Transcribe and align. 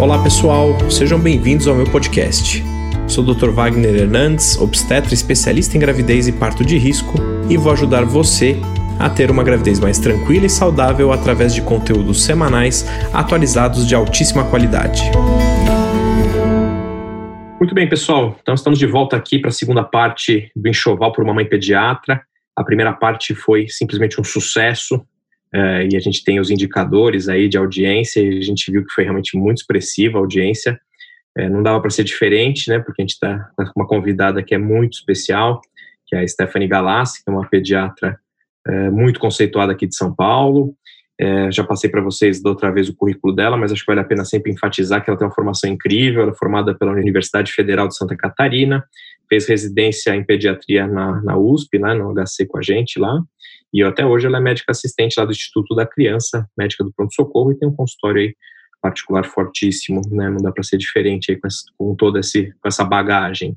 Olá 0.00 0.22
pessoal, 0.22 0.78
sejam 0.88 1.18
bem-vindos 1.18 1.66
ao 1.66 1.74
meu 1.74 1.84
podcast. 1.84 2.62
Sou 3.08 3.24
o 3.24 3.34
Dr. 3.34 3.50
Wagner 3.50 3.96
Hernandes, 3.96 4.56
obstetra 4.56 5.12
especialista 5.12 5.76
em 5.76 5.80
gravidez 5.80 6.28
e 6.28 6.32
parto 6.32 6.64
de 6.64 6.78
risco, 6.78 7.14
e 7.50 7.56
vou 7.56 7.72
ajudar 7.72 8.04
você 8.04 8.56
a 8.96 9.10
ter 9.10 9.28
uma 9.28 9.42
gravidez 9.42 9.80
mais 9.80 9.98
tranquila 9.98 10.46
e 10.46 10.48
saudável 10.48 11.10
através 11.10 11.52
de 11.52 11.62
conteúdos 11.62 12.22
semanais 12.22 12.86
atualizados 13.12 13.88
de 13.88 13.96
altíssima 13.96 14.48
qualidade. 14.48 15.02
Muito 17.58 17.74
bem, 17.74 17.88
pessoal. 17.88 18.38
Então 18.40 18.54
estamos 18.54 18.78
de 18.78 18.86
volta 18.86 19.16
aqui 19.16 19.40
para 19.40 19.48
a 19.48 19.52
segunda 19.52 19.82
parte 19.82 20.48
do 20.54 20.68
enxoval 20.68 21.10
por 21.10 21.24
mamãe 21.24 21.44
pediatra. 21.44 22.22
A 22.56 22.62
primeira 22.62 22.92
parte 22.92 23.34
foi 23.34 23.66
simplesmente 23.68 24.20
um 24.20 24.24
sucesso 24.24 25.04
e 25.54 25.96
a 25.96 26.00
gente 26.00 26.22
tem 26.22 26.38
os 26.40 26.50
indicadores 26.50 27.28
aí 27.28 27.48
de 27.48 27.56
audiência 27.56 28.20
e 28.20 28.38
a 28.38 28.42
gente 28.42 28.70
viu 28.70 28.84
que 28.84 28.92
foi 28.92 29.04
realmente 29.04 29.36
muito 29.36 29.58
expressiva 29.58 30.18
a 30.18 30.20
audiência. 30.20 30.78
É, 31.36 31.48
não 31.48 31.62
dava 31.62 31.80
para 31.80 31.90
ser 31.90 32.04
diferente, 32.04 32.68
né? 32.68 32.80
Porque 32.80 33.00
a 33.00 33.04
gente 33.04 33.12
está 33.12 33.38
tá 33.56 33.64
com 33.64 33.80
uma 33.80 33.86
convidada 33.86 34.42
que 34.42 34.54
é 34.54 34.58
muito 34.58 34.94
especial, 34.94 35.60
que 36.06 36.16
é 36.16 36.20
a 36.20 36.26
Stephanie 36.26 36.68
Galassi, 36.68 37.22
que 37.22 37.30
é 37.30 37.32
uma 37.32 37.48
pediatra 37.48 38.18
é, 38.66 38.90
muito 38.90 39.20
conceituada 39.20 39.72
aqui 39.72 39.86
de 39.86 39.96
São 39.96 40.14
Paulo. 40.14 40.74
É, 41.20 41.50
já 41.50 41.64
passei 41.64 41.90
para 41.90 42.00
vocês 42.00 42.40
da 42.40 42.50
outra 42.50 42.70
vez 42.70 42.88
o 42.88 42.94
currículo 42.94 43.34
dela, 43.34 43.56
mas 43.56 43.72
acho 43.72 43.82
que 43.82 43.90
vale 43.90 44.00
a 44.00 44.04
pena 44.04 44.24
sempre 44.24 44.52
enfatizar 44.52 45.02
que 45.02 45.10
ela 45.10 45.18
tem 45.18 45.26
uma 45.26 45.34
formação 45.34 45.70
incrível. 45.70 46.22
Ela 46.22 46.32
é 46.32 46.34
formada 46.34 46.76
pela 46.76 46.92
Universidade 46.92 47.52
Federal 47.52 47.88
de 47.88 47.96
Santa 47.96 48.16
Catarina, 48.16 48.84
fez 49.28 49.46
residência 49.46 50.14
em 50.14 50.24
pediatria 50.24 50.86
na, 50.86 51.20
na 51.22 51.36
USP, 51.36 51.78
né, 51.78 51.94
no 51.94 52.12
HC 52.14 52.46
com 52.46 52.58
a 52.58 52.62
gente 52.62 52.98
lá. 52.98 53.20
E 53.72 53.82
até 53.82 54.04
hoje 54.04 54.26
ela 54.26 54.38
é 54.38 54.40
médica 54.40 54.72
assistente 54.72 55.18
lá 55.18 55.24
do 55.24 55.32
Instituto 55.32 55.74
da 55.74 55.86
Criança, 55.86 56.48
médica 56.56 56.84
do 56.84 56.92
pronto-socorro, 56.92 57.52
e 57.52 57.58
tem 57.58 57.68
um 57.68 57.74
consultório 57.74 58.22
aí 58.22 58.34
particular 58.80 59.26
fortíssimo, 59.26 60.00
né? 60.10 60.30
Não 60.30 60.38
dá 60.38 60.52
para 60.52 60.62
ser 60.62 60.78
diferente 60.78 61.30
aí 61.30 61.38
com, 61.38 61.46
essa, 61.46 61.62
com 61.76 61.94
toda 61.94 62.20
esse, 62.20 62.52
com 62.60 62.68
essa 62.68 62.84
bagagem. 62.84 63.56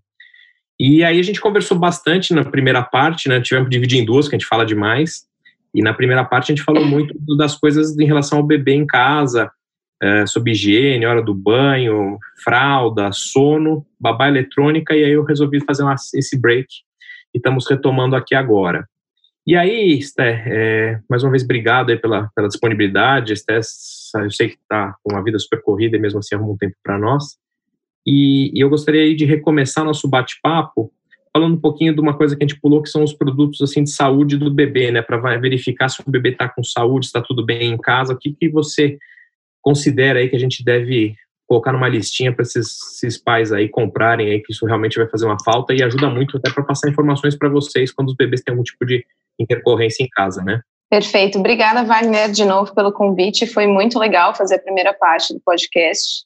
E 0.79 1.03
aí 1.03 1.19
a 1.19 1.23
gente 1.23 1.39
conversou 1.39 1.77
bastante 1.77 2.33
na 2.33 2.43
primeira 2.43 2.81
parte, 2.81 3.29
né? 3.29 3.39
Tivemos 3.39 3.69
que 3.69 3.75
dividir 3.75 3.99
em 3.99 4.05
duas, 4.05 4.27
que 4.27 4.35
a 4.35 4.39
gente 4.39 4.47
fala 4.47 4.65
demais. 4.65 5.25
E 5.73 5.81
na 5.81 5.93
primeira 5.93 6.25
parte 6.25 6.51
a 6.51 6.55
gente 6.55 6.65
falou 6.65 6.83
muito 6.83 7.13
das 7.37 7.55
coisas 7.55 7.97
em 7.97 8.05
relação 8.05 8.39
ao 8.39 8.43
bebê 8.43 8.73
em 8.73 8.85
casa, 8.85 9.49
é, 10.01 10.25
sobre 10.25 10.51
higiene, 10.51 11.05
hora 11.05 11.21
do 11.21 11.33
banho, 11.33 12.17
fralda, 12.43 13.11
sono, 13.13 13.85
babá 13.99 14.27
eletrônica, 14.27 14.95
e 14.95 15.03
aí 15.03 15.11
eu 15.11 15.23
resolvi 15.23 15.63
fazer 15.63 15.83
uma, 15.83 15.95
esse 16.15 16.39
break 16.39 16.67
e 17.33 17.37
estamos 17.37 17.69
retomando 17.69 18.15
aqui 18.15 18.33
agora. 18.33 18.87
E 19.45 19.55
aí, 19.55 19.97
Esther, 19.97 20.43
é, 20.47 21.01
mais 21.09 21.23
uma 21.23 21.31
vez, 21.31 21.43
obrigado 21.43 21.97
pela, 21.99 22.29
pela 22.35 22.47
disponibilidade. 22.47 23.33
Esther, 23.33 23.61
eu 24.23 24.31
sei 24.31 24.49
que 24.49 24.55
está 24.55 24.95
com 25.03 25.13
uma 25.13 25.23
vida 25.23 25.39
super 25.39 25.61
corrida 25.63 25.97
e 25.97 25.99
mesmo 25.99 26.19
assim 26.19 26.35
arruma 26.35 26.53
um 26.53 26.57
tempo 26.57 26.75
para 26.83 26.97
nós. 26.99 27.37
E, 28.05 28.51
e, 28.53 28.61
eu 28.61 28.69
gostaria 28.69 29.15
de 29.15 29.25
recomeçar 29.25 29.83
nosso 29.83 30.07
bate-papo 30.07 30.91
falando 31.33 31.55
um 31.55 31.59
pouquinho 31.59 31.93
de 31.93 32.01
uma 32.01 32.15
coisa 32.15 32.35
que 32.35 32.43
a 32.43 32.47
gente 32.47 32.59
pulou, 32.59 32.83
que 32.83 32.89
são 32.89 33.03
os 33.03 33.13
produtos 33.13 33.61
assim 33.61 33.83
de 33.83 33.91
saúde 33.91 34.37
do 34.37 34.51
bebê, 34.51 34.91
né? 34.91 35.01
Para 35.01 35.37
verificar 35.37 35.89
se 35.89 36.01
o 36.05 36.11
bebê 36.11 36.29
está 36.29 36.47
com 36.47 36.63
saúde, 36.63 37.05
está 37.05 37.21
tudo 37.21 37.43
bem 37.43 37.71
em 37.71 37.77
casa. 37.77 38.13
O 38.13 38.17
que, 38.17 38.33
que 38.33 38.49
você 38.49 38.97
considera 39.61 40.19
aí 40.19 40.29
que 40.29 40.35
a 40.35 40.39
gente 40.39 40.63
deve 40.63 41.15
colocar 41.51 41.73
numa 41.73 41.89
listinha 41.89 42.33
para 42.33 42.43
esses, 42.43 42.79
esses, 43.03 43.21
pais 43.21 43.51
aí 43.51 43.67
comprarem 43.67 44.29
aí, 44.29 44.39
que 44.39 44.53
isso 44.53 44.65
realmente 44.65 44.97
vai 44.97 45.05
fazer 45.09 45.25
uma 45.25 45.35
falta 45.43 45.73
e 45.73 45.83
ajuda 45.83 46.09
muito 46.09 46.37
até 46.37 46.49
para 46.49 46.63
passar 46.63 46.89
informações 46.89 47.37
para 47.37 47.49
vocês 47.49 47.91
quando 47.91 48.07
os 48.07 48.15
bebês 48.15 48.41
têm 48.41 48.53
algum 48.53 48.63
tipo 48.63 48.85
de 48.85 49.05
intercorrência 49.37 50.01
em 50.01 50.07
casa, 50.07 50.41
né? 50.41 50.61
Perfeito. 50.89 51.37
Obrigada, 51.37 51.83
Wagner, 51.83 52.31
de 52.31 52.45
novo 52.45 52.73
pelo 52.73 52.93
convite. 52.93 53.45
Foi 53.45 53.67
muito 53.67 53.99
legal 53.99 54.33
fazer 54.33 54.55
a 54.55 54.59
primeira 54.59 54.93
parte 54.93 55.33
do 55.33 55.41
podcast. 55.41 56.23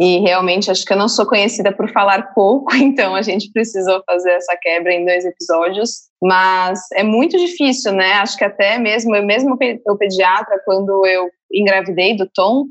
E 0.00 0.18
realmente 0.20 0.70
acho 0.70 0.84
que 0.86 0.94
eu 0.94 0.96
não 0.96 1.08
sou 1.08 1.26
conhecida 1.26 1.70
por 1.70 1.92
falar 1.92 2.32
pouco, 2.32 2.74
então 2.80 3.14
a 3.14 3.20
gente 3.20 3.52
precisou 3.52 4.02
fazer 4.06 4.30
essa 4.30 4.56
quebra 4.56 4.94
em 4.94 5.04
dois 5.04 5.26
episódios. 5.26 6.08
Mas 6.22 6.80
é 6.94 7.02
muito 7.02 7.36
difícil, 7.38 7.92
né? 7.92 8.12
Acho 8.14 8.36
que 8.36 8.44
até 8.44 8.78
mesmo, 8.78 9.14
eu 9.14 9.24
mesmo 9.24 9.58
o 9.86 9.98
pediatra, 9.98 10.60
quando 10.64 11.06
eu 11.06 11.28
engravidei 11.52 12.16
do 12.16 12.28
Tom, 12.34 12.64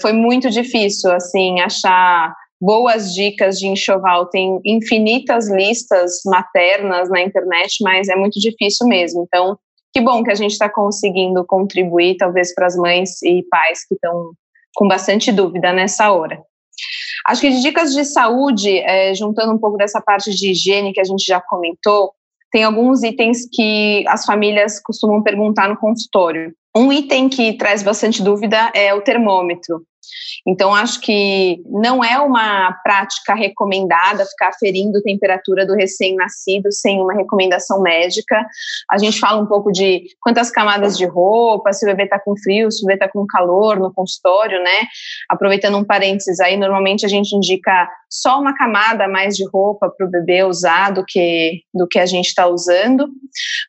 foi 0.00 0.12
muito 0.12 0.50
difícil, 0.50 1.12
assim, 1.12 1.60
achar 1.60 2.34
boas 2.60 3.12
dicas 3.12 3.58
de 3.58 3.66
enxoval. 3.66 4.26
Tem 4.26 4.58
infinitas 4.64 5.50
listas 5.50 6.20
maternas 6.24 7.10
na 7.10 7.22
internet, 7.22 7.82
mas 7.82 8.08
é 8.08 8.16
muito 8.16 8.40
difícil 8.40 8.86
mesmo. 8.86 9.26
Então, 9.26 9.58
que 9.92 10.00
bom 10.00 10.22
que 10.22 10.30
a 10.30 10.34
gente 10.34 10.52
está 10.52 10.68
conseguindo 10.68 11.44
contribuir, 11.46 12.16
talvez, 12.16 12.54
para 12.54 12.66
as 12.66 12.76
mães 12.76 13.22
e 13.22 13.42
pais 13.50 13.86
que 13.86 13.94
estão 13.94 14.32
com 14.74 14.88
bastante 14.88 15.32
dúvida 15.32 15.72
nessa 15.72 16.10
hora. 16.12 16.40
Acho 17.26 17.40
que 17.40 17.50
de 17.50 17.62
dicas 17.62 17.94
de 17.94 18.04
saúde, 18.04 18.78
é, 18.78 19.14
juntando 19.14 19.52
um 19.52 19.58
pouco 19.58 19.76
dessa 19.76 20.00
parte 20.00 20.30
de 20.30 20.50
higiene 20.50 20.92
que 20.92 21.00
a 21.00 21.04
gente 21.04 21.24
já 21.24 21.40
comentou, 21.40 22.12
tem 22.50 22.62
alguns 22.62 23.02
itens 23.02 23.48
que 23.50 24.04
as 24.06 24.24
famílias 24.24 24.80
costumam 24.80 25.22
perguntar 25.22 25.68
no 25.68 25.76
consultório. 25.76 26.54
Um 26.76 26.92
item 26.92 27.28
que 27.28 27.54
traz 27.54 27.82
bastante 27.82 28.22
dúvida 28.22 28.70
é 28.74 28.92
o 28.94 29.00
termômetro. 29.00 29.82
Então, 30.46 30.74
acho 30.74 31.00
que 31.00 31.62
não 31.66 32.04
é 32.04 32.18
uma 32.18 32.72
prática 32.82 33.34
recomendada 33.34 34.26
ficar 34.26 34.52
ferindo 34.52 35.02
temperatura 35.02 35.66
do 35.66 35.74
recém-nascido 35.74 36.70
sem 36.72 37.00
uma 37.00 37.14
recomendação 37.14 37.80
médica. 37.80 38.44
A 38.90 38.98
gente 38.98 39.18
fala 39.18 39.40
um 39.40 39.46
pouco 39.46 39.72
de 39.72 40.04
quantas 40.20 40.50
camadas 40.50 40.96
de 40.96 41.06
roupa, 41.06 41.72
se 41.72 41.84
o 41.84 41.88
bebê 41.88 42.04
está 42.04 42.18
com 42.18 42.36
frio, 42.36 42.70
se 42.70 42.82
o 42.82 42.86
bebê 42.86 43.04
está 43.04 43.08
com 43.08 43.26
calor 43.26 43.78
no 43.78 43.92
consultório, 43.92 44.62
né? 44.62 44.86
Aproveitando 45.28 45.78
um 45.78 45.84
parênteses 45.84 46.40
aí, 46.40 46.56
normalmente 46.56 47.06
a 47.06 47.08
gente 47.08 47.34
indica 47.34 47.88
só 48.08 48.38
uma 48.38 48.54
camada 48.54 49.04
a 49.04 49.08
mais 49.08 49.36
de 49.36 49.44
roupa 49.48 49.90
para 49.90 50.06
o 50.06 50.10
bebê 50.10 50.44
usar 50.44 50.90
do 50.90 51.04
que, 51.04 51.62
do 51.74 51.86
que 51.88 51.98
a 51.98 52.06
gente 52.06 52.26
está 52.26 52.46
usando, 52.46 53.08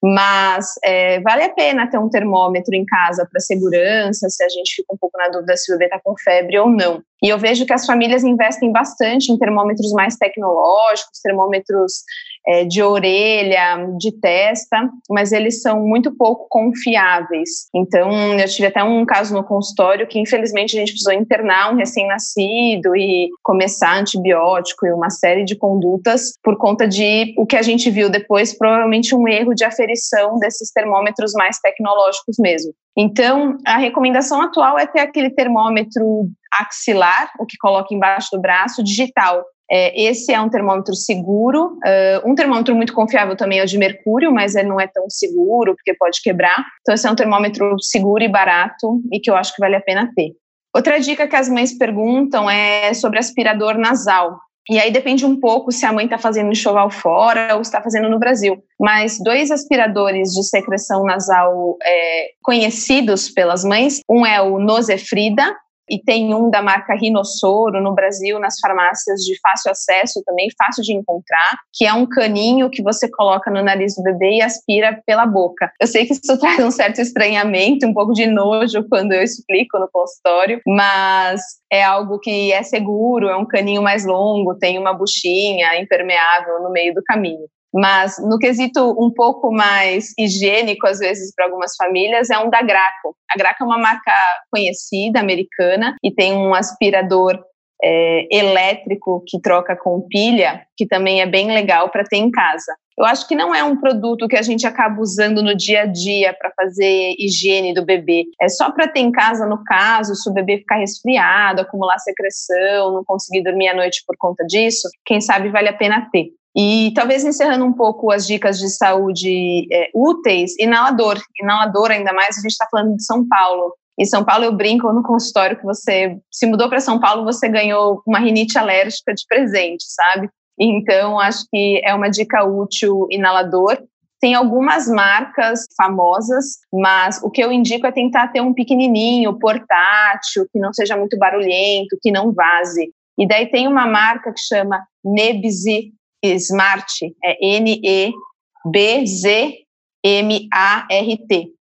mas 0.03 0.67
é, 0.83 1.19
vale 1.21 1.43
a 1.43 1.49
pena 1.49 1.89
ter 1.89 1.97
um 1.97 2.09
termômetro 2.09 2.75
em 2.75 2.85
casa 2.85 3.27
para 3.29 3.41
segurança, 3.41 4.29
se 4.29 4.43
a 4.43 4.49
gente 4.49 4.75
fica 4.75 4.93
um 4.93 4.97
pouco 4.97 5.17
na 5.17 5.29
dúvida 5.29 5.57
se 5.57 5.71
o 5.71 5.75
bebê 5.75 5.85
está 5.85 5.99
com 6.03 6.15
febre 6.17 6.34
ou 6.59 6.69
não. 6.69 7.01
E 7.23 7.29
eu 7.29 7.39
vejo 7.39 7.65
que 7.65 7.73
as 7.73 7.85
famílias 7.85 8.23
investem 8.23 8.71
bastante 8.71 9.31
em 9.31 9.37
termômetros 9.37 9.91
mais 9.93 10.15
tecnológicos, 10.15 11.19
termômetros 11.23 12.03
é, 12.47 12.63
de 12.63 12.81
orelha, 12.81 13.87
de 13.97 14.11
testa, 14.11 14.89
mas 15.09 15.31
eles 15.31 15.61
são 15.61 15.81
muito 15.81 16.15
pouco 16.15 16.47
confiáveis. 16.49 17.67
Então, 17.73 18.37
eu 18.39 18.47
tive 18.47 18.67
até 18.67 18.83
um 18.83 19.05
caso 19.05 19.33
no 19.33 19.43
consultório 19.43 20.07
que, 20.07 20.19
infelizmente, 20.19 20.75
a 20.75 20.79
gente 20.79 20.91
precisou 20.91 21.13
internar 21.13 21.71
um 21.71 21.75
recém-nascido 21.75 22.95
e 22.95 23.29
começar 23.43 23.97
antibiótico 23.97 24.85
e 24.85 24.91
uma 24.91 25.09
série 25.09 25.43
de 25.43 25.55
condutas 25.55 26.33
por 26.43 26.57
conta 26.57 26.87
de 26.87 27.33
o 27.37 27.45
que 27.45 27.55
a 27.55 27.61
gente 27.61 27.89
viu 27.89 28.09
depois, 28.09 28.57
provavelmente 28.57 29.15
um 29.15 29.27
erro 29.27 29.53
de 29.53 29.63
aferição 29.63 30.37
desses 30.37 30.71
termômetros 30.71 31.33
mais 31.33 31.59
tecnológicos 31.59 32.37
mesmo. 32.39 32.73
Então, 32.97 33.57
a 33.65 33.77
recomendação 33.77 34.41
atual 34.41 34.79
é 34.79 34.85
ter 34.85 35.01
aquele 35.01 35.29
termômetro 35.29 36.29
axilar, 36.59 37.31
o 37.39 37.45
que 37.45 37.57
coloca 37.57 37.93
embaixo 37.93 38.29
do 38.31 38.39
braço, 38.39 38.83
digital. 38.83 39.43
É, 39.69 39.99
esse 40.03 40.31
é 40.31 40.39
um 40.39 40.49
termômetro 40.49 40.93
seguro. 40.93 41.77
Uh, 41.85 42.29
um 42.29 42.35
termômetro 42.35 42.75
muito 42.75 42.93
confiável 42.93 43.35
também 43.35 43.59
é 43.59 43.63
o 43.63 43.67
de 43.67 43.77
mercúrio, 43.77 44.31
mas 44.31 44.55
ele 44.55 44.69
não 44.69 44.79
é 44.79 44.87
tão 44.87 45.09
seguro 45.09 45.75
porque 45.75 45.95
pode 45.95 46.21
quebrar. 46.21 46.65
Então, 46.81 46.93
esse 46.93 47.07
é 47.07 47.11
um 47.11 47.15
termômetro 47.15 47.75
seguro 47.79 48.23
e 48.23 48.27
barato 48.27 49.01
e 49.11 49.19
que 49.19 49.29
eu 49.29 49.35
acho 49.35 49.53
que 49.53 49.59
vale 49.59 49.75
a 49.75 49.81
pena 49.81 50.11
ter. 50.15 50.33
Outra 50.75 50.99
dica 50.99 51.27
que 51.27 51.35
as 51.35 51.47
mães 51.47 51.75
perguntam 51.77 52.49
é 52.49 52.93
sobre 52.93 53.17
aspirador 53.17 53.77
nasal. 53.77 54.37
E 54.69 54.79
aí 54.79 54.91
depende 54.91 55.25
um 55.25 55.39
pouco 55.39 55.71
se 55.71 55.85
a 55.85 55.93
mãe 55.93 56.05
está 56.05 56.17
fazendo 56.17 56.51
enxoval 56.51 56.89
fora 56.89 57.55
ou 57.55 57.61
está 57.61 57.81
fazendo 57.81 58.09
no 58.09 58.17
Brasil. 58.17 58.57
Mas 58.79 59.19
dois 59.23 59.51
aspiradores 59.51 60.29
de 60.29 60.43
secreção 60.43 61.03
nasal 61.03 61.77
é, 61.83 62.29
conhecidos 62.41 63.29
pelas 63.29 63.63
mães, 63.63 63.99
um 64.09 64.25
é 64.25 64.41
o 64.41 64.59
Nosefrida, 64.59 65.55
e 65.89 66.01
tem 66.01 66.33
um 66.33 66.49
da 66.49 66.61
marca 66.61 66.95
Rinossoro 66.95 67.81
no 67.81 67.93
Brasil, 67.93 68.39
nas 68.39 68.59
farmácias 68.59 69.21
de 69.21 69.37
fácil 69.39 69.71
acesso 69.71 70.23
também, 70.25 70.47
fácil 70.57 70.83
de 70.83 70.93
encontrar, 70.93 71.57
que 71.73 71.85
é 71.85 71.93
um 71.93 72.05
caninho 72.05 72.69
que 72.69 72.81
você 72.81 73.09
coloca 73.09 73.51
no 73.51 73.63
nariz 73.63 73.95
do 73.95 74.03
bebê 74.03 74.37
e 74.37 74.41
aspira 74.41 75.01
pela 75.05 75.25
boca. 75.25 75.71
Eu 75.79 75.87
sei 75.87 76.05
que 76.05 76.13
isso 76.13 76.37
traz 76.39 76.59
um 76.59 76.71
certo 76.71 76.99
estranhamento, 76.99 77.85
um 77.85 77.93
pouco 77.93 78.13
de 78.13 78.27
nojo 78.27 78.87
quando 78.89 79.13
eu 79.13 79.21
explico 79.21 79.79
no 79.79 79.89
consultório, 79.91 80.59
mas 80.65 81.41
é 81.71 81.83
algo 81.83 82.19
que 82.19 82.51
é 82.51 82.63
seguro, 82.63 83.27
é 83.27 83.35
um 83.35 83.45
caninho 83.45 83.81
mais 83.81 84.05
longo, 84.05 84.57
tem 84.57 84.79
uma 84.79 84.93
buchinha 84.93 85.79
impermeável 85.79 86.61
no 86.61 86.71
meio 86.71 86.93
do 86.93 87.03
caminho. 87.03 87.45
Mas 87.75 88.15
no 88.19 88.39
quesito 88.39 88.95
um 88.97 89.11
pouco 89.11 89.51
mais 89.51 90.13
higiênico, 90.17 90.87
às 90.87 90.99
vezes, 90.99 91.35
para 91.35 91.45
algumas 91.45 91.75
famílias, 91.75 92.29
é 92.29 92.39
um 92.39 92.49
da 92.49 92.61
Graco. 92.61 93.17
A 93.29 93.37
Graco 93.37 93.63
é 93.63 93.65
uma 93.65 93.77
marca 93.77 94.13
conhecida, 94.49 95.19
americana, 95.19 95.93
e 96.01 96.09
tem 96.09 96.33
um 96.33 96.53
aspirador 96.53 97.37
é, 97.83 98.27
elétrico 98.31 99.21
que 99.27 99.41
troca 99.41 99.75
com 99.75 100.07
pilha, 100.07 100.61
que 100.77 100.87
também 100.87 101.21
é 101.21 101.25
bem 101.25 101.51
legal 101.51 101.89
para 101.89 102.05
ter 102.05 102.15
em 102.15 102.31
casa. 102.31 102.73
Eu 102.97 103.03
acho 103.03 103.27
que 103.27 103.35
não 103.35 103.53
é 103.53 103.61
um 103.61 103.75
produto 103.75 104.25
que 104.25 104.37
a 104.37 104.41
gente 104.41 104.65
acaba 104.65 105.01
usando 105.01 105.43
no 105.43 105.53
dia 105.53 105.81
a 105.81 105.85
dia 105.85 106.33
para 106.33 106.49
fazer 106.55 107.13
higiene 107.19 107.73
do 107.73 107.83
bebê. 107.83 108.23
É 108.41 108.47
só 108.47 108.71
para 108.71 108.87
ter 108.87 109.01
em 109.01 109.11
casa, 109.11 109.45
no 109.45 109.61
caso, 109.65 110.15
se 110.15 110.29
o 110.29 110.33
bebê 110.33 110.59
ficar 110.59 110.77
resfriado, 110.77 111.61
acumular 111.61 111.99
secreção, 111.99 112.93
não 112.93 113.03
conseguir 113.03 113.43
dormir 113.43 113.67
à 113.67 113.75
noite 113.75 114.01
por 114.07 114.15
conta 114.17 114.45
disso, 114.45 114.87
quem 115.05 115.19
sabe 115.19 115.49
vale 115.49 115.67
a 115.67 115.73
pena 115.73 116.07
ter. 116.09 116.29
E 116.55 116.91
talvez 116.95 117.25
encerrando 117.25 117.65
um 117.65 117.73
pouco 117.73 118.11
as 118.11 118.25
dicas 118.25 118.57
de 118.57 118.69
saúde 118.69 119.67
é, 119.71 119.89
úteis, 119.93 120.57
inalador. 120.57 121.21
Inalador, 121.41 121.91
ainda 121.91 122.13
mais, 122.13 122.37
a 122.37 122.41
gente 122.41 122.51
está 122.51 122.65
falando 122.71 122.95
de 122.95 123.03
São 123.03 123.27
Paulo. 123.27 123.73
Em 123.99 124.05
São 124.05 124.23
Paulo, 124.23 124.45
eu 124.45 124.55
brinco 124.55 124.91
no 124.93 125.03
consultório 125.03 125.57
que 125.57 125.65
você 125.65 126.17
se 126.31 126.45
mudou 126.45 126.69
para 126.69 126.79
São 126.79 126.99
Paulo, 126.99 127.25
você 127.25 127.49
ganhou 127.49 128.01
uma 128.07 128.19
rinite 128.19 128.57
alérgica 128.57 129.13
de 129.13 129.23
presente, 129.27 129.83
sabe? 129.87 130.29
Então, 130.57 131.19
acho 131.19 131.45
que 131.51 131.81
é 131.83 131.93
uma 131.93 132.09
dica 132.09 132.45
útil 132.45 133.07
inalador. 133.09 133.77
Tem 134.21 134.33
algumas 134.33 134.87
marcas 134.87 135.65
famosas, 135.75 136.45
mas 136.73 137.21
o 137.21 137.29
que 137.29 137.43
eu 137.43 137.51
indico 137.51 137.85
é 137.85 137.91
tentar 137.91 138.29
ter 138.29 138.41
um 138.41 138.53
pequenininho, 138.53 139.37
portátil, 139.37 140.47
que 140.51 140.59
não 140.59 140.73
seja 140.73 140.95
muito 140.95 141.17
barulhento, 141.17 141.97
que 142.01 142.11
não 142.11 142.33
vaze. 142.33 142.89
E 143.17 143.27
daí 143.27 143.47
tem 143.47 143.67
uma 143.67 143.85
marca 143.85 144.31
que 144.31 144.39
chama 144.39 144.81
Nebzi 145.03 145.93
Smart, 146.33 147.13
é 147.23 147.37
N-E-B-Z-M-A-R-T. 147.59 148.15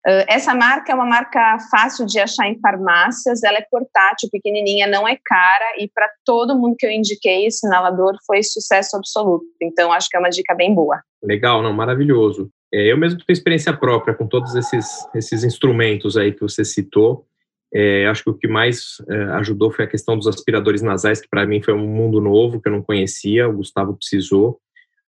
Uh, 0.03 0.25
essa 0.27 0.55
marca 0.55 0.91
é 0.91 0.95
uma 0.95 1.05
marca 1.05 1.57
fácil 1.69 2.07
de 2.07 2.19
achar 2.19 2.47
em 2.47 2.59
farmácias, 2.59 3.43
ela 3.43 3.59
é 3.59 3.65
portátil, 3.69 4.29
pequenininha, 4.31 4.87
não 4.87 5.07
é 5.07 5.15
cara 5.23 5.75
e 5.77 5.87
para 5.87 6.09
todo 6.25 6.57
mundo 6.57 6.75
que 6.77 6.87
eu 6.87 6.91
indiquei, 6.91 7.45
esse 7.45 7.67
inalador 7.67 8.15
foi 8.25 8.41
sucesso 8.41 8.97
absoluto. 8.97 9.45
Então 9.61 9.91
acho 9.91 10.09
que 10.09 10.17
é 10.17 10.19
uma 10.19 10.29
dica 10.29 10.55
bem 10.55 10.73
boa. 10.73 10.99
Legal, 11.21 11.61
não, 11.61 11.71
maravilhoso. 11.71 12.49
É, 12.73 12.91
eu 12.91 12.97
mesmo 12.97 13.19
tenho 13.19 13.35
experiência 13.35 13.73
própria 13.73 14.15
com 14.15 14.25
todos 14.25 14.55
esses, 14.55 14.87
esses 15.13 15.43
instrumentos 15.43 16.17
aí 16.17 16.31
que 16.31 16.41
você 16.41 16.63
citou. 16.63 17.27
É, 17.73 18.05
acho 18.07 18.23
que 18.23 18.29
o 18.29 18.33
que 18.33 18.47
mais 18.47 18.97
é, 19.09 19.23
ajudou 19.35 19.71
foi 19.71 19.85
a 19.85 19.87
questão 19.87 20.17
dos 20.17 20.27
aspiradores 20.27 20.81
nasais, 20.81 21.21
que 21.21 21.29
para 21.29 21.45
mim 21.45 21.61
foi 21.61 21.73
um 21.73 21.87
mundo 21.87 22.19
novo 22.19 22.61
que 22.61 22.67
eu 22.67 22.73
não 22.73 22.81
conhecia. 22.81 23.47
O 23.47 23.53
Gustavo 23.53 23.95
precisou. 23.95 24.59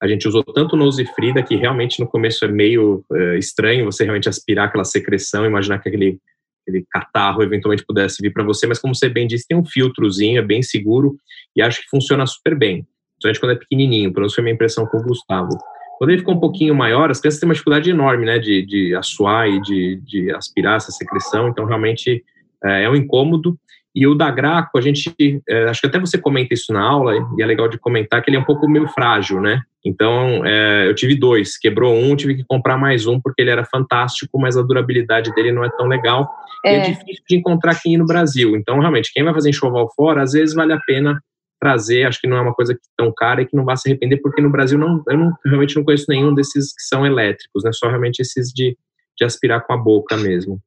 A 0.01 0.07
gente 0.07 0.27
usou 0.27 0.43
tanto 0.43 0.75
Nose 0.75 1.05
Frida 1.15 1.41
que 1.41 1.55
realmente 1.55 1.99
no 1.99 2.07
começo 2.07 2.43
é 2.43 2.47
meio 2.47 3.03
é, 3.13 3.37
estranho 3.37 3.85
você 3.85 4.03
realmente 4.03 4.29
aspirar 4.29 4.67
aquela 4.67 4.83
secreção, 4.83 5.45
imaginar 5.45 5.79
que 5.79 5.89
aquele, 5.89 6.19
aquele 6.61 6.85
catarro 6.89 7.43
eventualmente 7.43 7.85
pudesse 7.85 8.21
vir 8.21 8.33
para 8.33 8.43
você, 8.43 8.67
mas 8.67 8.79
como 8.79 8.95
você 8.95 9.07
bem 9.07 9.27
disse, 9.27 9.47
tem 9.47 9.57
um 9.57 9.65
filtrozinho, 9.65 10.39
é 10.39 10.41
bem 10.41 10.61
seguro 10.61 11.15
e 11.55 11.61
acho 11.61 11.81
que 11.81 11.89
funciona 11.89 12.25
super 12.25 12.55
bem. 12.55 12.85
Principalmente 13.21 13.39
quando 13.39 13.51
é 13.51 13.59
pequenininho, 13.59 14.11
pelo 14.11 14.23
menos 14.23 14.33
foi 14.33 14.41
a 14.41 14.43
minha 14.43 14.55
impressão 14.55 14.85
com 14.85 14.97
o 14.97 15.03
Gustavo. 15.03 15.57
Quando 15.97 16.09
ele 16.09 16.19
ficou 16.19 16.35
um 16.35 16.39
pouquinho 16.39 16.75
maior, 16.75 17.09
as 17.09 17.21
crianças 17.21 17.39
têm 17.39 17.47
uma 17.47 17.53
dificuldade 17.53 17.89
enorme, 17.89 18.25
né, 18.25 18.39
de, 18.39 18.65
de 18.65 18.95
assoar 18.95 19.47
e 19.47 19.61
de, 19.61 20.01
de 20.03 20.31
aspirar 20.31 20.77
essa 20.77 20.91
secreção, 20.91 21.47
então 21.47 21.65
realmente 21.65 22.23
é, 22.65 22.83
é 22.83 22.89
um 22.89 22.95
incômodo. 22.95 23.57
E 23.95 24.07
o 24.07 24.15
da 24.15 24.31
Graco, 24.31 24.77
a 24.77 24.81
gente, 24.81 25.13
é, 25.47 25.65
acho 25.65 25.81
que 25.81 25.87
até 25.87 25.99
você 25.99 26.17
comenta 26.17 26.53
isso 26.53 26.73
na 26.73 26.81
aula, 26.81 27.13
e 27.37 27.43
é 27.43 27.45
legal 27.45 27.67
de 27.67 27.77
comentar 27.77 28.23
que 28.23 28.29
ele 28.29 28.37
é 28.37 28.39
um 28.39 28.45
pouco 28.45 28.67
meio 28.67 28.87
frágil, 28.87 29.39
né? 29.39 29.61
Então, 29.85 30.43
é, 30.45 30.87
eu 30.87 30.95
tive 30.95 31.15
dois, 31.15 31.57
quebrou 31.57 31.93
um, 31.93 32.15
tive 32.15 32.35
que 32.35 32.43
comprar 32.43 32.77
mais 32.77 33.05
um, 33.05 33.19
porque 33.19 33.41
ele 33.41 33.51
era 33.51 33.65
fantástico, 33.65 34.39
mas 34.39 34.57
a 34.57 34.63
durabilidade 34.63 35.31
dele 35.35 35.51
não 35.51 35.63
é 35.63 35.69
tão 35.69 35.87
legal. 35.87 36.27
É. 36.65 36.73
E 36.73 36.79
é 36.79 36.83
difícil 36.85 37.23
de 37.29 37.35
encontrar 37.35 37.73
aqui 37.73 37.95
no 37.97 38.05
Brasil. 38.05 38.55
Então, 38.55 38.79
realmente, 38.79 39.11
quem 39.13 39.23
vai 39.23 39.33
fazer 39.33 39.49
enxoval 39.49 39.91
fora, 39.95 40.23
às 40.23 40.31
vezes 40.31 40.55
vale 40.55 40.73
a 40.73 40.79
pena 40.79 41.21
trazer, 41.59 42.05
acho 42.05 42.19
que 42.19 42.27
não 42.27 42.37
é 42.37 42.41
uma 42.41 42.53
coisa 42.53 42.77
tão 42.97 43.13
cara 43.15 43.41
e 43.41 43.45
que 43.45 43.55
não 43.55 43.63
vai 43.63 43.77
se 43.77 43.87
arrepender, 43.87 44.17
porque 44.21 44.41
no 44.41 44.49
Brasil 44.49 44.77
não, 44.77 45.03
eu 45.07 45.17
não, 45.17 45.31
realmente 45.45 45.75
não 45.75 45.83
conheço 45.83 46.05
nenhum 46.09 46.33
desses 46.33 46.73
que 46.73 46.83
são 46.83 47.05
elétricos, 47.05 47.63
né? 47.63 47.71
Só 47.71 47.87
realmente 47.87 48.21
esses 48.21 48.49
de, 48.49 48.77
de 49.17 49.23
aspirar 49.23 49.61
com 49.61 49.73
a 49.73 49.77
boca 49.77 50.17
mesmo. 50.17 50.59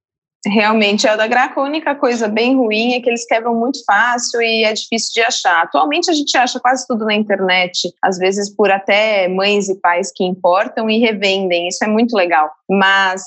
Realmente, 0.46 1.08
é 1.08 1.12
o 1.12 1.16
da 1.16 1.26
Graco, 1.26 1.58
a 1.58 1.64
única 1.64 1.94
coisa 1.96 2.28
bem 2.28 2.56
ruim 2.56 2.94
é 2.94 3.00
que 3.00 3.10
eles 3.10 3.26
quebram 3.26 3.54
muito 3.54 3.82
fácil 3.84 4.40
e 4.40 4.62
é 4.62 4.72
difícil 4.72 5.12
de 5.14 5.20
achar. 5.22 5.64
Atualmente 5.64 6.08
a 6.08 6.14
gente 6.14 6.36
acha 6.36 6.60
quase 6.60 6.86
tudo 6.86 7.04
na 7.04 7.14
internet, 7.14 7.92
às 8.00 8.16
vezes 8.16 8.54
por 8.54 8.70
até 8.70 9.26
mães 9.26 9.68
e 9.68 9.74
pais 9.80 10.12
que 10.14 10.24
importam 10.24 10.88
e 10.88 10.98
revendem, 10.98 11.66
isso 11.66 11.82
é 11.82 11.88
muito 11.88 12.14
legal. 12.16 12.48
Mas 12.70 13.22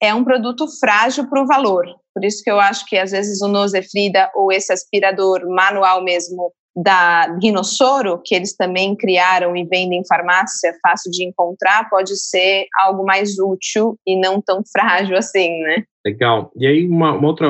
é 0.00 0.14
um 0.14 0.24
produto 0.24 0.66
frágil 0.80 1.28
para 1.28 1.42
o 1.42 1.46
valor. 1.46 1.84
Por 2.14 2.24
isso 2.24 2.42
que 2.42 2.50
eu 2.50 2.58
acho 2.58 2.86
que 2.86 2.96
às 2.96 3.10
vezes 3.10 3.42
o 3.42 3.48
Nosefrida 3.48 4.30
ou 4.34 4.50
esse 4.50 4.72
aspirador 4.72 5.46
manual 5.46 6.02
mesmo 6.02 6.50
da 6.76 7.36
Rinossoro, 7.40 8.20
que 8.24 8.34
eles 8.34 8.56
também 8.56 8.96
criaram 8.96 9.56
e 9.56 9.64
vendem 9.64 10.00
em 10.00 10.06
farmácia, 10.06 10.74
fácil 10.82 11.10
de 11.10 11.24
encontrar, 11.24 11.88
pode 11.88 12.16
ser 12.16 12.66
algo 12.80 13.04
mais 13.04 13.38
útil 13.38 13.98
e 14.06 14.18
não 14.18 14.40
tão 14.40 14.62
frágil 14.72 15.16
assim, 15.16 15.60
né? 15.60 15.84
Legal. 16.04 16.52
E 16.56 16.66
aí, 16.66 16.86
uma, 16.86 17.12
uma, 17.12 17.28
outra 17.28 17.48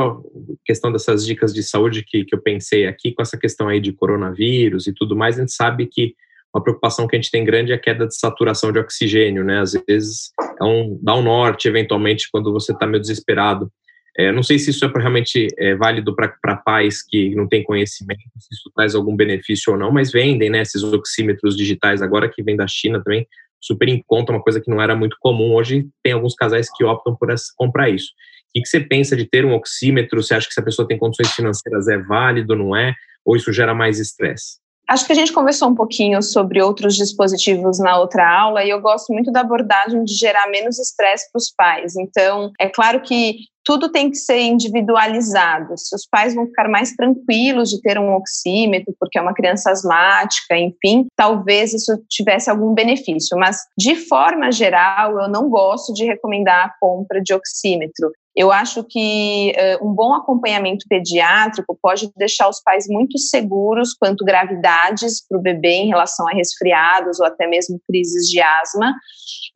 questão 0.65 0.93
dessas 0.93 1.25
dicas 1.25 1.53
de 1.53 1.63
saúde 1.63 2.05
que, 2.07 2.25
que 2.25 2.35
eu 2.35 2.41
pensei 2.41 2.87
aqui, 2.87 3.13
com 3.13 3.23
essa 3.23 3.39
questão 3.39 3.69
aí 3.69 3.81
de 3.81 3.93
coronavírus 3.93 4.87
e 4.87 4.93
tudo 4.93 5.17
mais, 5.17 5.37
a 5.37 5.41
gente 5.41 5.53
sabe 5.53 5.87
que 5.87 6.15
uma 6.55 6.63
preocupação 6.63 7.09
que 7.09 7.17
a 7.17 7.19
gente 7.21 7.33
tem 7.33 7.45
grande 7.45 7.73
é 7.73 7.75
a 7.75 7.81
queda 7.81 8.07
de 8.07 8.17
saturação 8.17 8.71
de 8.71 8.79
oxigênio, 8.79 9.43
né? 9.43 9.61
Às 9.61 9.73
vezes 9.89 10.31
é 10.61 10.65
um, 10.65 10.97
dá 11.03 11.17
um 11.17 11.23
norte, 11.23 11.67
eventualmente, 11.67 12.29
quando 12.31 12.53
você 12.53 12.73
está 12.73 12.87
meio 12.87 13.01
desesperado. 13.01 13.69
É, 14.17 14.31
não 14.31 14.43
sei 14.43 14.59
se 14.59 14.71
isso 14.71 14.85
é 14.85 14.89
realmente 14.97 15.49
é, 15.59 15.75
válido 15.75 16.15
para 16.15 16.57
pais 16.57 17.03
que 17.03 17.35
não 17.35 17.49
têm 17.49 17.65
conhecimento, 17.65 18.21
se 18.39 18.55
isso 18.55 18.71
traz 18.75 18.95
algum 18.95 19.17
benefício 19.17 19.73
ou 19.73 19.79
não, 19.79 19.91
mas 19.91 20.13
vendem 20.13 20.49
né, 20.49 20.63
esses 20.63 20.83
oxímetros 20.85 21.57
digitais 21.57 22.01
agora 22.01 22.29
que 22.29 22.43
vem 22.43 22.57
da 22.57 22.67
China 22.67 23.03
também, 23.03 23.27
super 23.61 23.89
em 23.89 24.03
conta, 24.07 24.31
uma 24.31 24.43
coisa 24.43 24.61
que 24.61 24.71
não 24.71 24.81
era 24.81 24.95
muito 24.95 25.17
comum. 25.19 25.55
Hoje 25.55 25.89
tem 26.03 26.13
alguns 26.13 26.35
casais 26.35 26.69
que 26.71 26.85
optam 26.85 27.17
por 27.17 27.29
comprar 27.57 27.89
isso. 27.89 28.09
O 28.57 28.63
que 28.63 28.69
você 28.69 28.79
pensa 28.79 29.17
de 29.17 29.25
ter 29.25 29.45
um 29.45 29.55
oxímetro? 29.55 30.23
Você 30.23 30.35
acha 30.35 30.47
que 30.47 30.55
se 30.55 30.61
a 30.61 30.65
pessoa 30.65 30.87
tem 30.87 30.99
condições 30.99 31.33
financeiras 31.33 31.89
é 31.89 31.99
válido, 31.99 32.55
não 32.55 32.77
é? 32.77 32.95
Ou 33.25 33.35
isso 33.35 33.53
gera 33.53 33.75
mais 33.75 33.99
estresse? 33.99 34.59
Acho 34.89 35.07
que 35.07 35.13
a 35.13 35.17
gente 35.17 35.33
conversou 35.33 35.71
um 35.71 35.75
pouquinho 35.75 36.23
sobre 36.23 36.63
outros 36.63 36.95
dispositivos 36.95 37.79
na 37.79 37.99
outra 37.99 38.31
aula 38.31 38.63
e 38.63 38.71
eu 38.71 38.81
gosto 38.81 39.13
muito 39.13 39.33
da 39.33 39.41
abordagem 39.41 40.05
de 40.05 40.13
gerar 40.15 40.47
menos 40.51 40.79
estresse 40.79 41.33
para 41.33 41.39
os 41.39 41.51
pais. 41.51 41.97
Então, 41.97 42.53
é 42.61 42.69
claro 42.69 43.01
que 43.01 43.39
tudo 43.65 43.91
tem 43.91 44.11
que 44.11 44.17
ser 44.17 44.41
individualizado. 44.41 45.75
Se 45.77 45.95
os 45.95 46.07
pais 46.07 46.35
vão 46.35 46.47
ficar 46.47 46.69
mais 46.69 46.93
tranquilos 46.93 47.71
de 47.71 47.81
ter 47.81 47.99
um 47.99 48.15
oxímetro, 48.15 48.95
porque 49.01 49.19
é 49.19 49.23
uma 49.23 49.35
criança 49.35 49.71
asmática, 49.71 50.57
enfim, 50.57 51.07
talvez 51.17 51.73
isso 51.73 51.93
tivesse 52.09 52.51
algum 52.51 52.75
benefício. 52.75 53.39
Mas, 53.39 53.59
de 53.79 53.97
forma 53.97 54.53
geral, 54.53 55.19
eu 55.19 55.29
não 55.29 55.49
gosto 55.49 55.93
de 55.95 56.05
recomendar 56.05 56.67
a 56.67 56.75
compra 56.79 57.21
de 57.23 57.33
oxímetro. 57.33 58.13
Eu 58.37 58.51
acho 58.51 58.83
que 58.83 59.53
uh, 59.57 59.87
um 59.87 59.95
bom 59.95 60.13
acompanhamento 60.13 60.87
pediátrico 60.89 61.79
pode 61.81 62.11
deixar 62.17 62.49
os 62.49 62.61
pais 62.61 62.87
muito 62.89 63.17
seguros 63.17 63.95
quanto 63.95 64.25
gravidades 64.25 65.25
para 65.27 65.39
o 65.39 65.43
bebê 65.43 65.75
em 65.75 65.89
relação 65.89 66.27
a 66.27 66.33
resfriados 66.33 67.21
ou 67.21 67.27
até 67.27 67.47
mesmo 67.47 67.81
crises 67.87 68.29
de 68.29 68.41
asma. 68.41 68.93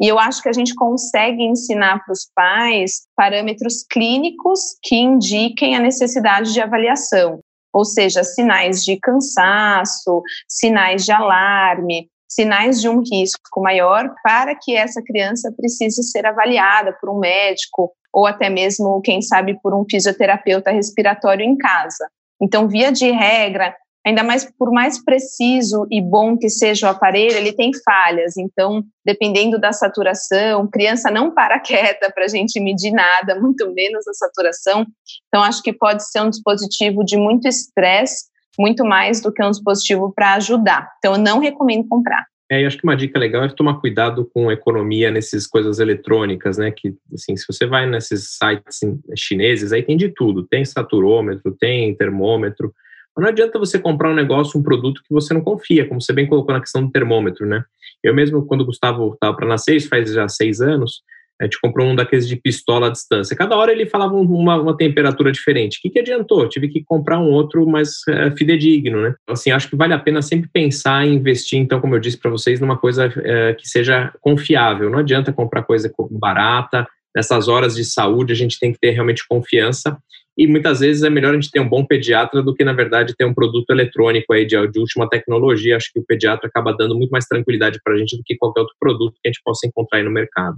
E 0.00 0.06
eu 0.06 0.18
acho 0.18 0.40
que 0.40 0.48
a 0.48 0.52
gente 0.52 0.74
consegue 0.76 1.42
ensinar 1.42 2.04
para 2.04 2.12
os 2.12 2.30
pais 2.32 3.06
parâmetros 3.16 3.84
clínicos 3.90 4.60
que 4.82 4.94
indiquem 4.94 5.74
a 5.74 5.80
necessidade 5.80 6.52
de 6.52 6.60
avaliação, 6.60 7.40
ou 7.72 7.84
seja, 7.84 8.22
sinais 8.22 8.84
de 8.84 8.96
cansaço, 8.96 10.22
sinais 10.48 11.04
de 11.04 11.10
alarme, 11.10 12.08
sinais 12.28 12.80
de 12.80 12.88
um 12.88 13.00
risco 13.00 13.60
maior 13.60 14.12
para 14.22 14.54
que 14.54 14.76
essa 14.76 15.02
criança 15.02 15.52
precise 15.56 16.02
ser 16.02 16.26
avaliada 16.26 16.96
por 17.00 17.10
um 17.10 17.18
médico 17.18 17.92
ou 18.12 18.26
até 18.26 18.50
mesmo, 18.50 19.00
quem 19.00 19.22
sabe, 19.22 19.58
por 19.62 19.74
um 19.74 19.84
fisioterapeuta 19.88 20.70
respiratório 20.70 21.44
em 21.44 21.56
casa. 21.56 22.08
Então, 22.40 22.68
via 22.68 22.90
de 22.90 23.10
regra, 23.10 23.74
ainda 24.06 24.22
mais 24.22 24.44
por 24.58 24.72
mais 24.72 25.02
preciso 25.02 25.86
e 25.90 26.00
bom 26.00 26.36
que 26.36 26.48
seja 26.48 26.86
o 26.86 26.90
aparelho, 26.90 27.36
ele 27.36 27.52
tem 27.52 27.70
falhas. 27.84 28.36
Então, 28.36 28.82
dependendo 29.04 29.58
da 29.58 29.72
saturação, 29.72 30.68
criança 30.68 31.10
não 31.10 31.32
para 31.32 31.60
quieta 31.60 32.10
para 32.12 32.24
a 32.24 32.28
gente 32.28 32.60
medir 32.60 32.92
nada, 32.92 33.38
muito 33.38 33.72
menos 33.72 34.06
a 34.06 34.14
saturação. 34.14 34.86
Então, 35.28 35.42
acho 35.42 35.62
que 35.62 35.72
pode 35.72 36.08
ser 36.08 36.22
um 36.22 36.30
dispositivo 36.30 37.04
de 37.04 37.16
muito 37.16 37.46
estresse, 37.46 38.26
muito 38.58 38.84
mais 38.84 39.20
do 39.20 39.32
que 39.32 39.42
um 39.42 39.50
dispositivo 39.50 40.12
para 40.14 40.34
ajudar. 40.34 40.90
Então, 40.98 41.14
eu 41.14 41.18
não 41.18 41.38
recomendo 41.38 41.86
comprar. 41.88 42.26
É, 42.50 42.62
eu 42.62 42.66
acho 42.66 42.78
que 42.78 42.84
uma 42.84 42.96
dica 42.96 43.18
legal 43.18 43.44
é 43.44 43.48
tomar 43.48 43.78
cuidado 43.78 44.28
com 44.32 44.50
economia 44.50 45.10
nessas 45.10 45.46
coisas 45.46 45.78
eletrônicas, 45.78 46.56
né? 46.56 46.70
Que, 46.70 46.94
assim, 47.12 47.36
se 47.36 47.46
você 47.46 47.66
vai 47.66 47.86
nesses 47.86 48.36
sites 48.38 48.80
chineses, 49.16 49.70
aí 49.70 49.82
tem 49.82 49.96
de 49.96 50.08
tudo. 50.08 50.46
Tem 50.46 50.64
saturômetro, 50.64 51.54
tem 51.60 51.94
termômetro. 51.94 52.72
Mas 53.14 53.22
não 53.22 53.30
adianta 53.30 53.58
você 53.58 53.78
comprar 53.78 54.10
um 54.10 54.14
negócio, 54.14 54.58
um 54.58 54.62
produto 54.62 55.02
que 55.02 55.12
você 55.12 55.34
não 55.34 55.42
confia, 55.42 55.86
como 55.86 56.00
você 56.00 56.12
bem 56.12 56.26
colocou 56.26 56.54
na 56.54 56.60
questão 56.60 56.84
do 56.84 56.90
termômetro, 56.90 57.46
né? 57.46 57.62
Eu 58.02 58.14
mesmo, 58.14 58.46
quando 58.46 58.62
o 58.62 58.66
Gustavo 58.66 59.12
estava 59.12 59.36
para 59.36 59.46
nascer, 59.46 59.76
isso 59.76 59.88
faz 59.88 60.10
já 60.10 60.26
seis 60.28 60.60
anos, 60.60 61.02
A 61.40 61.44
gente 61.44 61.60
comprou 61.60 61.86
um 61.86 61.94
daqueles 61.94 62.26
de 62.26 62.36
pistola 62.36 62.88
à 62.88 62.90
distância. 62.90 63.36
Cada 63.36 63.56
hora 63.56 63.70
ele 63.70 63.86
falava 63.86 64.14
uma, 64.14 64.60
uma 64.60 64.76
temperatura 64.76 65.30
diferente. 65.30 65.78
O 65.78 65.82
que, 65.82 65.90
que 65.90 65.98
adiantou? 66.00 66.48
Tive 66.48 66.68
que 66.68 66.82
comprar 66.84 67.20
um 67.20 67.30
outro 67.30 67.64
mais 67.66 67.90
é, 68.08 68.30
fidedigno, 68.32 69.02
né? 69.02 69.14
Assim, 69.28 69.52
acho 69.52 69.68
que 69.70 69.76
vale 69.76 69.94
a 69.94 69.98
pena 69.98 70.20
sempre 70.20 70.50
pensar 70.52 71.06
em 71.06 71.14
investir, 71.14 71.58
então, 71.58 71.80
como 71.80 71.94
eu 71.94 72.00
disse 72.00 72.18
para 72.18 72.30
vocês, 72.30 72.60
numa 72.60 72.76
coisa 72.76 73.12
é, 73.24 73.54
que 73.54 73.68
seja 73.68 74.12
confiável. 74.20 74.90
Não 74.90 74.98
adianta 74.98 75.32
comprar 75.32 75.62
coisa 75.62 75.92
barata. 76.10 76.86
Nessas 77.14 77.48
horas 77.48 77.74
de 77.74 77.84
saúde, 77.84 78.32
a 78.32 78.36
gente 78.36 78.58
tem 78.58 78.72
que 78.72 78.78
ter 78.78 78.90
realmente 78.90 79.26
confiança. 79.28 79.96
E 80.36 80.46
muitas 80.46 80.78
vezes 80.78 81.02
é 81.02 81.10
melhor 81.10 81.32
a 81.32 81.34
gente 81.34 81.50
ter 81.50 81.58
um 81.58 81.68
bom 81.68 81.84
pediatra 81.84 82.42
do 82.42 82.54
que, 82.54 82.62
na 82.64 82.72
verdade, 82.72 83.14
ter 83.16 83.24
um 83.24 83.34
produto 83.34 83.70
eletrônico 83.70 84.32
aí 84.32 84.46
de, 84.46 84.54
de 84.68 84.78
última 84.78 85.08
tecnologia. 85.08 85.76
Acho 85.76 85.90
que 85.92 85.98
o 85.98 86.04
pediatra 86.04 86.48
acaba 86.48 86.72
dando 86.76 86.96
muito 86.96 87.10
mais 87.10 87.26
tranquilidade 87.26 87.80
para 87.82 87.94
a 87.94 87.98
gente 87.98 88.16
do 88.16 88.22
que 88.24 88.36
qualquer 88.36 88.60
outro 88.60 88.76
produto 88.78 89.14
que 89.20 89.28
a 89.28 89.32
gente 89.32 89.42
possa 89.44 89.66
encontrar 89.66 89.98
aí 89.98 90.04
no 90.04 90.12
mercado. 90.12 90.56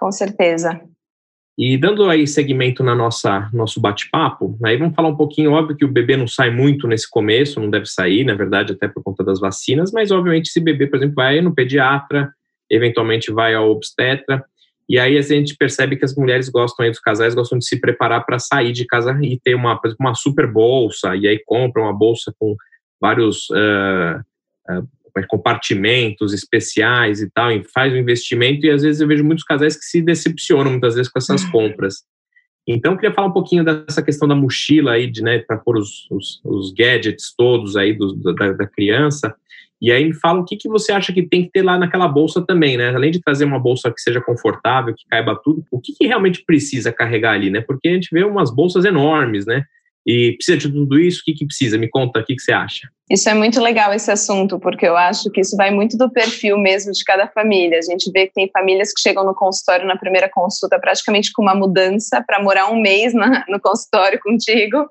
Com 0.00 0.10
certeza. 0.10 0.80
E 1.58 1.76
dando 1.76 2.08
aí 2.08 2.26
segmento 2.26 2.82
na 2.82 2.94
nossa 2.94 3.50
nosso 3.52 3.78
bate-papo, 3.78 4.58
aí 4.64 4.78
vamos 4.78 4.94
falar 4.94 5.10
um 5.10 5.16
pouquinho, 5.16 5.52
óbvio 5.52 5.76
que 5.76 5.84
o 5.84 5.92
bebê 5.92 6.16
não 6.16 6.26
sai 6.26 6.50
muito 6.50 6.88
nesse 6.88 7.08
começo, 7.08 7.60
não 7.60 7.68
deve 7.68 7.84
sair, 7.84 8.24
na 8.24 8.34
verdade, 8.34 8.72
até 8.72 8.88
por 8.88 9.02
conta 9.02 9.22
das 9.22 9.38
vacinas, 9.38 9.92
mas 9.92 10.10
obviamente 10.10 10.48
se 10.48 10.58
bebê, 10.58 10.86
por 10.86 10.96
exemplo, 10.96 11.16
vai 11.16 11.42
no 11.42 11.54
pediatra, 11.54 12.32
eventualmente 12.70 13.30
vai 13.30 13.54
ao 13.54 13.70
obstetra, 13.70 14.42
e 14.88 14.98
aí 14.98 15.18
a 15.18 15.22
gente 15.22 15.54
percebe 15.54 15.96
que 15.96 16.04
as 16.04 16.16
mulheres 16.16 16.48
gostam 16.48 16.84
aí 16.84 16.90
dos 16.90 16.98
casais, 16.98 17.34
gostam 17.34 17.58
de 17.58 17.66
se 17.66 17.78
preparar 17.78 18.24
para 18.24 18.38
sair 18.38 18.72
de 18.72 18.86
casa 18.86 19.18
e 19.22 19.38
ter 19.38 19.54
uma, 19.54 19.78
por 19.78 19.88
exemplo, 19.88 20.06
uma 20.06 20.14
super 20.14 20.50
bolsa, 20.50 21.14
e 21.14 21.28
aí 21.28 21.38
compra 21.44 21.82
uma 21.82 21.92
bolsa 21.92 22.32
com 22.38 22.56
vários 22.98 23.50
uh, 23.50 24.18
uh, 24.70 24.88
compartimentos 25.28 26.32
especiais 26.32 27.20
e 27.20 27.30
tal, 27.30 27.52
e 27.52 27.64
faz 27.72 27.92
o 27.92 27.96
investimento, 27.96 28.66
e 28.66 28.70
às 28.70 28.82
vezes 28.82 29.00
eu 29.00 29.08
vejo 29.08 29.24
muitos 29.24 29.44
casais 29.44 29.76
que 29.76 29.84
se 29.84 30.02
decepcionam 30.02 30.72
muitas 30.72 30.94
vezes 30.94 31.10
com 31.10 31.18
essas 31.18 31.44
uhum. 31.44 31.50
compras. 31.50 32.04
Então, 32.66 32.92
eu 32.92 32.98
queria 32.98 33.14
falar 33.14 33.28
um 33.28 33.32
pouquinho 33.32 33.64
dessa 33.64 34.02
questão 34.02 34.28
da 34.28 34.34
mochila 34.34 34.92
aí, 34.92 35.10
de, 35.10 35.22
né, 35.22 35.40
para 35.40 35.56
pôr 35.56 35.76
os, 35.76 36.08
os, 36.10 36.40
os, 36.44 36.72
gadgets 36.72 37.34
todos 37.36 37.76
aí 37.76 37.92
do, 37.92 38.14
da, 38.34 38.52
da, 38.52 38.66
criança. 38.66 39.34
E 39.80 39.90
aí 39.90 40.04
me 40.04 40.14
fala 40.14 40.40
o 40.40 40.44
que, 40.44 40.56
que 40.56 40.68
você 40.68 40.92
acha 40.92 41.12
que 41.12 41.22
tem 41.22 41.44
que 41.44 41.50
ter 41.50 41.62
lá 41.62 41.78
naquela 41.78 42.06
bolsa 42.06 42.44
também, 42.44 42.76
né? 42.76 42.94
Além 42.94 43.10
de 43.10 43.20
trazer 43.20 43.46
uma 43.46 43.58
bolsa 43.58 43.90
que 43.90 44.00
seja 44.00 44.20
confortável, 44.20 44.94
que 44.94 45.04
caiba 45.08 45.40
tudo, 45.42 45.64
o 45.70 45.80
que, 45.80 45.94
que 45.94 46.06
realmente 46.06 46.44
precisa 46.44 46.92
carregar 46.92 47.32
ali, 47.32 47.50
né? 47.50 47.62
Porque 47.62 47.88
a 47.88 47.92
gente 47.94 48.10
vê 48.12 48.22
umas 48.22 48.54
bolsas 48.54 48.84
enormes, 48.84 49.46
né? 49.46 49.64
E 50.06 50.32
precisa 50.32 50.56
de 50.56 50.72
tudo 50.72 50.98
isso? 50.98 51.20
O 51.20 51.24
que, 51.24 51.34
que 51.34 51.46
precisa? 51.46 51.78
Me 51.78 51.88
conta, 51.88 52.20
o 52.20 52.24
que, 52.24 52.34
que 52.34 52.42
você 52.42 52.52
acha? 52.52 52.88
Isso 53.10 53.28
é 53.28 53.34
muito 53.34 53.60
legal 53.60 53.92
esse 53.92 54.10
assunto, 54.10 54.58
porque 54.58 54.86
eu 54.86 54.96
acho 54.96 55.30
que 55.30 55.40
isso 55.40 55.56
vai 55.56 55.70
muito 55.70 55.98
do 55.98 56.10
perfil 56.10 56.56
mesmo 56.56 56.92
de 56.92 57.02
cada 57.04 57.26
família. 57.26 57.78
A 57.78 57.82
gente 57.82 58.10
vê 58.12 58.28
que 58.28 58.34
tem 58.34 58.48
famílias 58.52 58.92
que 58.92 59.00
chegam 59.00 59.24
no 59.24 59.34
consultório 59.34 59.86
na 59.86 59.96
primeira 59.96 60.28
consulta 60.28 60.78
praticamente 60.78 61.32
com 61.32 61.42
uma 61.42 61.54
mudança 61.54 62.22
para 62.24 62.40
morar 62.40 62.70
um 62.70 62.80
mês 62.80 63.12
na, 63.12 63.44
no 63.48 63.60
consultório 63.60 64.18
contigo, 64.22 64.86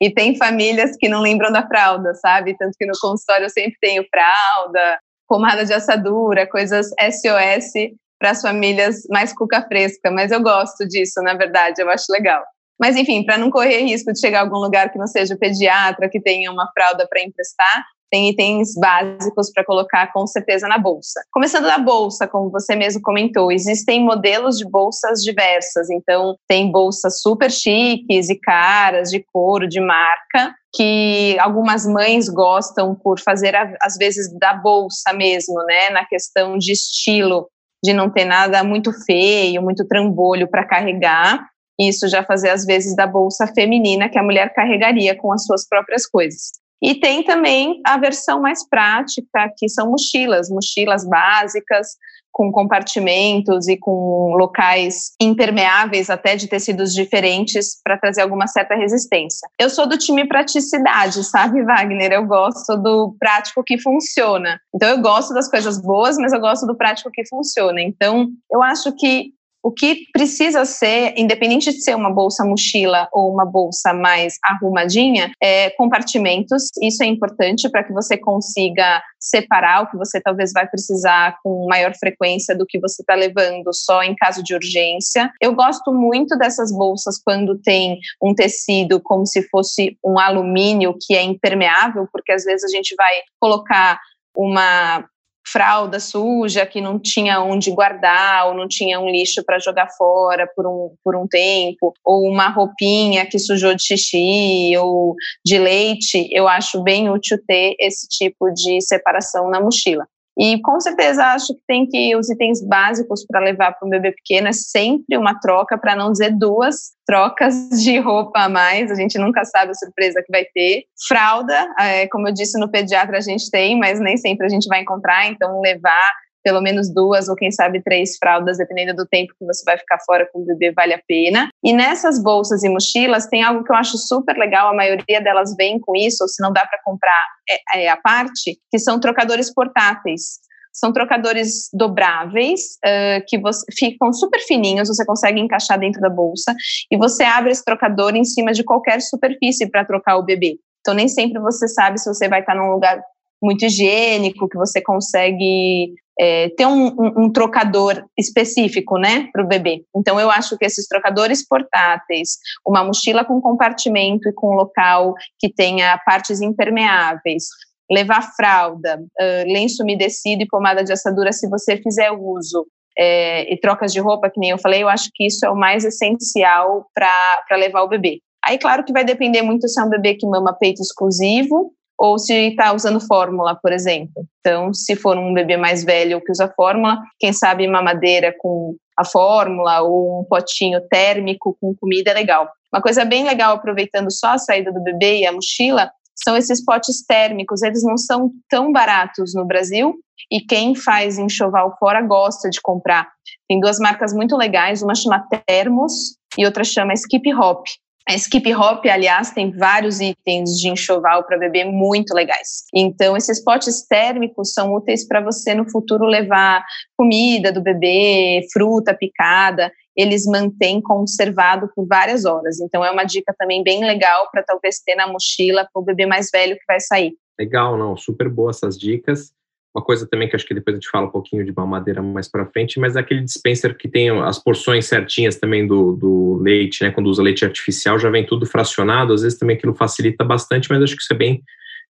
e 0.00 0.08
tem 0.08 0.36
famílias 0.36 0.96
que 0.96 1.08
não 1.08 1.20
lembram 1.20 1.50
da 1.50 1.66
fralda, 1.66 2.14
sabe? 2.14 2.56
Tanto 2.56 2.76
que 2.78 2.86
no 2.86 2.94
consultório 3.00 3.46
eu 3.46 3.50
sempre 3.50 3.76
tenho 3.80 4.06
fralda, 4.08 4.98
pomada 5.28 5.64
de 5.64 5.72
assadura, 5.72 6.46
coisas 6.46 6.90
SOS 7.00 7.92
para 8.20 8.30
as 8.30 8.40
famílias 8.40 9.02
mais 9.10 9.32
cuca 9.34 9.60
fresca, 9.62 10.10
mas 10.10 10.30
eu 10.30 10.40
gosto 10.40 10.86
disso, 10.86 11.20
na 11.22 11.34
verdade, 11.34 11.82
eu 11.82 11.90
acho 11.90 12.06
legal. 12.10 12.42
Mas, 12.80 12.96
enfim, 12.96 13.24
para 13.24 13.38
não 13.38 13.50
correr 13.50 13.82
risco 13.82 14.12
de 14.12 14.20
chegar 14.20 14.40
a 14.40 14.42
algum 14.42 14.58
lugar 14.58 14.90
que 14.90 14.98
não 14.98 15.06
seja 15.06 15.36
pediatra, 15.36 16.08
que 16.08 16.20
tenha 16.20 16.50
uma 16.50 16.70
fralda 16.72 17.06
para 17.08 17.22
emprestar, 17.22 17.84
tem 18.14 18.28
itens 18.28 18.74
básicos 18.76 19.50
para 19.52 19.64
colocar 19.64 20.12
com 20.12 20.24
certeza 20.24 20.68
na 20.68 20.78
bolsa. 20.78 21.20
Começando 21.32 21.64
da 21.64 21.78
bolsa, 21.78 22.28
como 22.28 22.48
você 22.48 22.76
mesmo 22.76 23.02
comentou, 23.02 23.50
existem 23.50 24.04
modelos 24.04 24.56
de 24.56 24.64
bolsas 24.64 25.20
diversas. 25.20 25.90
Então, 25.90 26.36
tem 26.46 26.70
bolsas 26.70 27.20
super 27.20 27.50
chiques 27.50 28.28
e 28.28 28.38
caras, 28.38 29.10
de 29.10 29.24
couro, 29.32 29.68
de 29.68 29.80
marca, 29.80 30.54
que 30.72 31.36
algumas 31.40 31.84
mães 31.86 32.28
gostam 32.28 32.94
por 32.94 33.18
fazer, 33.18 33.56
às 33.82 33.96
vezes, 33.96 34.32
da 34.38 34.54
bolsa 34.54 35.12
mesmo, 35.12 35.56
né? 35.64 35.90
Na 35.90 36.04
questão 36.04 36.56
de 36.56 36.70
estilo, 36.70 37.48
de 37.82 37.92
não 37.92 38.08
ter 38.08 38.24
nada 38.24 38.62
muito 38.62 38.92
feio, 39.04 39.60
muito 39.60 39.84
trambolho 39.88 40.48
para 40.48 40.64
carregar. 40.64 41.44
Isso 41.78 42.08
já 42.08 42.22
fazer 42.22 42.50
às 42.50 42.64
vezes 42.64 42.94
da 42.94 43.06
bolsa 43.06 43.46
feminina 43.46 44.08
que 44.08 44.18
a 44.18 44.22
mulher 44.22 44.52
carregaria 44.54 45.16
com 45.16 45.32
as 45.32 45.44
suas 45.44 45.66
próprias 45.66 46.06
coisas. 46.06 46.52
E 46.82 46.94
tem 46.94 47.22
também 47.22 47.80
a 47.86 47.96
versão 47.96 48.40
mais 48.40 48.68
prática, 48.68 49.50
que 49.56 49.68
são 49.68 49.90
mochilas, 49.90 50.50
mochilas 50.50 51.08
básicas, 51.08 51.96
com 52.34 52.50
compartimentos 52.50 53.68
e 53.68 53.76
com 53.76 54.34
locais 54.36 55.12
impermeáveis, 55.22 56.10
até 56.10 56.34
de 56.34 56.48
tecidos 56.48 56.92
diferentes, 56.92 57.80
para 57.82 57.96
trazer 57.96 58.22
alguma 58.22 58.48
certa 58.48 58.74
resistência. 58.74 59.48
Eu 59.58 59.70
sou 59.70 59.88
do 59.88 59.96
time 59.96 60.26
praticidade, 60.26 61.22
sabe, 61.24 61.62
Wagner? 61.62 62.12
Eu 62.12 62.26
gosto 62.26 62.76
do 62.76 63.14
prático 63.20 63.62
que 63.64 63.78
funciona. 63.78 64.58
Então, 64.74 64.88
eu 64.88 65.00
gosto 65.00 65.32
das 65.32 65.48
coisas 65.48 65.80
boas, 65.80 66.18
mas 66.18 66.32
eu 66.32 66.40
gosto 66.40 66.66
do 66.66 66.76
prático 66.76 67.10
que 67.12 67.26
funciona. 67.28 67.80
Então, 67.80 68.26
eu 68.50 68.60
acho 68.60 68.92
que 68.96 69.32
o 69.64 69.72
que 69.72 70.04
precisa 70.12 70.66
ser, 70.66 71.14
independente 71.16 71.72
de 71.72 71.82
ser 71.82 71.96
uma 71.96 72.12
bolsa 72.12 72.44
mochila 72.44 73.08
ou 73.10 73.32
uma 73.32 73.46
bolsa 73.46 73.94
mais 73.94 74.34
arrumadinha, 74.44 75.32
é 75.42 75.70
compartimentos. 75.70 76.64
Isso 76.82 77.02
é 77.02 77.06
importante 77.06 77.70
para 77.70 77.82
que 77.82 77.90
você 77.90 78.18
consiga 78.18 79.02
separar 79.18 79.82
o 79.82 79.90
que 79.90 79.96
você 79.96 80.20
talvez 80.20 80.52
vai 80.52 80.68
precisar 80.68 81.38
com 81.42 81.66
maior 81.66 81.94
frequência 81.96 82.54
do 82.54 82.66
que 82.66 82.78
você 82.78 83.00
está 83.00 83.14
levando 83.14 83.72
só 83.72 84.02
em 84.02 84.14
caso 84.14 84.42
de 84.42 84.54
urgência. 84.54 85.32
Eu 85.40 85.54
gosto 85.54 85.94
muito 85.94 86.36
dessas 86.36 86.70
bolsas 86.70 87.18
quando 87.24 87.58
tem 87.58 87.98
um 88.22 88.34
tecido 88.34 89.00
como 89.00 89.26
se 89.26 89.48
fosse 89.48 89.96
um 90.04 90.18
alumínio 90.18 90.94
que 91.00 91.14
é 91.14 91.22
impermeável, 91.22 92.06
porque 92.12 92.32
às 92.32 92.44
vezes 92.44 92.64
a 92.64 92.76
gente 92.76 92.94
vai 92.96 93.14
colocar 93.40 93.98
uma 94.36 95.08
fralda 95.46 96.00
suja 96.00 96.66
que 96.66 96.80
não 96.80 96.98
tinha 96.98 97.40
onde 97.40 97.70
guardar 97.70 98.48
ou 98.48 98.54
não 98.54 98.66
tinha 98.66 98.98
um 98.98 99.08
lixo 99.08 99.44
para 99.44 99.58
jogar 99.58 99.88
fora 99.90 100.48
por 100.54 100.66
um, 100.66 100.94
por 101.04 101.16
um 101.16 101.26
tempo, 101.26 101.92
ou 102.04 102.28
uma 102.28 102.48
roupinha 102.48 103.26
que 103.26 103.38
sujou 103.38 103.74
de 103.74 103.82
xixi 103.82 104.76
ou 104.78 105.14
de 105.44 105.58
leite, 105.58 106.28
eu 106.32 106.48
acho 106.48 106.82
bem 106.82 107.10
útil 107.10 107.38
ter 107.46 107.74
esse 107.78 108.08
tipo 108.08 108.50
de 108.50 108.80
separação 108.80 109.50
na 109.50 109.60
mochila. 109.60 110.06
E 110.38 110.60
com 110.60 110.80
certeza 110.80 111.24
acho 111.26 111.54
que 111.54 111.60
tem 111.66 111.86
que 111.86 112.16
os 112.16 112.28
itens 112.28 112.60
básicos 112.66 113.24
para 113.24 113.40
levar 113.40 113.72
para 113.72 113.86
um 113.86 113.90
bebê 113.90 114.12
pequeno 114.12 114.48
é 114.48 114.52
sempre 114.52 115.16
uma 115.16 115.38
troca, 115.38 115.78
para 115.78 115.94
não 115.94 116.10
dizer 116.10 116.36
duas 116.36 116.92
trocas 117.06 117.54
de 117.82 117.98
roupa 117.98 118.40
a 118.40 118.48
mais. 118.48 118.90
A 118.90 118.94
gente 118.94 119.18
nunca 119.18 119.44
sabe 119.44 119.70
a 119.70 119.74
surpresa 119.74 120.22
que 120.24 120.32
vai 120.32 120.44
ter. 120.44 120.84
Fralda, 121.06 121.68
é, 121.78 122.08
como 122.08 122.28
eu 122.28 122.34
disse 122.34 122.58
no 122.58 122.70
pediatra 122.70 123.18
a 123.18 123.20
gente 123.20 123.48
tem, 123.50 123.78
mas 123.78 124.00
nem 124.00 124.16
sempre 124.16 124.46
a 124.46 124.48
gente 124.48 124.66
vai 124.66 124.80
encontrar. 124.80 125.26
Então 125.28 125.60
levar 125.60 126.10
pelo 126.44 126.60
menos 126.60 126.92
duas 126.92 127.28
ou 127.28 127.34
quem 127.34 127.50
sabe 127.50 127.82
três 127.82 128.18
fraldas, 128.18 128.58
dependendo 128.58 128.94
do 128.94 129.06
tempo 129.06 129.32
que 129.38 129.46
você 129.46 129.64
vai 129.64 129.78
ficar 129.78 129.98
fora 130.04 130.28
com 130.30 130.40
o 130.40 130.44
bebê, 130.44 130.70
vale 130.72 130.92
a 130.92 131.00
pena. 131.08 131.48
E 131.64 131.72
nessas 131.72 132.22
bolsas 132.22 132.62
e 132.62 132.68
mochilas 132.68 133.26
tem 133.26 133.42
algo 133.42 133.64
que 133.64 133.72
eu 133.72 133.76
acho 133.76 133.96
super 133.96 134.36
legal, 134.36 134.68
a 134.68 134.76
maioria 134.76 135.22
delas 135.22 135.56
vem 135.56 135.80
com 135.80 135.96
isso, 135.96 136.22
ou 136.22 136.28
se 136.28 136.42
não 136.42 136.52
dá 136.52 136.66
para 136.66 136.78
comprar 136.84 137.26
é, 137.48 137.84
é, 137.84 137.88
a 137.88 137.96
parte, 137.96 138.58
que 138.70 138.78
são 138.78 139.00
trocadores 139.00 139.52
portáteis. 139.52 140.44
São 140.70 140.92
trocadores 140.92 141.68
dobráveis, 141.72 142.60
uh, 142.84 143.24
que 143.28 143.38
você, 143.38 143.64
ficam 143.78 144.12
super 144.12 144.40
fininhos, 144.40 144.88
você 144.88 145.06
consegue 145.06 145.40
encaixar 145.40 145.78
dentro 145.78 146.00
da 146.00 146.10
bolsa, 146.10 146.52
e 146.90 146.96
você 146.96 147.22
abre 147.22 147.52
esse 147.52 147.64
trocador 147.64 148.16
em 148.16 148.24
cima 148.24 148.52
de 148.52 148.64
qualquer 148.64 149.00
superfície 149.00 149.70
para 149.70 149.84
trocar 149.84 150.16
o 150.16 150.24
bebê. 150.24 150.58
Então, 150.80 150.92
nem 150.92 151.08
sempre 151.08 151.40
você 151.40 151.68
sabe 151.68 151.98
se 151.98 152.12
você 152.12 152.28
vai 152.28 152.40
estar 152.40 152.56
num 152.56 152.72
lugar 152.72 153.00
muito 153.40 153.64
higiênico, 153.64 154.48
que 154.48 154.56
você 154.56 154.82
consegue 154.82 155.94
é, 156.18 156.48
ter 156.50 156.66
um, 156.66 156.86
um, 156.88 157.24
um, 157.24 157.32
trocador 157.32 158.04
específico, 158.16 158.98
né, 158.98 159.28
para 159.32 159.42
o 159.42 159.48
bebê. 159.48 159.82
Então, 159.96 160.18
eu 160.18 160.30
acho 160.30 160.56
que 160.56 160.64
esses 160.64 160.86
trocadores 160.86 161.46
portáteis, 161.46 162.38
uma 162.66 162.84
mochila 162.84 163.24
com 163.24 163.40
compartimento 163.40 164.28
e 164.28 164.32
com 164.32 164.54
local 164.54 165.14
que 165.38 165.52
tenha 165.52 165.98
partes 166.04 166.40
impermeáveis, 166.40 167.44
levar 167.90 168.22
fralda, 168.34 168.98
uh, 168.98 169.52
lenço 169.52 169.82
umedecido 169.82 170.42
e 170.42 170.48
pomada 170.48 170.82
de 170.82 170.92
assadura, 170.92 171.32
se 171.32 171.48
você 171.48 171.76
fizer 171.76 172.10
uso, 172.10 172.66
é, 172.96 173.52
e 173.52 173.58
trocas 173.58 173.92
de 173.92 174.00
roupa, 174.00 174.30
que 174.30 174.38
nem 174.38 174.50
eu 174.50 174.58
falei, 174.58 174.82
eu 174.82 174.88
acho 174.88 175.10
que 175.12 175.26
isso 175.26 175.44
é 175.44 175.50
o 175.50 175.56
mais 175.56 175.84
essencial 175.84 176.86
para 176.94 177.56
levar 177.56 177.82
o 177.82 177.88
bebê. 177.88 178.20
Aí, 178.44 178.58
claro 178.58 178.84
que 178.84 178.92
vai 178.92 179.04
depender 179.04 179.42
muito 179.42 179.68
se 179.68 179.80
é 179.80 179.84
um 179.84 179.88
bebê 179.88 180.14
que 180.14 180.26
mama 180.26 180.52
peito 180.52 180.80
exclusivo 180.80 181.72
ou 181.98 182.18
se 182.18 182.48
está 182.48 182.72
usando 182.72 183.00
fórmula, 183.00 183.54
por 183.54 183.72
exemplo. 183.72 184.26
Então, 184.40 184.74
se 184.74 184.96
for 184.96 185.16
um 185.16 185.32
bebê 185.32 185.56
mais 185.56 185.84
velho 185.84 186.20
que 186.20 186.32
usa 186.32 186.52
fórmula, 186.54 186.98
quem 187.18 187.32
sabe 187.32 187.66
mamadeira 187.66 188.34
com 188.38 188.76
a 188.96 189.04
fórmula 189.04 189.80
ou 189.82 190.20
um 190.20 190.24
potinho 190.24 190.80
térmico 190.88 191.56
com 191.60 191.74
comida 191.74 192.10
é 192.10 192.14
legal. 192.14 192.48
Uma 192.72 192.82
coisa 192.82 193.04
bem 193.04 193.24
legal, 193.24 193.54
aproveitando 193.54 194.10
só 194.10 194.28
a 194.28 194.38
saída 194.38 194.72
do 194.72 194.82
bebê 194.82 195.20
e 195.20 195.26
a 195.26 195.32
mochila, 195.32 195.90
são 196.14 196.36
esses 196.36 196.64
potes 196.64 197.04
térmicos. 197.06 197.62
Eles 197.62 197.82
não 197.82 197.96
são 197.96 198.30
tão 198.48 198.72
baratos 198.72 199.34
no 199.34 199.44
Brasil 199.44 199.94
e 200.30 200.40
quem 200.40 200.74
faz 200.74 201.18
enxoval 201.18 201.76
fora 201.78 202.00
gosta 202.02 202.48
de 202.48 202.60
comprar. 202.60 203.08
Tem 203.48 203.60
duas 203.60 203.78
marcas 203.78 204.12
muito 204.12 204.36
legais, 204.36 204.82
uma 204.82 204.94
chama 204.94 205.24
Termos 205.46 206.16
e 206.38 206.44
outra 206.44 206.64
chama 206.64 206.94
Skip 206.94 207.32
Hop. 207.34 207.66
A 208.06 208.14
Skip 208.16 208.54
Hop, 208.54 208.84
aliás, 208.84 209.30
tem 209.30 209.50
vários 209.50 209.98
itens 209.98 210.58
de 210.58 210.68
enxoval 210.68 211.24
para 211.24 211.38
bebê 211.38 211.64
muito 211.64 212.12
legais. 212.12 212.64
Então, 212.74 213.16
esses 213.16 213.42
potes 213.42 213.86
térmicos 213.86 214.52
são 214.52 214.74
úteis 214.74 215.08
para 215.08 215.22
você 215.22 215.54
no 215.54 215.70
futuro 215.70 216.04
levar 216.04 216.62
comida 216.98 217.50
do 217.50 217.62
bebê, 217.62 218.42
fruta 218.52 218.92
picada. 218.92 219.72
Eles 219.96 220.26
mantêm 220.26 220.82
conservado 220.82 221.70
por 221.74 221.86
várias 221.86 222.26
horas. 222.26 222.60
Então, 222.60 222.84
é 222.84 222.90
uma 222.90 223.04
dica 223.04 223.34
também 223.38 223.62
bem 223.62 223.82
legal 223.82 224.28
para 224.30 224.42
talvez 224.42 224.80
ter 224.80 224.96
na 224.96 225.06
mochila 225.06 225.66
para 225.72 225.80
o 225.80 225.84
bebê 225.84 226.04
mais 226.04 226.28
velho 226.30 226.56
que 226.56 226.64
vai 226.68 226.80
sair. 226.80 227.14
Legal, 227.38 227.78
não, 227.78 227.96
super 227.96 228.28
boa 228.28 228.50
essas 228.50 228.78
dicas. 228.78 229.32
Uma 229.74 229.84
coisa 229.84 230.06
também 230.06 230.28
que 230.28 230.36
acho 230.36 230.46
que 230.46 230.54
depois 230.54 230.74
a 230.74 230.78
gente 230.78 230.88
fala 230.88 231.06
um 231.06 231.10
pouquinho 231.10 231.44
de 231.44 231.52
mamadeira 231.52 232.00
mais 232.00 232.28
para 232.28 232.46
frente, 232.46 232.78
mas 232.78 232.94
é 232.94 233.00
aquele 233.00 233.22
dispenser 233.22 233.76
que 233.76 233.88
tem 233.88 234.08
as 234.20 234.38
porções 234.38 234.86
certinhas 234.86 235.36
também 235.36 235.66
do, 235.66 235.96
do 235.96 236.36
leite, 236.40 236.84
né? 236.84 236.92
Quando 236.92 237.08
usa 237.08 237.22
leite 237.22 237.44
artificial, 237.44 237.98
já 237.98 238.08
vem 238.08 238.24
tudo 238.24 238.46
fracionado. 238.46 239.12
Às 239.12 239.22
vezes 239.22 239.36
também 239.36 239.56
aquilo 239.56 239.74
facilita 239.74 240.24
bastante, 240.24 240.70
mas 240.70 240.80
acho 240.80 240.94
que 240.94 241.02
isso 241.02 241.12
é 241.12 241.16
bem, 241.16 241.42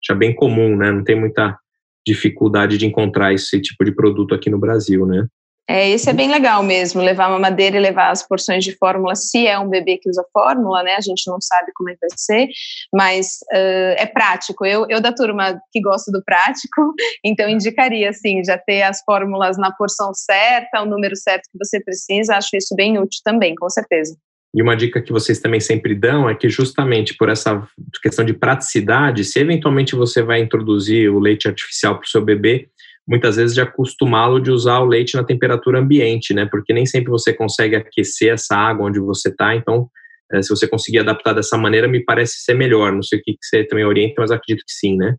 já 0.03 0.15
bem 0.15 0.35
comum, 0.35 0.75
né? 0.77 0.91
Não 0.91 1.05
tem 1.05 1.15
muita 1.15 1.59
dificuldade 2.07 2.79
de 2.79 2.87
encontrar 2.87 3.35
esse 3.35 3.61
tipo 3.61 3.85
de 3.85 3.93
produto 3.93 4.35
aqui 4.35 4.49
no 4.49 4.59
Brasil, 4.59 5.05
né? 5.05 5.27
É, 5.69 5.89
esse 5.89 6.11
é 6.11 6.13
bem 6.13 6.31
legal 6.31 6.63
mesmo, 6.63 7.01
levar 7.01 7.29
uma 7.29 7.39
madeira 7.39 7.77
e 7.77 7.81
levar 7.81 8.11
as 8.11 8.27
porções 8.27 8.63
de 8.63 8.77
fórmula, 8.77 9.15
se 9.15 9.47
é 9.47 9.59
um 9.59 9.69
bebê 9.69 9.97
que 9.97 10.11
usa 10.11 10.23
fórmula, 10.31 10.83
né? 10.83 10.95
A 10.95 11.01
gente 11.01 11.27
não 11.27 11.41
sabe 11.41 11.73
como 11.75 11.89
é 11.89 11.95
que 11.95 12.01
vai 12.01 12.11
ser, 12.15 12.49
mas 12.93 13.39
uh, 13.51 13.97
é 13.97 14.05
prático. 14.05 14.67
Eu, 14.67 14.87
eu, 14.91 15.01
da 15.01 15.11
turma 15.11 15.59
que 15.73 15.81
gosto 15.81 16.13
do 16.13 16.23
prático, 16.23 16.95
então 17.25 17.49
indicaria, 17.49 18.11
assim, 18.11 18.45
já 18.45 18.59
ter 18.59 18.83
as 18.83 19.01
fórmulas 19.07 19.57
na 19.57 19.73
porção 19.73 20.13
certa, 20.13 20.83
o 20.83 20.87
número 20.87 21.17
certo 21.17 21.49
que 21.51 21.59
você 21.59 21.83
precisa, 21.83 22.37
acho 22.37 22.55
isso 22.57 22.77
bem 22.77 22.99
útil 22.99 23.21
também, 23.25 23.55
com 23.55 23.71
certeza. 23.71 24.15
E 24.55 24.63
uma 24.63 24.77
dica 24.77 25.03
que 25.03 25.13
vocês 25.13 25.41
também 25.41 25.59
sempre 25.59 25.95
dão 25.95 26.29
é 26.29 26.35
que, 26.35 26.49
justamente 26.49 27.17
por 27.17 27.29
essa 27.29 27.67
questão 28.01 28.25
de 28.25 28.35
praticidade, 28.35 29.25
se 29.25 29.41
eventualmente 29.41 29.97
você 29.97 30.23
vai 30.23 30.41
introduzir 30.41 31.11
o 31.11 31.19
leite 31.19 31.49
artificial 31.49 31.97
para 31.97 32.05
o 32.05 32.09
seu 32.09 32.25
bebê, 32.25 32.69
muitas 33.07 33.37
vezes 33.37 33.55
de 33.55 33.61
acostumá-lo 33.61 34.41
de 34.41 34.51
usar 34.51 34.81
o 34.81 34.87
leite 34.87 35.15
na 35.15 35.25
temperatura 35.25 35.79
ambiente, 35.79 36.33
né? 36.33 36.47
Porque 36.51 36.73
nem 36.73 36.87
sempre 36.87 37.11
você 37.11 37.33
consegue 37.33 37.77
aquecer 37.77 38.33
essa 38.33 38.57
água 38.57 38.87
onde 38.87 39.01
você 39.01 39.29
está, 39.29 39.55
então 39.55 39.89
eh, 40.33 40.43
se 40.43 40.49
você 40.49 40.67
conseguir 40.67 41.01
adaptar 41.01 41.35
dessa 41.35 41.57
maneira, 41.59 41.87
me 41.87 42.03
parece 42.05 42.39
ser 42.39 42.55
melhor. 42.55 42.93
Não 42.93 43.03
sei 43.03 43.19
o 43.19 43.23
que 43.23 43.37
você 43.41 43.65
também 43.65 43.85
orienta, 43.85 44.15
mas 44.19 44.31
acredito 44.31 44.65
que 44.67 44.73
sim, 44.73 44.97
né? 44.97 45.17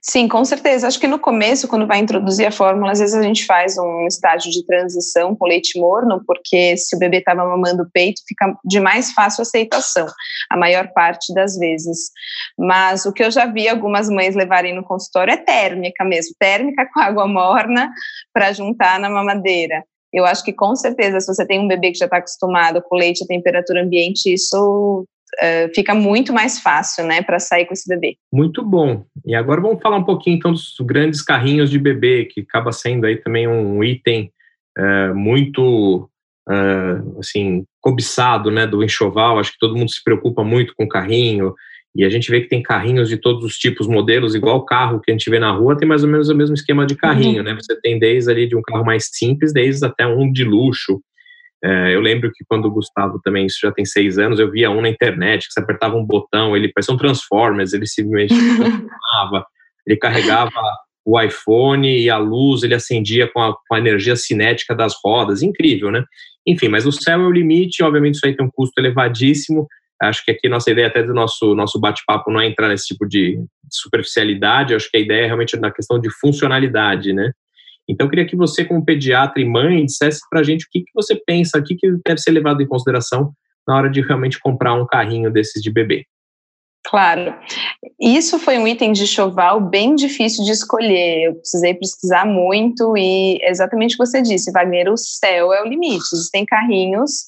Sim, 0.00 0.28
com 0.28 0.44
certeza. 0.44 0.86
Acho 0.86 1.00
que 1.00 1.06
no 1.06 1.18
começo, 1.18 1.68
quando 1.68 1.86
vai 1.86 1.98
introduzir 1.98 2.46
a 2.46 2.50
fórmula, 2.50 2.92
às 2.92 2.98
vezes 2.98 3.14
a 3.14 3.22
gente 3.22 3.44
faz 3.44 3.76
um 3.78 4.06
estágio 4.06 4.50
de 4.50 4.64
transição 4.64 5.34
com 5.34 5.46
leite 5.46 5.78
morno, 5.78 6.22
porque 6.26 6.76
se 6.76 6.96
o 6.96 6.98
bebê 6.98 7.18
estava 7.18 7.44
mamando 7.44 7.82
o 7.82 7.90
peito, 7.90 8.22
fica 8.26 8.56
de 8.64 8.80
mais 8.80 9.12
fácil 9.12 9.42
aceitação, 9.42 10.06
a 10.50 10.56
maior 10.56 10.88
parte 10.92 11.32
das 11.34 11.56
vezes. 11.58 12.10
Mas 12.58 13.04
o 13.04 13.12
que 13.12 13.24
eu 13.24 13.30
já 13.30 13.46
vi 13.46 13.68
algumas 13.68 14.08
mães 14.08 14.34
levarem 14.34 14.74
no 14.74 14.84
consultório 14.84 15.32
é 15.32 15.36
térmica 15.36 16.04
mesmo, 16.04 16.34
térmica 16.38 16.88
com 16.92 17.00
água 17.00 17.26
morna 17.26 17.90
para 18.32 18.52
juntar 18.52 18.98
na 18.98 19.10
mamadeira. 19.10 19.84
Eu 20.12 20.24
acho 20.24 20.42
que 20.44 20.52
com 20.52 20.74
certeza, 20.74 21.20
se 21.20 21.26
você 21.26 21.46
tem 21.46 21.60
um 21.60 21.68
bebê 21.68 21.92
que 21.92 21.98
já 21.98 22.06
está 22.06 22.16
acostumado 22.18 22.82
com 22.82 22.96
leite 22.96 23.24
a 23.24 23.26
temperatura 23.26 23.82
ambiente, 23.82 24.32
isso 24.32 25.06
uh, 25.42 25.74
fica 25.74 25.94
muito 25.94 26.32
mais 26.32 26.60
fácil, 26.60 27.06
né, 27.06 27.22
para 27.22 27.38
sair 27.38 27.66
com 27.66 27.74
esse 27.74 27.88
bebê. 27.88 28.16
Muito 28.32 28.62
bom. 28.62 29.04
E 29.24 29.34
agora 29.34 29.60
vamos 29.60 29.82
falar 29.82 29.96
um 29.96 30.04
pouquinho 30.04 30.36
então 30.36 30.52
dos 30.52 30.74
grandes 30.80 31.22
carrinhos 31.22 31.70
de 31.70 31.78
bebê, 31.78 32.24
que 32.24 32.40
acaba 32.40 32.72
sendo 32.72 33.06
aí 33.06 33.16
também 33.16 33.46
um 33.46 33.82
item 33.82 34.30
uh, 34.78 35.14
muito 35.14 36.08
uh, 36.48 37.18
assim 37.18 37.64
cobiçado, 37.80 38.50
né, 38.50 38.66
do 38.66 38.82
enxoval. 38.82 39.38
Acho 39.38 39.52
que 39.52 39.58
todo 39.58 39.76
mundo 39.76 39.90
se 39.90 40.02
preocupa 40.02 40.42
muito 40.42 40.74
com 40.76 40.88
carrinho. 40.88 41.54
E 41.94 42.04
a 42.04 42.10
gente 42.10 42.30
vê 42.30 42.42
que 42.42 42.48
tem 42.48 42.62
carrinhos 42.62 43.08
de 43.08 43.16
todos 43.16 43.42
os 43.42 43.56
tipos, 43.56 43.86
modelos, 43.86 44.34
igual 44.34 44.58
o 44.58 44.66
carro 44.66 45.00
que 45.00 45.10
a 45.10 45.14
gente 45.14 45.30
vê 45.30 45.38
na 45.38 45.50
rua, 45.50 45.78
tem 45.78 45.88
mais 45.88 46.04
ou 46.04 46.10
menos 46.10 46.28
o 46.28 46.34
mesmo 46.34 46.54
esquema 46.54 46.84
de 46.84 46.94
carrinho, 46.94 47.38
uhum. 47.38 47.44
né? 47.44 47.54
Você 47.54 47.74
tem 47.80 47.98
desde 47.98 48.30
ali 48.30 48.46
de 48.46 48.54
um 48.54 48.60
carro 48.60 48.84
mais 48.84 49.08
simples, 49.10 49.50
desde 49.50 49.86
até 49.86 50.06
um 50.06 50.30
de 50.30 50.44
luxo. 50.44 51.00
É, 51.64 51.94
eu 51.94 52.00
lembro 52.00 52.30
que 52.32 52.44
quando 52.48 52.66
o 52.66 52.70
Gustavo 52.70 53.20
também, 53.24 53.46
isso 53.46 53.58
já 53.62 53.72
tem 53.72 53.84
seis 53.84 54.18
anos, 54.18 54.38
eu 54.38 54.50
via 54.50 54.70
um 54.70 54.80
na 54.80 54.88
internet, 54.88 55.46
que 55.46 55.52
você 55.52 55.60
apertava 55.60 55.96
um 55.96 56.04
botão, 56.04 56.56
ele 56.56 56.70
parecia 56.72 56.94
um 56.94 56.98
Transformers, 56.98 57.72
ele 57.72 57.86
se 57.86 58.04
mexia, 58.04 58.38
ele 59.86 59.96
carregava 59.96 60.50
o 61.04 61.20
iPhone 61.20 61.88
e 61.88 62.10
a 62.10 62.18
luz 62.18 62.62
ele 62.62 62.74
acendia 62.74 63.30
com 63.32 63.40
a, 63.40 63.54
com 63.54 63.74
a, 63.74 63.78
energia 63.78 64.16
cinética 64.16 64.74
das 64.74 64.94
rodas, 65.02 65.40
incrível, 65.40 65.90
né? 65.90 66.04
Enfim, 66.46 66.68
mas 66.68 66.84
o 66.84 66.92
céu 66.92 67.20
é 67.20 67.24
o 67.24 67.30
limite, 67.30 67.82
obviamente 67.82 68.16
isso 68.16 68.26
aí 68.26 68.36
tem 68.36 68.44
um 68.44 68.50
custo 68.50 68.78
elevadíssimo, 68.78 69.66
acho 70.02 70.24
que 70.24 70.32
aqui 70.32 70.48
nossa 70.48 70.70
ideia 70.70 70.88
até 70.88 71.02
do 71.02 71.14
nosso, 71.14 71.54
nosso 71.54 71.80
bate-papo 71.80 72.30
não 72.30 72.40
é 72.40 72.46
entrar 72.46 72.68
nesse 72.68 72.86
tipo 72.86 73.06
de 73.06 73.38
superficialidade, 73.70 74.74
acho 74.74 74.90
que 74.90 74.96
a 74.96 75.00
ideia 75.00 75.22
é 75.22 75.26
realmente 75.26 75.56
na 75.56 75.70
questão 75.70 75.98
de 75.98 76.10
funcionalidade, 76.20 77.12
né? 77.12 77.30
Então, 77.88 78.06
eu 78.06 78.10
queria 78.10 78.26
que 78.26 78.36
você, 78.36 78.64
como 78.64 78.84
pediatra 78.84 79.40
e 79.40 79.44
mãe, 79.44 79.84
dissesse 79.84 80.20
para 80.28 80.40
a 80.40 80.42
gente 80.42 80.66
o 80.66 80.68
que, 80.70 80.80
que 80.80 80.92
você 80.94 81.14
pensa, 81.14 81.58
o 81.58 81.62
que, 81.62 81.76
que 81.76 81.90
deve 82.04 82.18
ser 82.18 82.32
levado 82.32 82.60
em 82.60 82.66
consideração 82.66 83.32
na 83.66 83.76
hora 83.76 83.90
de 83.90 84.00
realmente 84.00 84.38
comprar 84.40 84.74
um 84.74 84.86
carrinho 84.86 85.30
desses 85.30 85.62
de 85.62 85.70
bebê. 85.70 86.04
Claro. 86.84 87.34
Isso 88.00 88.38
foi 88.38 88.58
um 88.58 88.66
item 88.66 88.92
de 88.92 89.06
choval 89.06 89.60
bem 89.60 89.96
difícil 89.96 90.44
de 90.44 90.52
escolher. 90.52 91.24
Eu 91.24 91.34
precisei 91.34 91.74
pesquisar 91.74 92.24
muito 92.24 92.96
e 92.96 93.40
exatamente 93.42 93.94
o 93.94 93.98
que 93.98 94.06
você 94.06 94.22
disse, 94.22 94.52
Wagner, 94.52 94.92
o 94.92 94.96
céu 94.96 95.52
é 95.52 95.62
o 95.62 95.66
limite. 95.66 96.04
Existem 96.12 96.44
carrinhos 96.44 97.26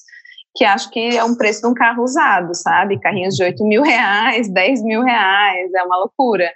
que 0.55 0.63
acho 0.63 0.89
que 0.89 1.17
é 1.17 1.23
um 1.23 1.35
preço 1.35 1.61
de 1.61 1.67
um 1.67 1.73
carro 1.73 2.03
usado, 2.03 2.55
sabe? 2.55 2.99
Carrinhos 2.99 3.35
de 3.35 3.43
8 3.43 3.63
mil 3.65 3.81
reais, 3.83 4.49
10 4.49 4.83
mil 4.83 5.03
reais, 5.03 5.73
é 5.73 5.83
uma 5.83 5.97
loucura. 5.97 6.49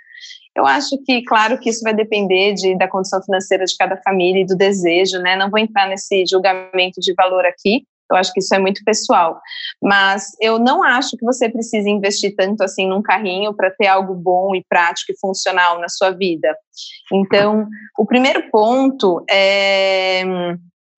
Eu 0.55 0.67
acho 0.67 0.97
que, 1.03 1.23
claro, 1.23 1.59
que 1.59 1.69
isso 1.69 1.83
vai 1.83 1.93
depender 1.93 2.53
de, 2.53 2.77
da 2.77 2.87
condição 2.87 3.21
financeira 3.23 3.65
de 3.65 3.75
cada 3.75 3.97
família 3.97 4.41
e 4.41 4.45
do 4.45 4.55
desejo, 4.55 5.17
né? 5.19 5.35
Não 5.35 5.49
vou 5.49 5.59
entrar 5.59 5.87
nesse 5.87 6.23
julgamento 6.27 6.99
de 6.99 7.13
valor 7.15 7.45
aqui, 7.45 7.85
eu 8.11 8.17
acho 8.17 8.31
que 8.31 8.39
isso 8.39 8.53
é 8.53 8.59
muito 8.59 8.83
pessoal. 8.83 9.41
Mas 9.81 10.35
eu 10.39 10.59
não 10.59 10.83
acho 10.83 11.17
que 11.17 11.25
você 11.25 11.49
precise 11.49 11.89
investir 11.89 12.35
tanto 12.35 12.63
assim 12.63 12.87
num 12.87 13.01
carrinho 13.01 13.53
para 13.53 13.71
ter 13.71 13.87
algo 13.87 14.13
bom 14.13 14.55
e 14.55 14.63
prático 14.69 15.11
e 15.11 15.19
funcional 15.19 15.79
na 15.79 15.89
sua 15.89 16.11
vida. 16.11 16.55
Então, 17.11 17.67
o 17.97 18.05
primeiro 18.05 18.49
ponto 18.51 19.23
é 19.29 20.23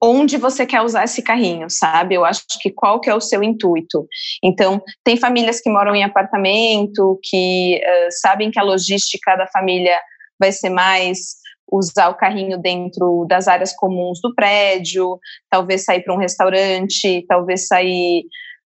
onde 0.01 0.37
você 0.37 0.65
quer 0.65 0.81
usar 0.81 1.05
esse 1.05 1.21
carrinho, 1.21 1.67
sabe? 1.69 2.15
Eu 2.15 2.25
acho 2.25 2.43
que 2.61 2.71
qual 2.71 2.99
que 2.99 3.09
é 3.09 3.15
o 3.15 3.21
seu 3.21 3.43
intuito. 3.43 4.07
Então, 4.43 4.81
tem 5.03 5.17
famílias 5.17 5.59
que 5.61 5.69
moram 5.69 5.95
em 5.95 6.03
apartamento, 6.03 7.19
que 7.23 7.81
uh, 7.83 8.07
sabem 8.21 8.51
que 8.51 8.59
a 8.59 8.63
logística 8.63 9.35
da 9.35 9.47
família 9.47 9.97
vai 10.39 10.51
ser 10.51 10.69
mais 10.69 11.35
usar 11.71 12.09
o 12.09 12.15
carrinho 12.15 12.59
dentro 12.59 13.25
das 13.27 13.47
áreas 13.47 13.73
comuns 13.73 14.19
do 14.21 14.33
prédio, 14.35 15.19
talvez 15.49 15.83
sair 15.83 16.03
para 16.03 16.13
um 16.13 16.19
restaurante, 16.19 17.25
talvez 17.27 17.67
sair 17.67 18.25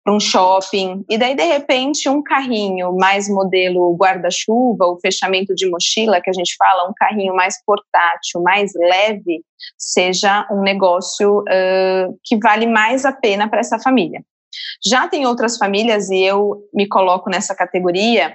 para 0.10 0.14
um 0.14 0.20
shopping, 0.20 1.06
e 1.08 1.18
daí 1.18 1.36
de 1.36 1.44
repente 1.44 2.10
um 2.10 2.24
carrinho 2.24 2.96
mais 2.96 3.30
modelo 3.30 3.96
guarda-chuva, 3.96 4.88
o 4.88 5.00
fechamento 5.00 5.54
de 5.54 5.70
mochila 5.70 6.20
que 6.20 6.30
a 6.30 6.34
gente 6.34 6.56
fala, 6.58 6.90
um 6.90 6.94
carrinho 6.96 7.36
mais 7.36 7.64
portátil, 7.64 8.42
mais 8.42 8.72
leve, 8.76 9.44
seja 9.78 10.48
um 10.52 10.62
negócio 10.62 11.42
uh, 11.42 12.20
que 12.24 12.38
vale 12.42 12.66
mais 12.66 13.06
a 13.06 13.12
pena 13.12 13.48
para 13.48 13.60
essa 13.60 13.78
família. 13.78 14.24
Já 14.84 15.08
tem 15.08 15.28
outras 15.28 15.58
famílias, 15.58 16.10
e 16.10 16.24
eu 16.24 16.58
me 16.74 16.88
coloco 16.88 17.30
nessa 17.30 17.54
categoria, 17.54 18.34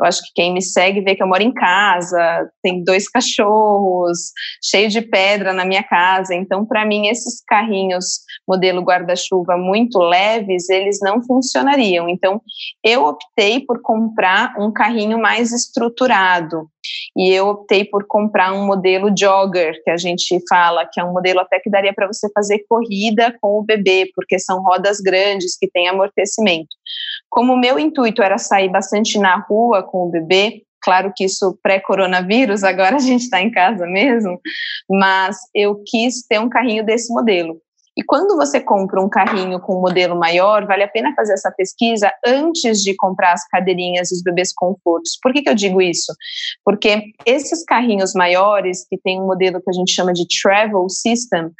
eu 0.00 0.06
acho 0.06 0.22
que 0.22 0.32
quem 0.34 0.52
me 0.52 0.62
segue 0.62 1.00
vê 1.00 1.14
que 1.14 1.22
eu 1.22 1.26
moro 1.26 1.42
em 1.42 1.52
casa, 1.52 2.50
tem 2.62 2.82
dois 2.82 3.08
cachorros, 3.08 4.32
cheio 4.62 4.88
de 4.88 5.00
pedra 5.00 5.52
na 5.52 5.64
minha 5.64 5.82
casa. 5.82 6.34
Então, 6.34 6.64
para 6.64 6.84
mim, 6.84 7.06
esses 7.06 7.42
carrinhos 7.46 8.20
modelo 8.46 8.82
guarda-chuva 8.82 9.56
muito 9.56 9.98
leves, 9.98 10.68
eles 10.68 10.98
não 11.00 11.22
funcionariam. 11.22 12.08
Então, 12.08 12.40
eu 12.82 13.04
optei 13.04 13.60
por 13.60 13.80
comprar 13.82 14.54
um 14.58 14.72
carrinho 14.72 15.18
mais 15.18 15.52
estruturado. 15.52 16.68
E 17.16 17.30
eu 17.32 17.48
optei 17.48 17.84
por 17.84 18.06
comprar 18.06 18.52
um 18.52 18.66
modelo 18.66 19.12
jogger, 19.16 19.82
que 19.82 19.90
a 19.90 19.96
gente 19.96 20.38
fala, 20.48 20.86
que 20.90 21.00
é 21.00 21.04
um 21.04 21.12
modelo 21.12 21.40
até 21.40 21.58
que 21.58 21.70
daria 21.70 21.92
para 21.92 22.06
você 22.06 22.28
fazer 22.32 22.64
corrida 22.68 23.36
com 23.40 23.58
o 23.58 23.62
bebê, 23.62 24.10
porque 24.14 24.38
são 24.38 24.62
rodas 24.62 25.00
grandes 25.00 25.56
que 25.56 25.68
têm 25.68 25.88
amortecimento. 25.88 26.74
Como 27.28 27.52
o 27.52 27.58
meu 27.58 27.78
intuito 27.78 28.22
era 28.22 28.38
sair 28.38 28.68
bastante 28.68 29.18
na 29.18 29.36
rua 29.36 29.82
com 29.82 30.06
o 30.06 30.10
bebê, 30.10 30.62
claro 30.82 31.12
que 31.16 31.24
isso 31.24 31.58
pré-coronavírus, 31.62 32.62
agora 32.62 32.96
a 32.96 33.00
gente 33.00 33.22
está 33.22 33.40
em 33.40 33.50
casa 33.50 33.86
mesmo, 33.86 34.40
mas 34.88 35.36
eu 35.54 35.82
quis 35.86 36.26
ter 36.26 36.38
um 36.38 36.48
carrinho 36.48 36.84
desse 36.84 37.12
modelo. 37.12 37.60
E 37.96 38.02
quando 38.02 38.36
você 38.36 38.60
compra 38.60 39.00
um 39.00 39.08
carrinho 39.08 39.60
com 39.60 39.76
um 39.76 39.80
modelo 39.80 40.18
maior, 40.18 40.66
vale 40.66 40.82
a 40.82 40.88
pena 40.88 41.14
fazer 41.14 41.34
essa 41.34 41.50
pesquisa 41.52 42.10
antes 42.26 42.82
de 42.82 42.94
comprar 42.96 43.32
as 43.32 43.46
cadeirinhas 43.46 44.10
e 44.10 44.14
os 44.14 44.22
bebês 44.22 44.52
confortos. 44.52 45.16
Por 45.22 45.32
que, 45.32 45.42
que 45.42 45.48
eu 45.48 45.54
digo 45.54 45.80
isso? 45.80 46.12
Porque 46.64 47.12
esses 47.24 47.64
carrinhos 47.64 48.12
maiores, 48.14 48.84
que 48.88 48.98
tem 48.98 49.20
um 49.20 49.26
modelo 49.26 49.60
que 49.62 49.70
a 49.70 49.72
gente 49.72 49.92
chama 49.92 50.12
de 50.12 50.26
Travel 50.42 50.88
System, 50.88 51.50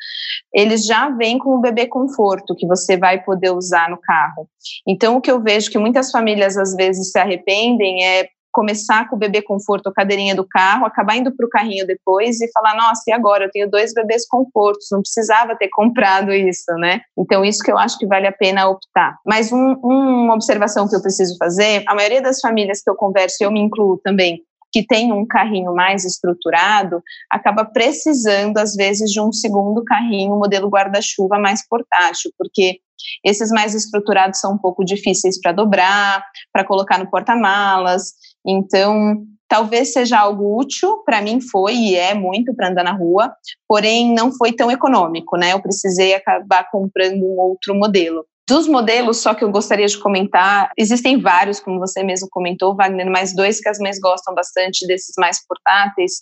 eles 0.53 0.85
já 0.85 1.09
vêm 1.11 1.39
com 1.39 1.51
o 1.51 1.61
bebê 1.61 1.87
conforto 1.87 2.57
que 2.57 2.67
você 2.67 2.97
vai 2.97 3.23
poder 3.23 3.51
usar 3.51 3.89
no 3.89 4.01
carro. 4.01 4.49
Então, 4.87 5.17
o 5.17 5.21
que 5.21 5.31
eu 5.31 5.41
vejo 5.41 5.71
que 5.71 5.79
muitas 5.79 6.11
famílias 6.11 6.57
às 6.57 6.75
vezes 6.75 7.13
se 7.13 7.19
arrependem 7.19 8.05
é 8.05 8.29
começar 8.55 9.09
com 9.09 9.17
o 9.17 9.19
bebê 9.19 9.43
conforto 9.43 9.89
ou 9.89 9.93
cadeirinha 9.93 10.35
do 10.35 10.47
carro, 10.47 10.87
acabar 10.87 11.17
indo 11.17 11.35
para 11.35 11.45
o 11.45 11.49
carrinho 11.49 11.85
depois 11.85 12.41
e 12.41 12.51
falar, 12.53 12.77
nossa, 12.77 13.03
e 13.09 13.13
agora? 13.13 13.47
Eu 13.47 13.51
tenho 13.51 13.69
dois 13.69 13.93
bebês 13.93 14.27
confortos, 14.29 14.87
não 14.93 15.03
precisava 15.03 15.57
ter 15.57 15.69
comprado 15.71 16.33
isso, 16.33 16.73
né? 16.75 17.01
Então, 17.19 17.45
isso 17.45 17.63
que 17.63 17.71
eu 17.71 17.77
acho 17.77 17.99
que 17.99 18.07
vale 18.07 18.29
a 18.29 18.33
pena 18.33 18.69
optar. 18.69 19.19
Mas 19.27 19.53
um, 19.53 19.75
uma 19.83 20.35
observação 20.35 20.89
que 20.89 20.95
eu 20.95 21.03
preciso 21.03 21.37
fazer, 21.37 21.83
a 21.89 21.95
maioria 21.97 22.23
das 22.23 22.39
famílias 22.41 22.81
que 22.81 22.89
eu 22.89 22.95
converso, 22.95 23.39
eu 23.41 23.51
me 23.51 23.61
incluo 23.61 23.99
também, 24.05 24.41
que 24.73 24.85
tem 24.85 25.13
um 25.13 25.27
carrinho 25.27 25.75
mais 25.75 26.05
estruturado, 26.05 27.03
acaba 27.31 27.65
precisando, 27.65 28.59
às 28.59 28.75
vezes, 28.75 29.11
de 29.11 29.21
um 29.21 29.33
segundo 29.33 29.85
carrinho, 29.85 30.37
modelo 30.37 30.69
guarda-chuva 30.69 31.39
mais 31.39 31.67
portátil, 31.67 32.33
porque 32.39 32.81
esses 33.25 33.51
mais 33.51 33.75
estruturados 33.75 34.41
são 34.41 34.55
um 34.55 34.59
pouco 34.59 34.85
difíceis 34.85 35.41
para 35.41 35.53
dobrar, 35.53 36.25
para 36.53 36.65
colocar 36.65 36.99
no 36.99 37.11
porta-malas. 37.11 38.13
Então, 38.47 39.25
talvez 39.49 39.93
seja 39.93 40.19
algo 40.19 40.59
útil, 40.59 41.03
para 41.05 41.23
mim 41.23 41.41
foi 41.41 41.75
e 41.75 41.97
é 41.97 42.15
muito 42.15 42.55
para 42.55 42.69
andar 42.69 42.85
na 42.85 42.93
rua, 42.93 43.33
porém 43.69 44.13
não 44.13 44.33
foi 44.33 44.53
tão 44.53 44.71
econômico, 44.71 45.37
né? 45.37 45.53
Eu 45.53 45.63
precisei 45.63 46.15
acabar 46.15 46.69
comprando 46.71 47.23
um 47.23 47.39
outro 47.39 47.75
modelo. 47.75 48.25
Dos 48.47 48.69
modelos, 48.69 49.19
só 49.19 49.33
que 49.33 49.43
eu 49.43 49.51
gostaria 49.51 49.87
de 49.87 49.97
comentar, 49.97 50.71
existem 50.77 51.19
vários, 51.19 51.61
como 51.61 51.79
você 51.79 52.03
mesmo 52.03 52.29
comentou, 52.31 52.77
Wagner, 52.77 53.11
mas 53.11 53.35
dois 53.35 53.59
que 53.59 53.69
as 53.71 53.79
mães 53.79 53.99
gostam 53.99 54.35
bastante 54.35 54.87
desses 54.87 55.15
mais 55.17 55.39
portáteis. 55.47 56.21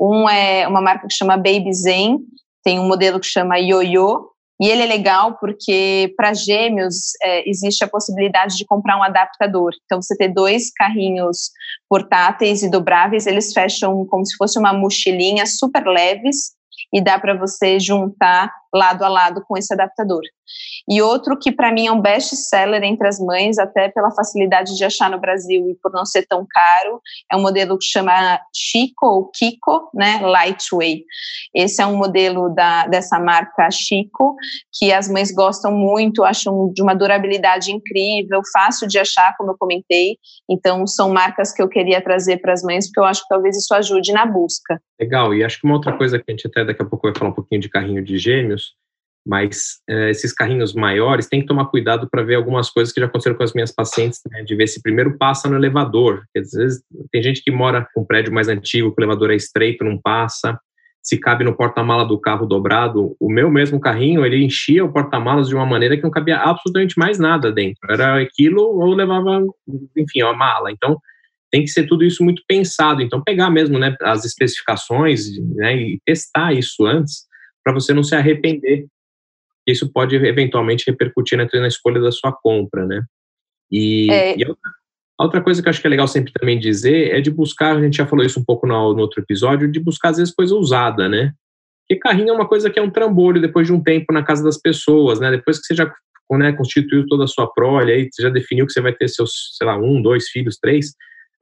Um 0.00 0.26
é 0.28 0.66
uma 0.66 0.80
marca 0.80 1.06
que 1.06 1.14
chama 1.14 1.36
Baby 1.36 1.74
Zen, 1.74 2.20
tem 2.64 2.78
um 2.78 2.88
modelo 2.88 3.20
que 3.20 3.26
chama 3.26 3.58
Yoyo, 3.58 4.30
e 4.60 4.68
ele 4.68 4.82
é 4.82 4.86
legal 4.86 5.36
porque 5.38 6.12
para 6.16 6.34
gêmeos 6.34 7.12
é, 7.22 7.48
existe 7.48 7.84
a 7.84 7.88
possibilidade 7.88 8.56
de 8.56 8.64
comprar 8.64 8.98
um 8.98 9.02
adaptador. 9.02 9.72
Então, 9.84 10.02
você 10.02 10.16
ter 10.16 10.28
dois 10.28 10.72
carrinhos 10.72 11.50
portáteis 11.88 12.62
e 12.62 12.70
dobráveis, 12.70 13.26
eles 13.26 13.52
fecham 13.52 14.04
como 14.06 14.26
se 14.26 14.36
fosse 14.36 14.58
uma 14.58 14.72
mochilinha 14.72 15.46
super 15.46 15.86
leves 15.86 16.56
e 16.92 17.00
dá 17.00 17.18
para 17.18 17.34
você 17.34 17.78
juntar 17.78 18.52
lado 18.74 19.02
a 19.04 19.08
lado 19.08 19.42
com 19.46 19.56
esse 19.56 19.72
adaptador. 19.72 20.22
E 20.88 21.02
outro 21.02 21.38
que 21.38 21.52
para 21.52 21.72
mim 21.72 21.86
é 21.86 21.92
um 21.92 22.00
best 22.00 22.34
seller 22.34 22.82
entre 22.82 23.06
as 23.06 23.18
mães, 23.18 23.58
até 23.58 23.88
pela 23.88 24.10
facilidade 24.10 24.74
de 24.76 24.84
achar 24.84 25.10
no 25.10 25.20
Brasil 25.20 25.68
e 25.68 25.74
por 25.82 25.92
não 25.92 26.06
ser 26.06 26.26
tão 26.26 26.46
caro, 26.48 27.00
é 27.30 27.36
um 27.36 27.42
modelo 27.42 27.76
que 27.78 27.84
chama 27.84 28.40
Chico 28.54 29.06
ou 29.06 29.30
Kiko, 29.30 29.90
né, 29.94 30.20
Lightweight. 30.22 31.04
Esse 31.54 31.82
é 31.82 31.86
um 31.86 31.96
modelo 31.96 32.54
da, 32.54 32.86
dessa 32.86 33.18
marca 33.18 33.70
Chico 33.70 34.36
que 34.78 34.92
as 34.92 35.08
mães 35.08 35.30
gostam 35.30 35.72
muito, 35.72 36.24
acham 36.24 36.72
de 36.72 36.82
uma 36.82 36.94
durabilidade 36.94 37.70
incrível, 37.70 38.40
fácil 38.52 38.88
de 38.88 38.98
achar, 38.98 39.36
como 39.36 39.50
eu 39.50 39.58
comentei. 39.58 40.16
Então 40.50 40.86
são 40.86 41.10
marcas 41.10 41.52
que 41.52 41.60
eu 41.60 41.68
queria 41.68 42.00
trazer 42.00 42.38
para 42.38 42.54
as 42.54 42.62
mães 42.62 42.86
porque 42.86 43.00
eu 43.00 43.04
acho 43.04 43.22
que 43.22 43.28
talvez 43.28 43.56
isso 43.56 43.74
ajude 43.74 44.12
na 44.12 44.24
busca. 44.24 44.80
Legal. 44.98 45.34
E 45.34 45.44
acho 45.44 45.60
que 45.60 45.66
uma 45.66 45.74
outra 45.74 45.96
coisa 45.96 46.18
que 46.18 46.24
a 46.28 46.32
gente 46.32 46.46
até 46.46 46.64
daqui 46.64 46.82
a 46.82 46.86
pouco 46.86 47.06
vai 47.06 47.16
falar 47.16 47.30
um 47.30 47.34
pouquinho 47.34 47.60
de 47.60 47.68
carrinho 47.68 48.02
de 48.02 48.18
gêmeos 48.18 48.67
mas 49.28 49.82
é, 49.86 50.08
esses 50.08 50.32
carrinhos 50.32 50.72
maiores 50.72 51.28
tem 51.28 51.42
que 51.42 51.46
tomar 51.46 51.66
cuidado 51.66 52.08
para 52.10 52.22
ver 52.22 52.36
algumas 52.36 52.70
coisas 52.70 52.94
que 52.94 52.98
já 52.98 53.04
aconteceram 53.04 53.36
com 53.36 53.42
as 53.42 53.52
minhas 53.52 53.70
pacientes, 53.70 54.20
né, 54.30 54.42
de 54.42 54.56
ver 54.56 54.66
se 54.66 54.80
primeiro 54.80 55.18
passa 55.18 55.50
no 55.50 55.56
elevador. 55.56 56.22
Porque 56.24 56.38
às 56.38 56.50
vezes 56.50 56.82
tem 57.12 57.22
gente 57.22 57.42
que 57.42 57.50
mora 57.50 57.86
com 57.92 58.00
um 58.00 58.06
prédio 58.06 58.32
mais 58.32 58.48
antigo, 58.48 58.90
que 58.94 58.98
o 58.98 59.04
elevador 59.04 59.30
é 59.30 59.36
estreito, 59.36 59.84
não 59.84 60.00
passa. 60.00 60.58
Se 61.02 61.20
cabe 61.20 61.44
no 61.44 61.54
porta-mala 61.54 62.06
do 62.06 62.18
carro 62.18 62.46
dobrado, 62.46 63.14
o 63.20 63.30
meu 63.30 63.50
mesmo 63.50 63.78
carrinho, 63.78 64.24
ele 64.24 64.42
enchia 64.42 64.82
o 64.82 64.92
porta-malas 64.92 65.48
de 65.48 65.54
uma 65.54 65.66
maneira 65.66 65.94
que 65.94 66.02
não 66.02 66.10
cabia 66.10 66.38
absolutamente 66.38 66.98
mais 66.98 67.18
nada 67.18 67.52
dentro. 67.52 67.80
Era 67.90 68.18
aquilo 68.22 68.62
ou 68.62 68.94
levava, 68.94 69.44
enfim, 69.94 70.22
a 70.22 70.32
mala. 70.32 70.72
Então, 70.72 70.98
tem 71.50 71.62
que 71.62 71.70
ser 71.70 71.86
tudo 71.86 72.02
isso 72.02 72.24
muito 72.24 72.42
pensado. 72.48 73.02
Então, 73.02 73.22
pegar 73.22 73.50
mesmo 73.50 73.78
né, 73.78 73.94
as 74.00 74.24
especificações 74.24 75.26
né, 75.54 75.76
e 75.76 76.00
testar 76.06 76.54
isso 76.54 76.86
antes, 76.86 77.26
para 77.62 77.74
você 77.74 77.92
não 77.92 78.02
se 78.02 78.14
arrepender 78.14 78.86
isso 79.72 79.90
pode 79.92 80.16
eventualmente 80.16 80.84
repercutir 80.86 81.38
na, 81.38 81.46
na 81.60 81.68
escolha 81.68 82.00
da 82.00 82.10
sua 82.10 82.32
compra, 82.32 82.86
né? 82.86 83.02
E, 83.70 84.10
é. 84.10 84.38
e 84.38 84.44
a 84.44 85.24
outra 85.24 85.40
coisa 85.40 85.60
que 85.60 85.68
eu 85.68 85.70
acho 85.70 85.80
que 85.80 85.86
é 85.86 85.90
legal 85.90 86.06
sempre 86.06 86.32
também 86.32 86.58
dizer 86.58 87.14
é 87.14 87.20
de 87.20 87.30
buscar, 87.30 87.76
a 87.76 87.80
gente 87.82 87.96
já 87.96 88.06
falou 88.06 88.24
isso 88.24 88.40
um 88.40 88.44
pouco 88.44 88.66
no, 88.66 88.94
no 88.94 89.00
outro 89.00 89.20
episódio, 89.20 89.70
de 89.70 89.80
buscar 89.80 90.10
às 90.10 90.16
vezes 90.18 90.34
coisa 90.34 90.54
usada, 90.54 91.08
né? 91.08 91.32
Porque 91.88 92.00
carrinho 92.00 92.30
é 92.30 92.32
uma 92.32 92.46
coisa 92.46 92.70
que 92.70 92.78
é 92.78 92.82
um 92.82 92.90
trambolho 92.90 93.40
depois 93.40 93.66
de 93.66 93.72
um 93.72 93.82
tempo 93.82 94.12
na 94.12 94.22
casa 94.22 94.44
das 94.44 94.58
pessoas, 94.58 95.18
né? 95.18 95.30
Depois 95.30 95.58
que 95.58 95.66
você 95.66 95.74
já 95.74 95.92
né, 96.36 96.52
constituiu 96.52 97.06
toda 97.06 97.24
a 97.24 97.28
sua 97.28 97.46
prole, 97.46 97.90
aí 97.90 98.08
você 98.12 98.22
já 98.22 98.28
definiu 98.28 98.66
que 98.66 98.72
você 98.72 98.80
vai 98.80 98.92
ter 98.92 99.08
seus, 99.08 99.56
sei 99.56 99.66
lá, 99.66 99.76
um, 99.78 100.02
dois 100.02 100.28
filhos, 100.28 100.58
três, 100.58 100.90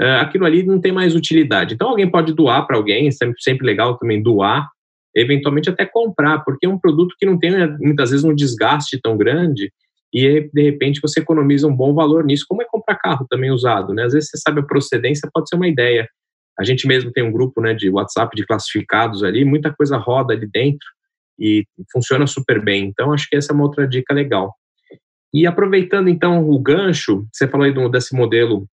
uh, 0.00 0.20
aquilo 0.20 0.46
ali 0.46 0.62
não 0.62 0.80
tem 0.80 0.92
mais 0.92 1.14
utilidade. 1.14 1.74
Então 1.74 1.88
alguém 1.88 2.08
pode 2.08 2.32
doar 2.32 2.66
para 2.66 2.76
alguém, 2.76 3.08
é 3.08 3.10
sempre, 3.10 3.34
sempre 3.40 3.66
legal 3.66 3.98
também 3.98 4.22
doar, 4.22 4.68
eventualmente 5.16 5.70
até 5.70 5.86
comprar, 5.86 6.40
porque 6.44 6.66
é 6.66 6.68
um 6.68 6.78
produto 6.78 7.14
que 7.18 7.24
não 7.24 7.38
tem 7.38 7.50
né, 7.50 7.74
muitas 7.80 8.10
vezes 8.10 8.24
um 8.24 8.34
desgaste 8.34 9.00
tão 9.02 9.16
grande 9.16 9.72
e 10.12 10.48
de 10.52 10.62
repente 10.62 11.00
você 11.00 11.20
economiza 11.20 11.66
um 11.66 11.74
bom 11.74 11.94
valor 11.94 12.24
nisso, 12.24 12.44
como 12.46 12.62
é 12.62 12.66
comprar 12.70 12.96
carro 12.96 13.26
também 13.28 13.50
usado, 13.50 13.92
né? 13.92 14.04
Às 14.04 14.12
vezes 14.12 14.30
você 14.30 14.38
sabe 14.38 14.60
a 14.60 14.64
procedência, 14.64 15.28
pode 15.32 15.48
ser 15.48 15.56
uma 15.56 15.66
ideia. 15.66 16.08
A 16.58 16.64
gente 16.64 16.86
mesmo 16.86 17.10
tem 17.10 17.24
um 17.24 17.32
grupo, 17.32 17.60
né, 17.60 17.74
de 17.74 17.90
WhatsApp 17.90 18.34
de 18.36 18.46
classificados 18.46 19.22
ali, 19.24 19.44
muita 19.44 19.72
coisa 19.74 19.96
roda 19.96 20.32
ali 20.32 20.46
dentro 20.46 20.86
e 21.38 21.64
funciona 21.92 22.26
super 22.26 22.62
bem. 22.62 22.84
Então 22.84 23.12
acho 23.12 23.26
que 23.28 23.36
essa 23.36 23.52
é 23.52 23.54
uma 23.54 23.64
outra 23.64 23.86
dica 23.86 24.14
legal. 24.14 24.54
E 25.34 25.46
aproveitando 25.46 26.08
então 26.08 26.48
o 26.48 26.58
gancho, 26.58 27.26
você 27.32 27.48
falou 27.48 27.66
aí 27.66 27.90
desse 27.90 28.14
modelo 28.14 28.66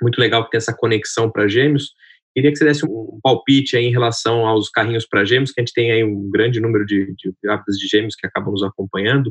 muito 0.00 0.18
legal 0.18 0.44
que 0.44 0.50
tem 0.50 0.58
essa 0.58 0.74
conexão 0.74 1.30
para 1.30 1.48
gêmeos. 1.48 1.92
Queria 2.34 2.50
que 2.50 2.56
você 2.56 2.64
desse 2.64 2.86
um 2.86 3.18
palpite 3.22 3.76
aí 3.76 3.86
em 3.86 3.90
relação 3.90 4.46
aos 4.46 4.68
carrinhos 4.68 5.06
para 5.06 5.24
gêmeos, 5.24 5.50
que 5.50 5.60
a 5.60 5.64
gente 5.64 5.74
tem 5.74 5.90
aí 5.90 6.04
um 6.04 6.30
grande 6.30 6.60
número 6.60 6.86
de, 6.86 7.14
de 7.16 7.32
grávidas 7.42 7.76
de 7.76 7.86
gêmeos 7.86 8.14
que 8.14 8.26
acabam 8.26 8.52
nos 8.52 8.62
acompanhando. 8.62 9.28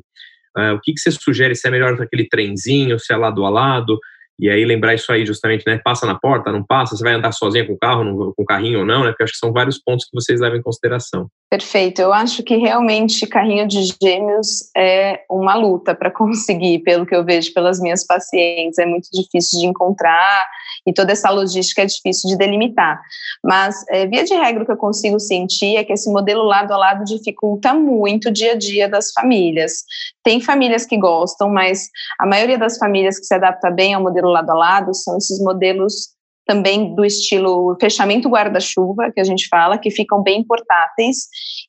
Uh, 0.57 0.73
o 0.73 0.81
que, 0.81 0.93
que 0.93 0.99
você 0.99 1.11
sugere? 1.11 1.55
Se 1.55 1.67
é 1.67 1.71
melhor 1.71 2.01
aquele 2.01 2.27
trenzinho, 2.27 2.99
se 2.99 3.13
é 3.13 3.17
lado 3.17 3.45
a 3.45 3.49
lado? 3.49 3.99
E 4.39 4.49
aí 4.49 4.65
lembrar 4.65 4.93
isso 4.93 5.11
aí 5.11 5.25
justamente, 5.25 5.63
né? 5.65 5.79
Passa 5.83 6.05
na 6.05 6.15
porta, 6.15 6.51
não 6.51 6.63
passa? 6.63 6.95
Você 6.95 7.03
vai 7.03 7.13
andar 7.13 7.31
sozinha 7.31 7.65
com 7.65 7.73
o 7.73 7.77
carro, 7.77 8.33
com 8.35 8.43
o 8.43 8.45
carrinho 8.45 8.79
ou 8.79 8.85
não, 8.85 9.03
né? 9.03 9.09
Porque 9.09 9.23
acho 9.23 9.33
que 9.33 9.39
são 9.39 9.51
vários 9.51 9.79
pontos 9.79 10.05
que 10.05 10.13
vocês 10.13 10.39
levam 10.39 10.57
em 10.57 10.61
consideração. 10.61 11.27
Perfeito. 11.49 12.01
Eu 12.01 12.11
acho 12.11 12.43
que 12.43 12.57
realmente 12.57 13.25
carrinho 13.25 13.65
de 13.65 13.81
gêmeos 14.03 14.69
é 14.75 15.21
uma 15.29 15.55
luta 15.55 15.95
para 15.95 16.11
conseguir, 16.11 16.79
pelo 16.79 17.05
que 17.05 17.15
eu 17.15 17.23
vejo 17.23 17.53
pelas 17.53 17.79
minhas 17.79 18.05
pacientes. 18.05 18.77
É 18.77 18.85
muito 18.85 19.07
difícil 19.13 19.61
de 19.61 19.65
encontrar 19.65 20.45
e 20.85 20.91
toda 20.91 21.13
essa 21.13 21.29
logística 21.29 21.83
é 21.83 21.85
difícil 21.85 22.29
de 22.29 22.37
delimitar. 22.37 23.01
Mas, 23.41 23.81
é, 23.89 24.05
via 24.05 24.25
de 24.25 24.33
regra, 24.33 24.63
o 24.63 24.65
que 24.65 24.73
eu 24.73 24.77
consigo 24.77 25.19
sentir 25.21 25.77
é 25.77 25.85
que 25.85 25.93
esse 25.93 26.11
modelo 26.11 26.43
lado 26.43 26.73
a 26.73 26.77
lado 26.77 27.05
dificulta 27.05 27.73
muito 27.73 28.27
o 28.27 28.31
dia 28.31 28.51
a 28.51 28.57
dia 28.57 28.89
das 28.89 29.13
famílias. 29.13 29.83
Tem 30.23 30.41
famílias 30.41 30.85
que 30.85 30.97
gostam, 30.97 31.49
mas 31.49 31.89
a 32.19 32.25
maioria 32.25 32.57
das 32.57 32.77
famílias 32.77 33.17
que 33.17 33.25
se 33.25 33.33
adapta 33.33 33.71
bem 33.71 33.93
ao 33.93 34.03
modelo 34.03 34.29
lado 34.29 34.49
a 34.49 34.53
lado 34.53 34.93
são 34.93 35.15
esses 35.15 35.39
modelos 35.39 36.16
também 36.47 36.95
do 36.95 37.03
estilo 37.03 37.75
fechamento 37.79 38.29
guarda-chuva, 38.29 39.11
que 39.13 39.19
a 39.19 39.23
gente 39.23 39.47
fala, 39.49 39.77
que 39.77 39.91
ficam 39.91 40.23
bem 40.23 40.43
portáteis. 40.43 41.27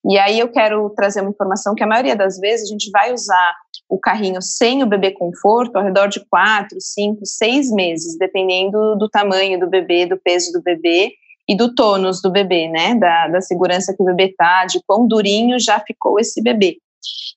E 0.08 0.16
aí 0.16 0.38
eu 0.38 0.48
quero 0.48 0.88
trazer 0.90 1.20
uma 1.20 1.30
informação 1.30 1.74
que 1.74 1.82
a 1.82 1.86
maioria 1.86 2.14
das 2.14 2.38
vezes 2.38 2.68
a 2.68 2.72
gente 2.72 2.88
vai 2.90 3.12
usar 3.12 3.54
o 3.88 3.98
carrinho 3.98 4.40
sem 4.40 4.82
o 4.82 4.86
bebê 4.86 5.10
conforto 5.10 5.76
ao 5.76 5.84
redor 5.84 6.06
de 6.06 6.24
quatro, 6.30 6.78
cinco, 6.80 7.20
seis 7.24 7.72
meses, 7.72 8.16
dependendo 8.16 8.96
do 8.96 9.08
tamanho 9.08 9.58
do 9.58 9.68
bebê, 9.68 10.06
do 10.06 10.16
peso 10.16 10.52
do 10.52 10.62
bebê 10.62 11.12
e 11.48 11.56
do 11.56 11.74
tônus 11.74 12.22
do 12.22 12.30
bebê, 12.30 12.68
né? 12.68 12.94
Da, 12.94 13.28
da 13.28 13.40
segurança 13.40 13.94
que 13.94 14.02
o 14.02 14.06
bebê 14.06 14.32
tá, 14.36 14.64
de 14.66 14.80
quão 14.86 15.08
durinho 15.08 15.58
já 15.58 15.80
ficou 15.80 16.20
esse 16.20 16.40
bebê. 16.42 16.76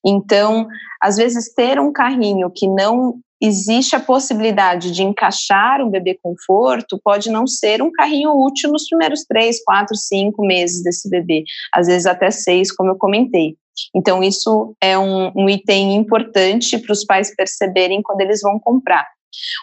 Então, 0.06 0.68
às 1.02 1.18
vezes, 1.18 1.54
ter 1.54 1.80
um 1.80 1.92
carrinho 1.92 2.52
que 2.54 2.68
não 2.68 3.16
existe 3.42 3.96
a 3.96 4.00
possibilidade 4.00 4.92
de 4.92 5.04
encaixar 5.04 5.82
um 5.82 5.90
bebê 5.90 6.18
conforto, 6.22 7.00
pode 7.04 7.30
não 7.30 7.48
ser 7.48 7.82
um 7.82 7.92
carrinho 7.92 8.32
útil 8.32 8.72
nos 8.72 8.88
primeiros 8.88 9.24
três, 9.26 9.64
quatro, 9.64 9.96
cinco 9.96 10.46
meses 10.46 10.84
desse 10.84 11.10
bebê, 11.10 11.44
às 11.74 11.88
vezes 11.88 12.06
até 12.06 12.30
seis, 12.30 12.72
como 12.72 12.92
eu 12.92 12.96
comentei. 12.96 13.56
Então, 13.96 14.22
isso 14.22 14.76
é 14.82 14.98
um, 14.98 15.32
um 15.36 15.50
item 15.50 15.96
importante 15.96 16.78
para 16.78 16.92
os 16.94 17.04
pais 17.04 17.34
perceberem 17.36 18.02
quando 18.02 18.22
eles 18.22 18.42
vão 18.42 18.60
comprar. 18.60 19.08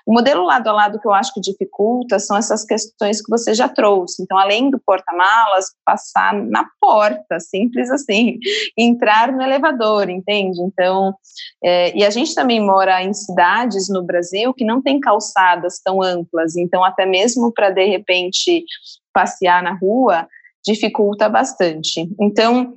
O 0.06 0.12
modelo 0.12 0.44
lado 0.44 0.68
a 0.68 0.72
lado 0.72 1.00
que 1.00 1.06
eu 1.06 1.12
acho 1.12 1.32
que 1.32 1.40
dificulta 1.40 2.18
são 2.18 2.36
essas 2.36 2.64
questões 2.64 3.22
que 3.22 3.30
você 3.30 3.54
já 3.54 3.68
trouxe. 3.68 4.22
Então, 4.22 4.38
além 4.38 4.70
do 4.70 4.78
porta-malas, 4.78 5.66
passar 5.84 6.34
na 6.34 6.66
porta, 6.80 7.38
simples 7.40 7.90
assim, 7.90 8.38
entrar 8.76 9.32
no 9.32 9.42
elevador, 9.42 10.08
entende? 10.08 10.60
Então, 10.60 11.14
é, 11.62 11.96
e 11.96 12.04
a 12.04 12.10
gente 12.10 12.34
também 12.34 12.60
mora 12.60 13.02
em 13.02 13.12
cidades 13.12 13.88
no 13.88 14.02
Brasil 14.02 14.54
que 14.54 14.64
não 14.64 14.82
tem 14.82 15.00
calçadas 15.00 15.80
tão 15.84 16.02
amplas, 16.02 16.56
então, 16.56 16.84
até 16.84 17.04
mesmo 17.04 17.52
para 17.52 17.70
de 17.70 17.84
repente 17.84 18.64
passear 19.12 19.62
na 19.62 19.74
rua, 19.74 20.28
dificulta 20.64 21.28
bastante. 21.28 22.08
Então, 22.20 22.74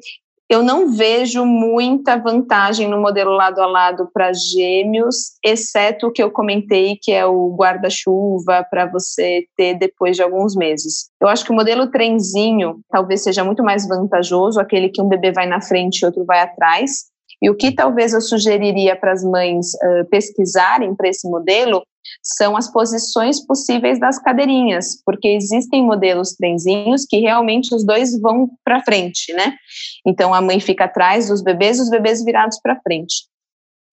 eu 0.52 0.62
não 0.62 0.92
vejo 0.92 1.46
muita 1.46 2.18
vantagem 2.18 2.86
no 2.86 3.00
modelo 3.00 3.32
lado 3.32 3.62
a 3.62 3.66
lado 3.66 4.10
para 4.14 4.34
gêmeos, 4.34 5.32
exceto 5.42 6.08
o 6.08 6.12
que 6.12 6.22
eu 6.22 6.30
comentei, 6.30 6.98
que 7.02 7.10
é 7.14 7.26
o 7.26 7.56
guarda-chuva 7.56 8.68
para 8.70 8.86
você 8.86 9.46
ter 9.56 9.76
depois 9.76 10.18
de 10.18 10.22
alguns 10.22 10.54
meses. 10.54 11.10
Eu 11.22 11.30
acho 11.30 11.46
que 11.46 11.54
o 11.54 11.56
modelo 11.56 11.90
trenzinho 11.90 12.82
talvez 12.90 13.24
seja 13.24 13.46
muito 13.46 13.64
mais 13.64 13.88
vantajoso, 13.88 14.60
aquele 14.60 14.90
que 14.90 15.02
um 15.02 15.08
bebê 15.08 15.32
vai 15.32 15.48
na 15.48 15.62
frente 15.62 16.00
e 16.00 16.06
outro 16.06 16.26
vai 16.26 16.42
atrás. 16.42 17.06
E 17.42 17.50
o 17.50 17.56
que 17.56 17.74
talvez 17.74 18.12
eu 18.12 18.20
sugeriria 18.20 18.94
para 18.94 19.14
as 19.14 19.24
mães 19.24 19.68
uh, 19.76 20.06
pesquisarem 20.10 20.94
para 20.94 21.08
esse 21.08 21.30
modelo 21.30 21.82
são 22.22 22.56
as 22.56 22.72
posições 22.72 23.46
possíveis 23.46 24.00
das 24.00 24.20
cadeirinhas, 24.20 25.02
porque 25.06 25.28
existem 25.28 25.84
modelos 25.84 26.34
trenzinhos 26.34 27.06
que 27.06 27.20
realmente 27.20 27.74
os 27.74 27.86
dois 27.86 28.20
vão 28.20 28.50
para 28.64 28.84
frente, 28.84 29.34
né? 29.34 29.56
Então 30.06 30.34
a 30.34 30.42
mãe 30.42 30.60
fica 30.60 30.86
atrás 30.86 31.30
dos 31.30 31.42
bebês, 31.42 31.80
os 31.80 31.90
bebês 31.90 32.24
virados 32.24 32.60
para 32.62 32.80
frente 32.82 33.31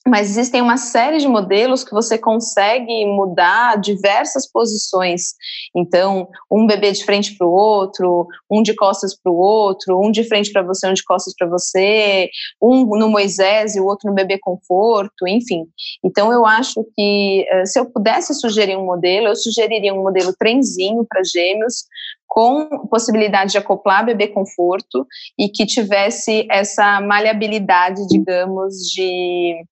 mas 0.07 0.31
existem 0.31 0.63
uma 0.63 0.77
série 0.77 1.19
de 1.19 1.29
modelos 1.29 1.85
que 1.85 1.93
você 1.93 2.17
consegue 2.19 3.05
mudar 3.07 3.79
diversas 3.79 4.51
posições. 4.51 5.35
Então, 5.75 6.29
um 6.51 6.67
bebê 6.67 6.93
de 6.93 7.05
frente 7.05 7.37
para 7.37 7.47
o 7.47 7.53
outro, 7.53 8.27
um 8.51 8.63
de 8.63 8.75
costas 8.75 9.15
para 9.15 9.31
o 9.31 9.37
outro, 9.37 10.01
um 10.01 10.11
de 10.11 10.25
frente 10.25 10.53
para 10.53 10.63
você, 10.63 10.89
um 10.89 10.95
de 10.95 11.05
costas 11.05 11.35
para 11.37 11.47
você, 11.49 12.29
um 12.61 12.85
no 12.97 13.09
Moisés 13.09 13.77
e 13.77 13.81
o 13.81 13.87
outro 13.87 14.09
no 14.09 14.15
bebê 14.15 14.39
conforto, 14.39 15.27
enfim. 15.27 15.67
Então, 16.03 16.33
eu 16.33 16.47
acho 16.47 16.85
que 16.97 17.47
eh, 17.51 17.67
se 17.67 17.79
eu 17.79 17.87
pudesse 17.87 18.35
sugerir 18.35 18.77
um 18.77 18.87
modelo, 18.87 19.29
eu 19.29 19.37
sugeriria 19.37 19.95
um 19.95 20.03
modelo 20.03 20.35
trenzinho 20.39 21.05
para 21.09 21.23
gêmeos, 21.23 21.85
com 22.27 22.87
possibilidade 22.89 23.53
de 23.53 23.59
acoplar 23.59 24.05
bebê 24.05 24.29
conforto 24.29 25.07
e 25.39 25.49
que 25.49 25.65
tivesse 25.65 26.47
essa 26.51 27.01
maleabilidade, 27.01 28.07
digamos, 28.07 28.75
de 28.95 29.65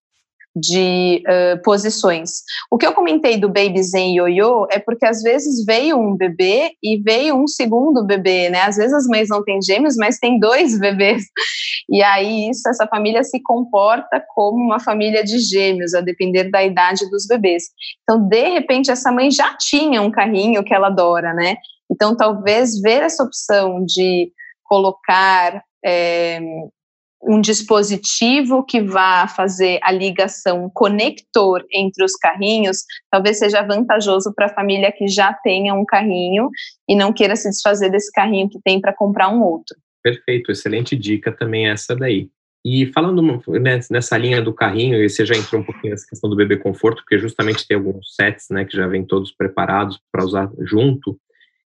de 0.59 1.23
uh, 1.29 1.62
posições. 1.62 2.42
O 2.71 2.79
que 2.79 2.87
eu 2.87 2.95
comentei 2.95 3.37
do 3.37 3.47
baby 3.47 3.83
zen 3.83 4.16
ioiô 4.16 4.66
é 4.71 4.79
porque 4.79 5.05
às 5.05 5.23
vezes 5.23 5.66
veio 5.66 5.99
um 5.99 6.16
bebê 6.16 6.73
e 6.83 6.97
veio 6.97 7.37
um 7.37 7.47
segundo 7.47 8.03
bebê, 8.03 8.49
né? 8.49 8.62
Às 8.62 8.77
vezes 8.77 8.95
as 8.95 9.07
mães 9.07 9.29
não 9.29 9.45
têm 9.45 9.61
gêmeos, 9.61 9.97
mas 9.97 10.19
tem 10.19 10.38
dois 10.38 10.79
bebês. 10.81 11.25
E 11.90 12.03
aí 12.03 12.49
isso, 12.49 12.66
essa 12.71 12.87
família 12.87 13.23
se 13.23 13.38
comporta 13.42 14.25
como 14.35 14.57
uma 14.64 14.81
família 14.81 15.23
de 15.23 15.38
gêmeos, 15.38 15.92
a 15.92 16.01
depender 16.01 16.45
da 16.45 16.64
idade 16.64 17.09
dos 17.11 17.27
bebês. 17.27 17.64
Então, 18.03 18.27
de 18.27 18.49
repente, 18.49 18.90
essa 18.90 19.12
mãe 19.12 19.31
já 19.31 19.55
tinha 19.59 20.01
um 20.01 20.11
carrinho 20.11 20.64
que 20.64 20.73
ela 20.73 20.87
adora, 20.87 21.35
né? 21.35 21.57
Então, 21.90 22.16
talvez 22.16 22.81
ver 22.81 23.03
essa 23.03 23.23
opção 23.23 23.85
de 23.85 24.33
colocar 24.64 25.62
é, 25.85 26.40
um 27.27 27.41
dispositivo 27.41 28.65
que 28.65 28.81
vá 28.81 29.27
fazer 29.27 29.81
a 29.83 29.91
ligação 29.91 30.71
conector 30.73 31.65
entre 31.73 32.05
os 32.05 32.12
carrinhos, 32.12 32.85
talvez 33.11 33.39
seja 33.39 33.62
vantajoso 33.62 34.33
para 34.35 34.47
a 34.47 34.55
família 34.55 34.93
que 34.93 35.09
já 35.09 35.33
tenha 35.33 35.75
um 35.75 35.85
carrinho 35.85 36.49
e 36.89 36.95
não 36.95 37.12
queira 37.12 37.35
se 37.35 37.49
desfazer 37.49 37.91
desse 37.91 38.12
carrinho 38.12 38.49
que 38.49 38.61
tem 38.65 38.81
para 38.81 38.95
comprar 38.95 39.29
um 39.29 39.43
outro. 39.43 39.77
Perfeito, 40.03 40.53
excelente 40.53 40.95
dica 40.95 41.33
também 41.33 41.69
essa 41.69 41.97
daí. 41.97 42.31
E 42.65 42.87
falando 42.87 43.23
né, 43.61 43.81
nessa 43.91 44.17
linha 44.19 44.43
do 44.43 44.53
carrinho, 44.53 45.01
e 45.01 45.09
você 45.09 45.25
já 45.25 45.37
entrou 45.37 45.61
um 45.61 45.65
pouquinho 45.65 45.93
nessa 45.93 46.07
questão 46.07 46.29
do 46.29 46.35
bebê 46.35 46.57
conforto, 46.57 46.97
porque 46.97 47.19
justamente 47.19 47.67
tem 47.67 47.77
alguns 47.77 48.15
sets 48.15 48.47
né, 48.51 48.65
que 48.65 48.77
já 48.77 48.87
vêm 48.89 49.05
todos 49.05 49.31
preparados 49.31 50.01
para 50.11 50.25
usar 50.25 50.51
junto. 50.61 51.17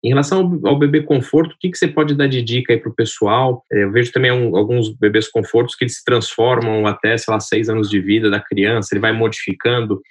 Em 0.03 0.09
relação 0.09 0.59
ao, 0.63 0.79
bebê 0.79 1.01
conforto, 1.03 1.53
o 1.53 1.57
que, 1.59 1.69
que 1.69 1.77
você 1.77 1.87
pode 1.87 2.15
dar 2.15 2.27
de 2.27 2.41
dica 2.41 2.71
aí 2.71 2.79
para 2.79 2.89
o 2.89 2.95
pessoal? 2.95 3.65
É, 3.71 3.83
eu 3.83 3.91
vejo 3.91 4.11
também 4.13 4.31
um, 4.31 4.55
alguns 4.55 4.95
bebês 4.95 5.27
confortos 5.27 5.75
que 5.75 5.83
eles 5.83 5.97
se 5.97 6.05
transformam 6.05 6.87
até, 6.87 7.17
sei 7.17 7.33
lá, 7.33 7.39
seis 7.39 7.67
anos 7.67 7.89
de 7.89 7.99
vida 7.99 8.29
da 8.29 8.39
criança, 8.39 8.89
ele 8.93 9.01
vai 9.01 9.11
modificando, 9.11 10.01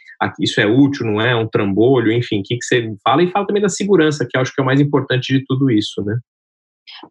isso 0.41 0.61
é 0.61 0.67
útil, 0.67 1.07
não 1.07 1.21
é? 1.21 1.35
Um 1.35 1.49
trambolho, 1.49 2.13
enfim, 2.13 2.41
o 2.41 2.43
que, 2.43 2.59
que 2.59 2.65
você 2.65 2.95
fala? 3.03 3.23
E 3.23 3.31
fala 3.31 3.47
também 3.47 3.63
da 3.63 3.69
segurança, 3.69 4.27
que 4.29 4.37
eu 4.37 4.43
acho 4.43 4.53
que 4.55 4.61
é 4.61 4.63
o 4.63 4.67
mais 4.67 4.81
importante 4.81 5.33
de 5.33 5.43
tudo 5.47 5.71
isso, 5.71 6.05
né? 6.05 6.19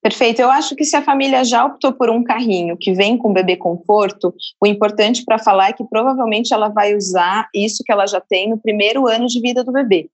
Perfeito. 0.02 0.42
Eu 0.42 0.50
acho 0.52 0.76
que 0.76 0.84
se 0.84 0.96
a 0.96 1.02
família 1.02 1.44
já 1.44 1.66
optou 1.66 1.94
por 1.94 2.10
um 2.10 2.24
carrinho 2.24 2.78
que 2.78 2.94
vem 2.94 3.18
com 3.18 3.34
bebê 3.34 3.56
conforto, 3.56 4.34
o 4.62 4.68
importante 4.68 5.24
para 5.24 5.40
falar 5.40 5.70
é 5.70 5.74
que 5.74 5.84
provavelmente 5.84 6.54
ela 6.54 6.70
vai 6.70 6.96
usar 6.96 7.48
isso 7.54 7.84
que 7.86 7.92
ela 7.92 8.06
já 8.06 8.20
tem 8.20 8.50
no 8.50 8.58
primeiro 8.58 9.08
ano 9.08 9.28
de 9.28 9.40
vida 9.40 9.64
do 9.64 9.72
bebê. 9.72 10.10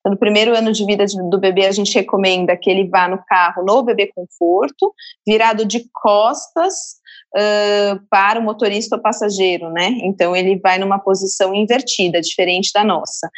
Então, 0.00 0.12
no 0.12 0.18
primeiro 0.18 0.56
ano 0.56 0.72
de 0.72 0.84
vida 0.84 1.04
do 1.30 1.38
bebê, 1.38 1.66
a 1.66 1.72
gente 1.72 1.94
recomenda 1.94 2.56
que 2.56 2.70
ele 2.70 2.88
vá 2.88 3.06
no 3.06 3.22
carro 3.26 3.64
no 3.64 3.82
bebê 3.82 4.10
conforto, 4.14 4.92
virado 5.26 5.64
de 5.64 5.84
costas 5.92 6.74
uh, 7.36 8.00
para 8.10 8.40
o 8.40 8.42
motorista 8.42 8.96
ou 8.96 9.02
passageiro, 9.02 9.70
né? 9.70 9.98
Então, 10.02 10.34
ele 10.34 10.58
vai 10.58 10.78
numa 10.78 10.98
posição 10.98 11.54
invertida, 11.54 12.20
diferente 12.20 12.70
da 12.72 12.82
nossa. 12.82 13.28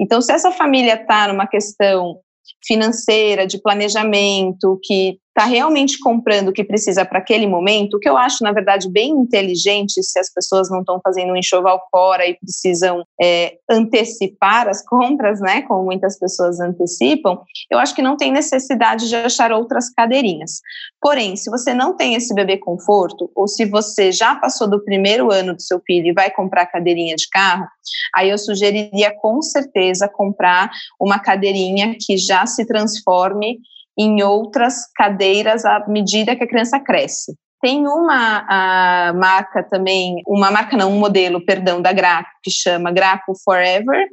Então, 0.00 0.20
se 0.20 0.32
essa 0.32 0.52
família 0.52 0.94
está 0.94 1.28
numa 1.28 1.46
questão 1.46 2.20
financeira, 2.64 3.46
de 3.46 3.60
planejamento, 3.60 4.78
que 4.84 5.18
está 5.40 5.44
realmente 5.46 5.98
comprando 5.98 6.48
o 6.48 6.52
que 6.52 6.62
precisa 6.62 7.02
para 7.02 7.18
aquele 7.18 7.46
momento, 7.46 7.94
o 7.94 7.98
que 7.98 8.08
eu 8.08 8.16
acho, 8.16 8.44
na 8.44 8.52
verdade, 8.52 8.90
bem 8.90 9.10
inteligente 9.10 10.02
se 10.02 10.18
as 10.18 10.30
pessoas 10.30 10.70
não 10.70 10.80
estão 10.80 11.00
fazendo 11.02 11.32
um 11.32 11.36
enxoval 11.36 11.80
fora 11.90 12.26
e 12.26 12.34
precisam 12.34 13.02
é, 13.20 13.54
antecipar 13.70 14.68
as 14.68 14.84
compras, 14.84 15.40
né, 15.40 15.62
como 15.62 15.84
muitas 15.84 16.18
pessoas 16.18 16.60
antecipam, 16.60 17.40
eu 17.70 17.78
acho 17.78 17.94
que 17.94 18.02
não 18.02 18.18
tem 18.18 18.30
necessidade 18.30 19.08
de 19.08 19.16
achar 19.16 19.50
outras 19.50 19.88
cadeirinhas. 19.90 20.60
Porém, 21.00 21.36
se 21.36 21.48
você 21.48 21.72
não 21.72 21.96
tem 21.96 22.14
esse 22.14 22.34
bebê 22.34 22.58
conforto, 22.58 23.30
ou 23.34 23.48
se 23.48 23.64
você 23.64 24.12
já 24.12 24.34
passou 24.34 24.68
do 24.68 24.84
primeiro 24.84 25.32
ano 25.32 25.54
do 25.54 25.62
seu 25.62 25.80
filho 25.80 26.08
e 26.08 26.12
vai 26.12 26.30
comprar 26.30 26.66
cadeirinha 26.66 27.16
de 27.16 27.26
carro, 27.30 27.66
aí 28.14 28.28
eu 28.28 28.36
sugeriria 28.36 29.10
com 29.18 29.40
certeza 29.40 30.06
comprar 30.06 30.70
uma 31.00 31.18
cadeirinha 31.18 31.96
que 31.98 32.18
já 32.18 32.44
se 32.44 32.66
transforme 32.66 33.58
em 34.00 34.22
outras 34.22 34.90
cadeiras 34.96 35.64
à 35.64 35.84
medida 35.86 36.34
que 36.34 36.44
a 36.44 36.48
criança 36.48 36.80
cresce. 36.80 37.34
Tem 37.60 37.86
uma 37.86 39.12
marca 39.14 39.62
também, 39.62 40.22
uma 40.26 40.50
marca 40.50 40.76
não, 40.76 40.90
um 40.90 40.98
modelo, 40.98 41.44
perdão, 41.44 41.82
da 41.82 41.92
Graco, 41.92 42.30
que 42.42 42.50
chama 42.50 42.90
Graco 42.90 43.34
Forever, 43.44 44.06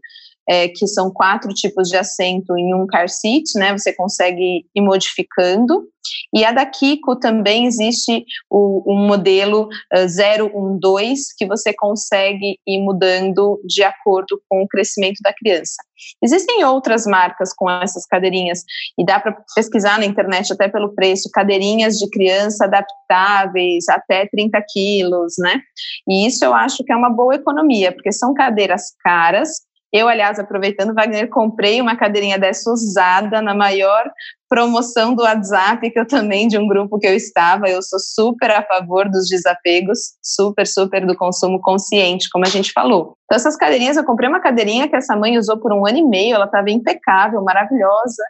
é, 0.48 0.68
que 0.68 0.88
são 0.88 1.12
quatro 1.12 1.54
tipos 1.54 1.90
de 1.90 1.98
assento 1.98 2.58
em 2.58 2.74
um 2.74 2.88
car 2.88 3.10
seat, 3.10 3.44
né? 3.56 3.78
Você 3.78 3.94
consegue 3.94 4.66
ir 4.76 4.82
modificando. 4.82 5.88
E 6.34 6.46
a 6.46 6.52
da 6.52 6.66
Kiko 6.66 7.18
também 7.18 7.66
existe 7.66 8.26
o, 8.50 8.84
um 8.88 9.08
modelo 9.08 9.68
uh, 9.94 10.80
012 10.80 11.36
que 11.38 11.46
você 11.46 11.74
consegue 11.74 12.58
ir 12.66 12.82
mudando 12.82 13.60
de 13.66 13.84
acordo 13.84 14.42
com 14.48 14.64
o 14.64 14.68
crescimento 14.68 15.20
da 15.22 15.34
criança. 15.34 15.76
Existem 16.24 16.64
outras 16.64 17.06
marcas 17.06 17.54
com 17.54 17.70
essas 17.70 18.06
cadeirinhas 18.06 18.64
e 18.98 19.06
dá 19.06 19.20
para 19.20 19.36
pesquisar 19.56 20.00
na 20.00 20.06
internet 20.06 20.54
até 20.54 20.68
pelo 20.68 20.94
preço, 20.94 21.30
cadeirinhas 21.34 21.98
de 21.98 22.10
criança 22.10 22.66
adaptáveis 22.66 23.90
até 23.90 24.28
30 24.28 24.62
quilos, 24.70 25.34
né? 25.40 25.60
E 26.08 26.28
isso 26.28 26.46
eu 26.46 26.54
acho 26.54 26.84
que 26.84 26.92
é 26.92 26.96
uma 26.96 27.10
boa 27.10 27.36
economia, 27.36 27.92
porque 27.92 28.12
são 28.12 28.34
cadeiras 28.34 28.94
caras, 29.04 29.66
eu, 29.91 30.08
aliás, 30.08 30.38
aproveitando, 30.38 30.93
Wagner, 30.93 31.30
comprei 31.30 31.80
uma 31.80 31.95
cadeirinha 31.95 32.38
dessa 32.38 32.69
usada 32.69 33.41
na 33.41 33.56
maior 33.56 34.12
promoção 34.50 35.13
do 35.15 35.23
WhatsApp, 35.23 35.89
que 35.89 36.00
eu 36.00 36.06
também, 36.06 36.47
de 36.47 36.58
um 36.58 36.67
grupo 36.67 37.00
que 37.00 37.08
eu 37.08 37.15
estava. 37.15 37.69
Eu 37.69 37.82
sou 37.82 38.00
super 38.00 38.52
a 38.52 38.63
favor 38.63 39.10
dos 39.10 39.28
desapegos, 39.28 40.15
super, 40.21 40.67
super 40.67 41.06
do 41.06 41.15
consumo 41.15 41.60
consciente, 41.62 42.30
como 42.30 42.45
a 42.45 42.50
gente 42.50 42.71
falou. 42.73 43.15
Então, 43.26 43.36
essas 43.38 43.56
cadeirinhas, 43.56 43.97
eu 43.97 44.04
comprei 44.04 44.28
uma 44.28 44.41
cadeirinha 44.41 44.89
que 44.89 44.95
essa 44.95 45.15
mãe 45.15 45.38
usou 45.38 45.58
por 45.58 45.71
um 45.71 45.86
ano 45.86 45.97
e 45.97 46.04
meio, 46.04 46.36
ela 46.36 46.45
estava 46.45 46.69
impecável, 46.69 47.41
maravilhosa 47.41 48.23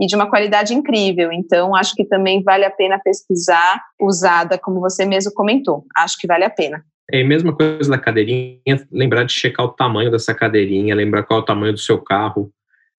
e 0.00 0.06
de 0.06 0.16
uma 0.16 0.30
qualidade 0.30 0.72
incrível. 0.74 1.30
Então, 1.30 1.74
acho 1.74 1.94
que 1.94 2.04
também 2.04 2.42
vale 2.42 2.64
a 2.64 2.70
pena 2.70 2.98
pesquisar 2.98 3.82
usada, 4.00 4.58
como 4.58 4.80
você 4.80 5.04
mesmo 5.04 5.32
comentou. 5.34 5.84
Acho 5.96 6.16
que 6.18 6.26
vale 6.26 6.44
a 6.44 6.50
pena. 6.50 6.82
É 7.12 7.22
a 7.22 7.26
mesma 7.26 7.54
coisa 7.54 7.90
da 7.90 7.98
cadeirinha, 7.98 8.60
lembrar 8.90 9.24
de 9.24 9.32
checar 9.32 9.66
o 9.66 9.70
tamanho 9.70 10.10
dessa 10.10 10.34
cadeirinha, 10.34 10.94
lembrar 10.94 11.22
qual 11.22 11.40
é 11.40 11.42
o 11.42 11.46
tamanho 11.46 11.72
do 11.72 11.78
seu 11.78 11.98
carro. 11.98 12.50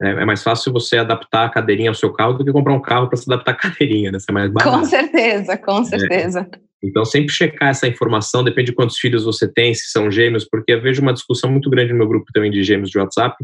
É, 0.02 0.10
é 0.10 0.26
mais 0.26 0.44
fácil 0.44 0.74
você 0.74 0.98
adaptar 0.98 1.46
a 1.46 1.50
cadeirinha 1.50 1.90
ao 1.90 1.96
seu 1.96 2.12
carro 2.12 2.34
do 2.34 2.44
que 2.44 2.52
comprar 2.52 2.74
um 2.74 2.82
carro 2.82 3.08
para 3.08 3.18
se 3.18 3.32
adaptar 3.32 3.52
à 3.52 3.56
cadeirinha, 3.70 4.12
né? 4.12 4.18
Isso 4.18 4.28
é 4.30 4.34
mais 4.34 4.52
barato. 4.52 4.78
Com 4.78 4.86
certeza, 4.86 5.58
com 5.58 5.80
é. 5.80 5.84
certeza. 5.84 6.50
É. 6.52 6.60
Então, 6.84 7.06
sempre 7.06 7.32
checar 7.32 7.70
essa 7.70 7.88
informação, 7.88 8.44
depende 8.44 8.72
de 8.72 8.76
quantos 8.76 8.98
filhos 8.98 9.24
você 9.24 9.48
tem, 9.48 9.74
se 9.74 9.92
são 9.92 10.10
gêmeos, 10.10 10.46
porque 10.50 10.74
eu 10.74 10.82
vejo 10.82 11.02
uma 11.02 11.14
discussão 11.14 11.52
muito 11.52 11.70
grande 11.70 11.92
no 11.92 12.00
meu 12.00 12.08
grupo 12.08 12.26
também 12.34 12.50
de 12.50 12.64
gêmeos 12.64 12.90
de 12.90 12.98
WhatsApp, 12.98 13.36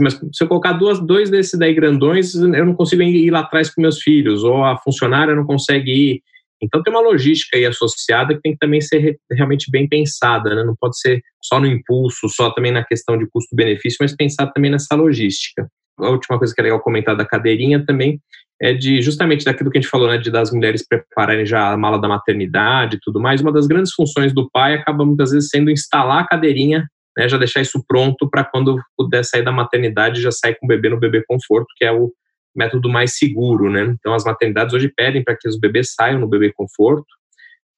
mas 0.00 0.14
se 0.14 0.44
eu 0.44 0.48
colocar 0.48 0.74
duas, 0.74 1.00
dois 1.00 1.30
desses 1.30 1.58
daí 1.58 1.74
grandões, 1.74 2.34
eu 2.34 2.64
não 2.64 2.74
consigo 2.74 3.02
ir 3.02 3.30
lá 3.30 3.40
atrás 3.40 3.72
com 3.72 3.80
meus 3.80 4.00
filhos, 4.00 4.44
ou 4.44 4.64
a 4.64 4.76
funcionária 4.76 5.34
não 5.34 5.44
consegue 5.44 5.90
ir. 5.90 6.22
Então 6.62 6.82
tem 6.82 6.92
uma 6.92 7.02
logística 7.02 7.56
aí 7.56 7.64
associada 7.64 8.34
que 8.34 8.40
tem 8.40 8.52
que 8.52 8.58
também 8.58 8.80
ser 8.80 9.18
realmente 9.30 9.70
bem 9.70 9.88
pensada, 9.88 10.54
né? 10.54 10.64
não 10.64 10.74
pode 10.78 10.98
ser 10.98 11.22
só 11.42 11.60
no 11.60 11.66
impulso, 11.66 12.28
só 12.28 12.50
também 12.50 12.72
na 12.72 12.84
questão 12.84 13.16
de 13.16 13.28
custo-benefício, 13.30 13.98
mas 14.00 14.14
pensar 14.14 14.48
também 14.48 14.70
nessa 14.70 14.94
logística. 14.94 15.68
A 15.98 16.10
última 16.10 16.38
coisa 16.38 16.54
que 16.54 16.60
é 16.60 16.64
legal 16.64 16.80
comentar 16.80 17.16
da 17.16 17.24
cadeirinha 17.24 17.84
também 17.84 18.20
é 18.60 18.72
de 18.72 19.00
justamente 19.00 19.44
daquilo 19.44 19.70
que 19.70 19.78
a 19.78 19.80
gente 19.80 19.90
falou, 19.90 20.08
né, 20.08 20.18
de 20.18 20.30
das 20.30 20.50
mulheres 20.52 20.84
prepararem 20.86 21.46
já 21.46 21.72
a 21.72 21.76
mala 21.76 22.00
da 22.00 22.08
maternidade 22.08 22.96
e 22.96 23.00
tudo 23.00 23.20
mais. 23.20 23.40
Uma 23.40 23.52
das 23.52 23.66
grandes 23.66 23.92
funções 23.92 24.32
do 24.32 24.50
pai 24.50 24.74
acaba 24.74 25.04
muitas 25.04 25.30
vezes 25.30 25.48
sendo 25.48 25.70
instalar 25.70 26.22
a 26.22 26.26
cadeirinha, 26.26 26.88
né, 27.16 27.28
já 27.28 27.38
deixar 27.38 27.60
isso 27.60 27.82
pronto 27.86 28.28
para 28.28 28.44
quando 28.44 28.80
puder 28.96 29.24
sair 29.24 29.42
da 29.42 29.52
maternidade 29.52 30.20
já 30.20 30.32
sair 30.32 30.56
com 30.56 30.66
o 30.66 30.68
bebê 30.68 30.88
no 30.88 30.98
bebê 30.98 31.22
conforto, 31.26 31.66
que 31.76 31.84
é 31.84 31.92
o 31.92 32.12
método 32.58 32.88
mais 32.88 33.16
seguro, 33.16 33.70
né? 33.70 33.94
Então 33.98 34.12
as 34.12 34.24
maternidades 34.24 34.74
hoje 34.74 34.92
pedem 34.94 35.22
para 35.22 35.36
que 35.36 35.48
os 35.48 35.58
bebês 35.58 35.94
saiam 35.94 36.20
no 36.20 36.28
bebê 36.28 36.52
conforto. 36.52 37.06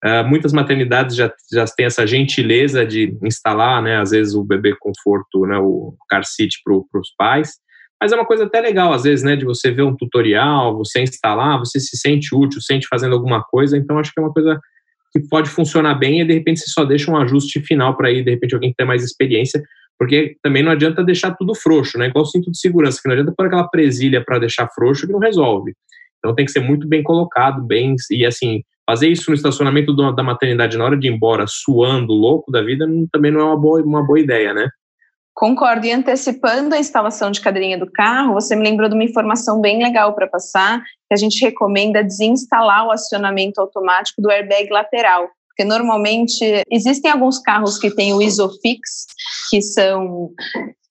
Uh, 0.02 0.26
muitas 0.26 0.52
maternidades 0.52 1.14
já, 1.14 1.30
já 1.52 1.66
têm 1.66 1.84
essa 1.84 2.06
gentileza 2.06 2.86
de 2.86 3.14
instalar, 3.22 3.82
né, 3.82 3.98
às 3.98 4.12
vezes 4.12 4.34
o 4.34 4.42
bebê 4.42 4.74
conforto, 4.80 5.44
né, 5.44 5.58
o 5.58 5.94
car 6.08 6.24
seat 6.24 6.56
para 6.64 6.98
os 6.98 7.14
pais. 7.18 7.58
Mas 8.00 8.10
é 8.10 8.14
uma 8.16 8.24
coisa 8.24 8.44
até 8.44 8.62
legal, 8.62 8.94
às 8.94 9.02
vezes, 9.02 9.22
né, 9.22 9.36
de 9.36 9.44
você 9.44 9.70
ver 9.70 9.82
um 9.82 9.94
tutorial, 9.94 10.74
você 10.74 11.02
instalar, 11.02 11.58
você 11.58 11.78
se 11.78 11.98
sente 11.98 12.34
útil, 12.34 12.62
sente 12.62 12.86
fazendo 12.88 13.14
alguma 13.14 13.42
coisa. 13.42 13.76
Então, 13.76 13.98
acho 13.98 14.10
que 14.10 14.18
é 14.18 14.22
uma 14.22 14.32
coisa 14.32 14.58
que 15.12 15.20
pode 15.28 15.50
funcionar 15.50 15.96
bem 15.96 16.22
e, 16.22 16.24
de 16.24 16.32
repente, 16.32 16.60
você 16.60 16.70
só 16.70 16.82
deixa 16.82 17.10
um 17.10 17.18
ajuste 17.18 17.60
final 17.60 17.94
para 17.94 18.10
ir, 18.10 18.24
de 18.24 18.30
repente, 18.30 18.54
alguém 18.54 18.70
que 18.70 18.76
tem 18.76 18.86
mais 18.86 19.04
experiência, 19.04 19.62
porque 20.00 20.34
também 20.42 20.62
não 20.62 20.72
adianta 20.72 21.04
deixar 21.04 21.36
tudo 21.36 21.54
frouxo, 21.54 21.98
né? 21.98 22.06
Igual 22.06 22.24
o 22.24 22.26
cinto 22.26 22.50
de 22.50 22.58
segurança, 22.58 22.98
que 23.02 23.06
não 23.06 23.12
adianta 23.12 23.34
pôr 23.36 23.46
aquela 23.46 23.68
presilha 23.68 24.24
para 24.24 24.38
deixar 24.38 24.66
frouxo 24.74 25.06
que 25.06 25.12
não 25.12 25.20
resolve. 25.20 25.74
Então, 26.18 26.34
tem 26.34 26.46
que 26.46 26.52
ser 26.52 26.60
muito 26.60 26.88
bem 26.88 27.02
colocado, 27.02 27.62
bem, 27.62 27.94
e 28.10 28.24
assim, 28.24 28.62
fazer 28.88 29.08
isso 29.08 29.30
no 29.30 29.34
estacionamento 29.34 29.94
da 29.94 30.22
maternidade 30.22 30.78
na 30.78 30.84
hora 30.86 30.96
de 30.96 31.06
ir 31.06 31.12
embora, 31.12 31.44
suando, 31.46 32.14
louco 32.14 32.50
da 32.50 32.62
vida, 32.62 32.86
também 33.12 33.30
não 33.30 33.40
é 33.40 33.44
uma 33.44 33.60
boa, 33.60 33.82
uma 33.82 34.02
boa 34.02 34.18
ideia, 34.18 34.54
né? 34.54 34.70
Concordo. 35.34 35.86
E 35.86 35.92
antecipando 35.92 36.74
a 36.74 36.78
instalação 36.78 37.30
de 37.30 37.42
cadeirinha 37.42 37.78
do 37.78 37.90
carro, 37.90 38.32
você 38.32 38.56
me 38.56 38.62
lembrou 38.62 38.88
de 38.88 38.94
uma 38.94 39.04
informação 39.04 39.60
bem 39.60 39.82
legal 39.82 40.14
para 40.14 40.26
passar, 40.26 40.80
que 40.80 41.14
a 41.14 41.16
gente 41.16 41.44
recomenda 41.44 42.02
desinstalar 42.02 42.86
o 42.86 42.90
acionamento 42.90 43.60
automático 43.60 44.22
do 44.22 44.30
airbag 44.30 44.70
lateral. 44.70 45.28
Porque 45.60 45.68
normalmente 45.68 46.64
existem 46.70 47.10
alguns 47.10 47.38
carros 47.38 47.76
que 47.76 47.94
têm 47.94 48.14
o 48.14 48.22
Isofix, 48.22 49.04
que 49.50 49.60
são 49.60 50.30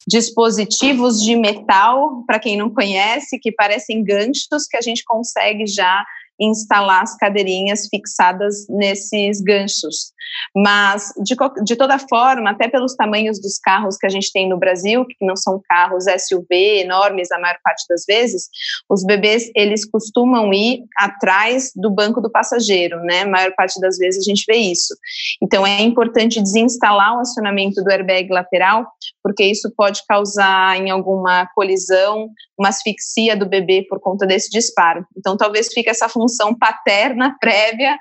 dispositivos 0.07 1.23
de 1.23 1.35
metal, 1.35 2.23
para 2.27 2.39
quem 2.39 2.55
não 2.55 2.69
conhece, 2.69 3.39
que 3.39 3.51
parecem 3.51 4.03
ganchos 4.03 4.67
que 4.69 4.77
a 4.77 4.81
gente 4.81 5.03
consegue 5.03 5.65
já 5.65 6.05
instalar 6.39 7.01
as 7.01 7.17
cadeirinhas 7.17 7.87
fixadas 7.87 8.67
nesses 8.69 9.41
ganchos. 9.41 10.13
Mas, 10.55 11.13
de, 11.23 11.35
de 11.63 11.75
toda 11.75 11.99
forma, 11.99 12.51
até 12.51 12.67
pelos 12.67 12.95
tamanhos 12.95 13.39
dos 13.39 13.57
carros 13.57 13.97
que 13.97 14.05
a 14.05 14.09
gente 14.09 14.31
tem 14.31 14.47
no 14.47 14.57
Brasil, 14.57 15.05
que 15.05 15.25
não 15.25 15.35
são 15.35 15.61
carros 15.67 16.05
SUV 16.05 16.81
enormes 16.81 17.31
a 17.31 17.39
maior 17.39 17.57
parte 17.63 17.85
das 17.89 18.03
vezes, 18.07 18.49
os 18.89 19.03
bebês, 19.05 19.49
eles 19.55 19.85
costumam 19.85 20.53
ir 20.53 20.83
atrás 20.97 21.71
do 21.75 21.89
banco 21.89 22.21
do 22.21 22.31
passageiro, 22.31 22.99
né? 23.01 23.21
A 23.21 23.27
maior 23.27 23.53
parte 23.55 23.79
das 23.79 23.97
vezes 23.97 24.25
a 24.25 24.29
gente 24.29 24.43
vê 24.47 24.57
isso. 24.57 24.95
Então, 25.41 25.65
é 25.65 25.81
importante 25.81 26.41
desinstalar 26.41 27.17
o 27.17 27.21
acionamento 27.21 27.83
do 27.83 27.91
airbag 27.91 28.29
lateral, 28.31 28.85
porque 29.23 29.43
isso 29.43 29.71
pode 29.75 30.01
causar 30.07 30.77
em 30.77 30.89
alguma 30.89 31.47
colisão 31.53 32.29
uma 32.57 32.69
asfixia 32.69 33.37
do 33.37 33.45
bebê 33.45 33.85
por 33.87 33.99
conta 33.99 34.25
desse 34.25 34.49
disparo. 34.49 35.05
Então, 35.17 35.37
talvez 35.37 35.71
fique 35.71 35.89
essa 35.89 36.09
função 36.09 36.53
paterna 36.53 37.35
prévia 37.39 37.97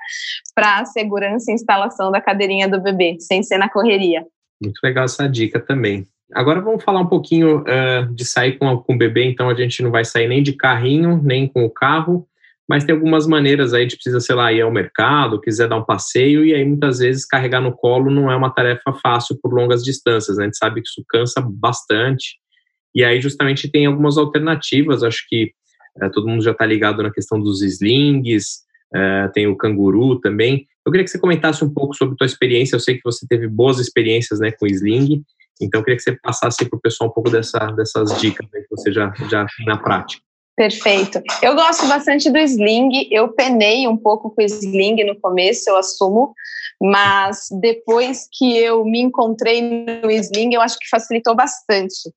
para 0.53 0.79
a 0.79 0.85
segurança 0.85 1.51
e 1.51 1.53
instalação 1.53 2.11
da 2.11 2.18
cadeirinha 2.21 2.67
do 2.67 2.81
bebê, 2.81 3.17
sem 3.19 3.43
ser 3.43 3.57
na 3.57 3.69
correria. 3.69 4.25
Muito 4.61 4.79
legal 4.83 5.05
essa 5.05 5.27
dica 5.27 5.59
também. 5.59 6.05
Agora 6.33 6.61
vamos 6.61 6.83
falar 6.83 7.01
um 7.01 7.07
pouquinho 7.07 7.61
uh, 7.61 8.13
de 8.13 8.23
sair 8.23 8.57
com, 8.57 8.77
com 8.77 8.93
o 8.93 8.97
bebê, 8.97 9.23
então 9.23 9.49
a 9.49 9.55
gente 9.55 9.81
não 9.81 9.89
vai 9.89 10.05
sair 10.05 10.27
nem 10.27 10.43
de 10.43 10.53
carrinho, 10.53 11.19
nem 11.23 11.47
com 11.47 11.65
o 11.65 11.69
carro, 11.69 12.27
mas 12.69 12.83
tem 12.83 12.93
algumas 12.93 13.25
maneiras 13.25 13.73
aí, 13.73 13.81
gente 13.81 13.95
precisa, 13.95 14.19
sei 14.19 14.35
lá, 14.35 14.53
ir 14.53 14.61
ao 14.61 14.71
mercado, 14.71 15.41
quiser 15.41 15.67
dar 15.67 15.77
um 15.77 15.83
passeio, 15.83 16.45
e 16.45 16.53
aí 16.53 16.63
muitas 16.63 16.99
vezes 16.99 17.25
carregar 17.25 17.61
no 17.61 17.71
colo 17.71 18.11
não 18.11 18.31
é 18.31 18.35
uma 18.35 18.53
tarefa 18.53 18.93
fácil 19.01 19.39
por 19.41 19.51
longas 19.51 19.83
distâncias, 19.83 20.37
né? 20.37 20.43
A 20.43 20.45
gente 20.45 20.57
sabe 20.57 20.81
que 20.81 20.87
isso 20.87 21.03
cansa 21.09 21.41
bastante, 21.41 22.35
e 22.93 23.03
aí 23.03 23.19
justamente 23.19 23.71
tem 23.71 23.87
algumas 23.87 24.19
alternativas, 24.19 25.01
acho 25.01 25.25
que 25.27 25.51
uh, 25.99 26.11
todo 26.11 26.27
mundo 26.27 26.43
já 26.43 26.51
está 26.51 26.63
ligado 26.63 27.01
na 27.01 27.11
questão 27.11 27.41
dos 27.41 27.63
slings, 27.63 28.59
uh, 28.95 29.31
tem 29.33 29.47
o 29.47 29.57
canguru 29.57 30.19
também. 30.19 30.67
Eu 30.89 30.91
queria 30.91 31.05
que 31.05 31.11
você 31.11 31.19
comentasse 31.19 31.63
um 31.63 31.71
pouco 31.71 31.93
sobre 31.93 32.15
a 32.15 32.17
tua 32.17 32.25
experiência, 32.25 32.75
eu 32.75 32.79
sei 32.79 32.95
que 32.95 33.03
você 33.03 33.23
teve 33.27 33.47
boas 33.47 33.77
experiências 33.77 34.39
né, 34.39 34.51
com 34.51 34.65
sling, 34.65 35.23
então 35.61 35.79
eu 35.79 35.85
queria 35.85 35.97
que 35.97 36.01
você 36.01 36.17
passasse 36.19 36.65
para 36.67 36.75
o 36.75 36.81
pessoal 36.81 37.11
um 37.11 37.13
pouco 37.13 37.29
dessa, 37.29 37.59
dessas 37.73 38.19
dicas 38.19 38.47
né, 38.51 38.61
que 38.61 38.75
você 38.75 38.91
já, 38.91 39.13
já 39.29 39.45
tem 39.55 39.67
na 39.67 39.77
prática. 39.77 40.23
Perfeito. 40.57 41.21
Eu 41.43 41.53
gosto 41.53 41.87
bastante 41.87 42.29
do 42.31 42.39
sling. 42.39 43.07
Eu 43.11 43.29
penei 43.29 43.87
um 43.87 43.95
pouco 43.95 44.31
com 44.31 44.41
o 44.41 44.45
sling 44.45 45.03
no 45.05 45.15
começo, 45.19 45.69
eu 45.69 45.77
assumo, 45.77 46.33
mas 46.81 47.47
depois 47.61 48.27
que 48.31 48.57
eu 48.57 48.83
me 48.83 48.99
encontrei 48.99 49.61
no 49.61 50.09
sling, 50.09 50.55
eu 50.55 50.61
acho 50.61 50.79
que 50.79 50.89
facilitou 50.89 51.35
bastante. 51.35 52.11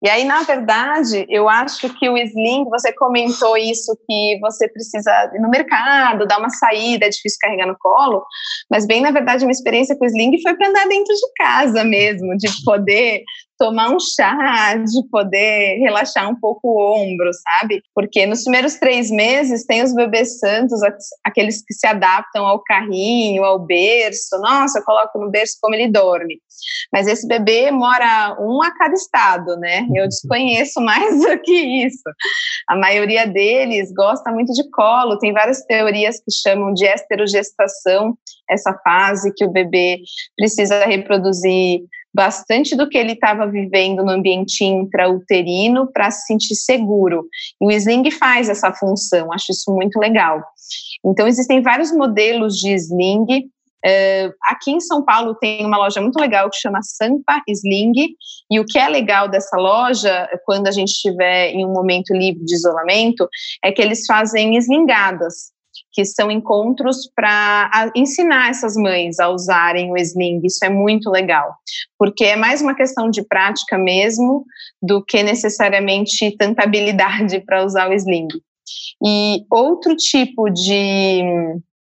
E 0.00 0.08
aí, 0.08 0.24
na 0.24 0.42
verdade, 0.42 1.26
eu 1.28 1.48
acho 1.48 1.92
que 1.98 2.08
o 2.08 2.16
Sling, 2.16 2.64
você 2.66 2.92
comentou 2.92 3.56
isso, 3.56 3.98
que 4.06 4.38
você 4.40 4.68
precisa 4.68 5.10
ir 5.34 5.40
no 5.40 5.50
mercado, 5.50 6.26
dar 6.26 6.38
uma 6.38 6.50
saída, 6.50 7.06
é 7.06 7.08
difícil 7.08 7.38
carregar 7.40 7.66
no 7.66 7.76
colo, 7.76 8.24
mas 8.70 8.86
bem, 8.86 9.00
na 9.00 9.10
verdade, 9.10 9.44
minha 9.44 9.50
experiência 9.50 9.96
com 9.98 10.04
o 10.04 10.08
Sling 10.08 10.40
foi 10.40 10.56
para 10.56 10.68
andar 10.68 10.86
dentro 10.86 11.12
de 11.12 11.32
casa 11.36 11.82
mesmo, 11.82 12.36
de 12.36 12.48
poder 12.64 13.24
tomar 13.58 13.90
um 13.90 13.98
chá, 13.98 14.76
de 14.76 15.08
poder 15.10 15.78
relaxar 15.80 16.30
um 16.30 16.38
pouco 16.38 16.68
o 16.68 16.94
ombro, 16.94 17.30
sabe? 17.34 17.82
Porque 17.94 18.24
nos 18.26 18.42
primeiros 18.42 18.76
três 18.76 19.10
meses 19.10 19.66
tem 19.66 19.82
os 19.82 19.94
bebês 19.94 20.38
santos, 20.38 20.80
aqueles 21.24 21.64
que 21.64 21.74
se 21.74 21.86
adaptam 21.86 22.46
ao 22.46 22.62
carrinho, 22.62 23.44
ao 23.44 23.58
berço. 23.58 24.38
Nossa, 24.40 24.78
eu 24.78 24.84
coloco 24.84 25.18
no 25.18 25.30
berço 25.30 25.56
como 25.60 25.74
ele 25.74 25.88
dorme. 25.88 26.40
Mas 26.92 27.06
esse 27.06 27.26
bebê 27.26 27.70
mora 27.70 28.36
um 28.40 28.62
a 28.62 28.70
cada 28.70 28.94
estado, 28.94 29.56
né? 29.56 29.86
Eu 29.94 30.06
desconheço 30.06 30.80
mais 30.80 31.18
do 31.20 31.38
que 31.40 31.84
isso. 31.84 32.02
A 32.68 32.76
maioria 32.76 33.26
deles 33.26 33.92
gosta 33.92 34.30
muito 34.30 34.52
de 34.52 34.68
colo. 34.70 35.18
Tem 35.18 35.32
várias 35.32 35.64
teorias 35.64 36.16
que 36.16 36.32
chamam 36.32 36.72
de 36.72 36.86
esterogestação, 36.86 38.16
essa 38.50 38.72
fase 38.82 39.32
que 39.34 39.44
o 39.44 39.50
bebê 39.50 40.00
precisa 40.36 40.84
reproduzir 40.84 41.80
bastante 42.18 42.74
do 42.74 42.88
que 42.88 42.98
ele 42.98 43.12
estava 43.12 43.46
vivendo 43.46 44.04
no 44.04 44.10
ambiente 44.10 44.64
intrauterino 44.64 45.86
para 45.92 46.10
se 46.10 46.26
sentir 46.26 46.56
seguro. 46.56 47.24
E 47.62 47.64
o 47.64 47.70
sling 47.70 48.10
faz 48.10 48.48
essa 48.48 48.72
função, 48.72 49.32
acho 49.32 49.52
isso 49.52 49.72
muito 49.72 50.00
legal. 50.00 50.42
Então, 51.06 51.28
existem 51.28 51.62
vários 51.62 51.92
modelos 51.92 52.56
de 52.56 52.72
sling. 52.74 53.48
Uh, 53.86 54.34
aqui 54.48 54.72
em 54.72 54.80
São 54.80 55.04
Paulo 55.04 55.36
tem 55.36 55.64
uma 55.64 55.78
loja 55.78 56.00
muito 56.00 56.18
legal 56.18 56.50
que 56.50 56.56
chama 56.56 56.82
Sampa 56.82 57.40
Sling, 57.46 58.16
e 58.50 58.58
o 58.58 58.64
que 58.64 58.76
é 58.76 58.88
legal 58.88 59.28
dessa 59.28 59.56
loja, 59.56 60.28
quando 60.44 60.66
a 60.66 60.72
gente 60.72 60.88
estiver 60.88 61.52
em 61.52 61.64
um 61.64 61.72
momento 61.72 62.12
livre 62.12 62.44
de 62.44 62.52
isolamento, 62.52 63.28
é 63.64 63.70
que 63.70 63.80
eles 63.80 64.04
fazem 64.04 64.56
slingadas 64.56 65.52
que 65.92 66.04
são 66.04 66.30
encontros 66.30 67.10
para 67.14 67.90
ensinar 67.94 68.50
essas 68.50 68.76
mães 68.76 69.18
a 69.18 69.28
usarem 69.28 69.90
o 69.90 69.96
sling. 69.96 70.40
Isso 70.44 70.64
é 70.64 70.68
muito 70.68 71.10
legal, 71.10 71.54
porque 71.98 72.24
é 72.24 72.36
mais 72.36 72.62
uma 72.62 72.74
questão 72.74 73.10
de 73.10 73.22
prática 73.22 73.78
mesmo 73.78 74.44
do 74.80 75.04
que 75.04 75.22
necessariamente 75.22 76.36
tanta 76.36 76.62
habilidade 76.62 77.40
para 77.46 77.64
usar 77.64 77.88
o 77.88 77.94
sling. 77.94 78.28
E 79.04 79.44
outro 79.50 79.96
tipo 79.96 80.50
de 80.50 81.22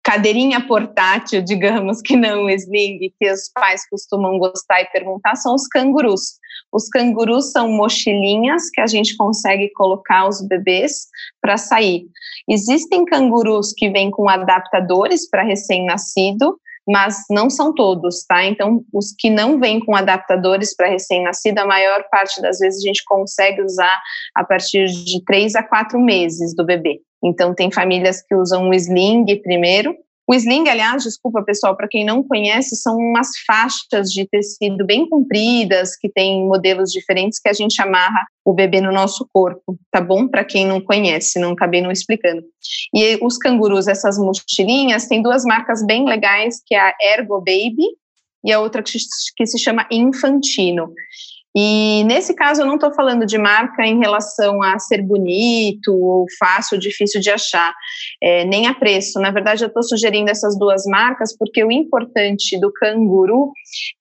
cadeirinha 0.03 0.67
portátil, 0.67 1.41
digamos 1.45 2.01
que 2.01 2.15
não 2.15 2.45
o 2.45 2.49
sling, 2.49 2.99
que 3.17 3.31
os 3.31 3.49
pais 3.53 3.87
costumam 3.89 4.37
gostar 4.37 4.81
e 4.81 4.85
perguntar, 4.85 5.35
são 5.35 5.55
os 5.55 5.67
cangurus. 5.67 6.33
Os 6.73 6.89
cangurus 6.89 7.51
são 7.51 7.71
mochilinhas 7.71 8.69
que 8.71 8.81
a 8.81 8.87
gente 8.87 9.15
consegue 9.15 9.69
colocar 9.73 10.27
os 10.27 10.41
bebês 10.41 11.07
para 11.39 11.55
sair. 11.55 12.07
Existem 12.49 13.05
cangurus 13.05 13.71
que 13.71 13.91
vêm 13.91 14.09
com 14.09 14.27
adaptadores 14.27 15.29
para 15.29 15.43
recém-nascido, 15.43 16.57
mas 16.87 17.23
não 17.29 17.49
são 17.49 17.73
todos, 17.73 18.25
tá? 18.25 18.43
Então, 18.43 18.83
os 18.91 19.13
que 19.17 19.29
não 19.29 19.59
vêm 19.59 19.79
com 19.79 19.95
adaptadores 19.95 20.75
para 20.75 20.89
recém-nascido, 20.89 21.59
a 21.59 21.65
maior 21.65 22.03
parte 22.11 22.41
das 22.41 22.57
vezes 22.59 22.83
a 22.83 22.87
gente 22.87 23.05
consegue 23.05 23.61
usar 23.61 24.01
a 24.35 24.43
partir 24.43 24.87
de 24.87 25.23
três 25.23 25.55
a 25.55 25.63
quatro 25.63 25.99
meses 25.99 26.55
do 26.55 26.65
bebê. 26.65 26.99
Então, 27.23 27.53
tem 27.53 27.71
famílias 27.71 28.21
que 28.21 28.35
usam 28.35 28.69
o 28.69 28.73
sling 28.73 29.25
primeiro, 29.41 29.95
O 30.25 30.33
sling, 30.33 30.69
aliás, 30.69 31.03
desculpa 31.03 31.43
pessoal, 31.43 31.75
para 31.75 31.87
quem 31.87 32.05
não 32.05 32.23
conhece, 32.23 32.77
são 32.77 32.95
umas 32.95 33.29
faixas 33.45 34.09
de 34.09 34.25
tecido 34.25 34.85
bem 34.85 35.07
compridas, 35.07 35.97
que 35.97 36.07
tem 36.07 36.45
modelos 36.45 36.91
diferentes 36.91 37.39
que 37.39 37.49
a 37.49 37.53
gente 37.53 37.81
amarra 37.81 38.25
o 38.45 38.53
bebê 38.53 38.79
no 38.79 38.91
nosso 38.91 39.27
corpo, 39.33 39.77
tá 39.91 39.99
bom? 39.99 40.27
Para 40.27 40.45
quem 40.45 40.65
não 40.65 40.79
conhece, 40.79 41.39
não 41.39 41.51
acabei 41.51 41.81
não 41.81 41.91
explicando. 41.91 42.41
E 42.93 43.17
os 43.21 43.37
cangurus, 43.37 43.87
essas 43.87 44.17
mochilinhas, 44.17 45.07
tem 45.07 45.21
duas 45.21 45.43
marcas 45.43 45.85
bem 45.85 46.05
legais, 46.05 46.61
que 46.65 46.73
é 46.73 46.79
a 46.79 46.93
Ergo 47.01 47.39
Baby 47.39 47.87
e 48.45 48.51
a 48.53 48.61
outra 48.61 48.81
que 48.81 49.45
se 49.45 49.59
chama 49.59 49.87
Infantino. 49.91 50.93
E 51.55 52.03
nesse 52.05 52.33
caso 52.33 52.61
eu 52.61 52.65
não 52.65 52.75
estou 52.75 52.91
falando 52.93 53.25
de 53.25 53.37
marca 53.37 53.85
em 53.85 53.99
relação 53.99 54.61
a 54.61 54.79
ser 54.79 55.03
bonito 55.03 55.93
ou 55.93 56.25
fácil, 56.39 56.79
difícil 56.79 57.21
de 57.21 57.29
achar, 57.29 57.73
é, 58.21 58.43
nem 58.45 58.65
a 58.67 58.73
preço. 58.73 59.19
Na 59.19 59.29
verdade, 59.29 59.63
eu 59.63 59.67
estou 59.67 59.83
sugerindo 59.83 60.31
essas 60.31 60.57
duas 60.57 60.83
marcas 60.85 61.35
porque 61.37 61.63
o 61.63 61.71
importante 61.71 62.59
do 62.59 62.71
canguru 62.71 63.51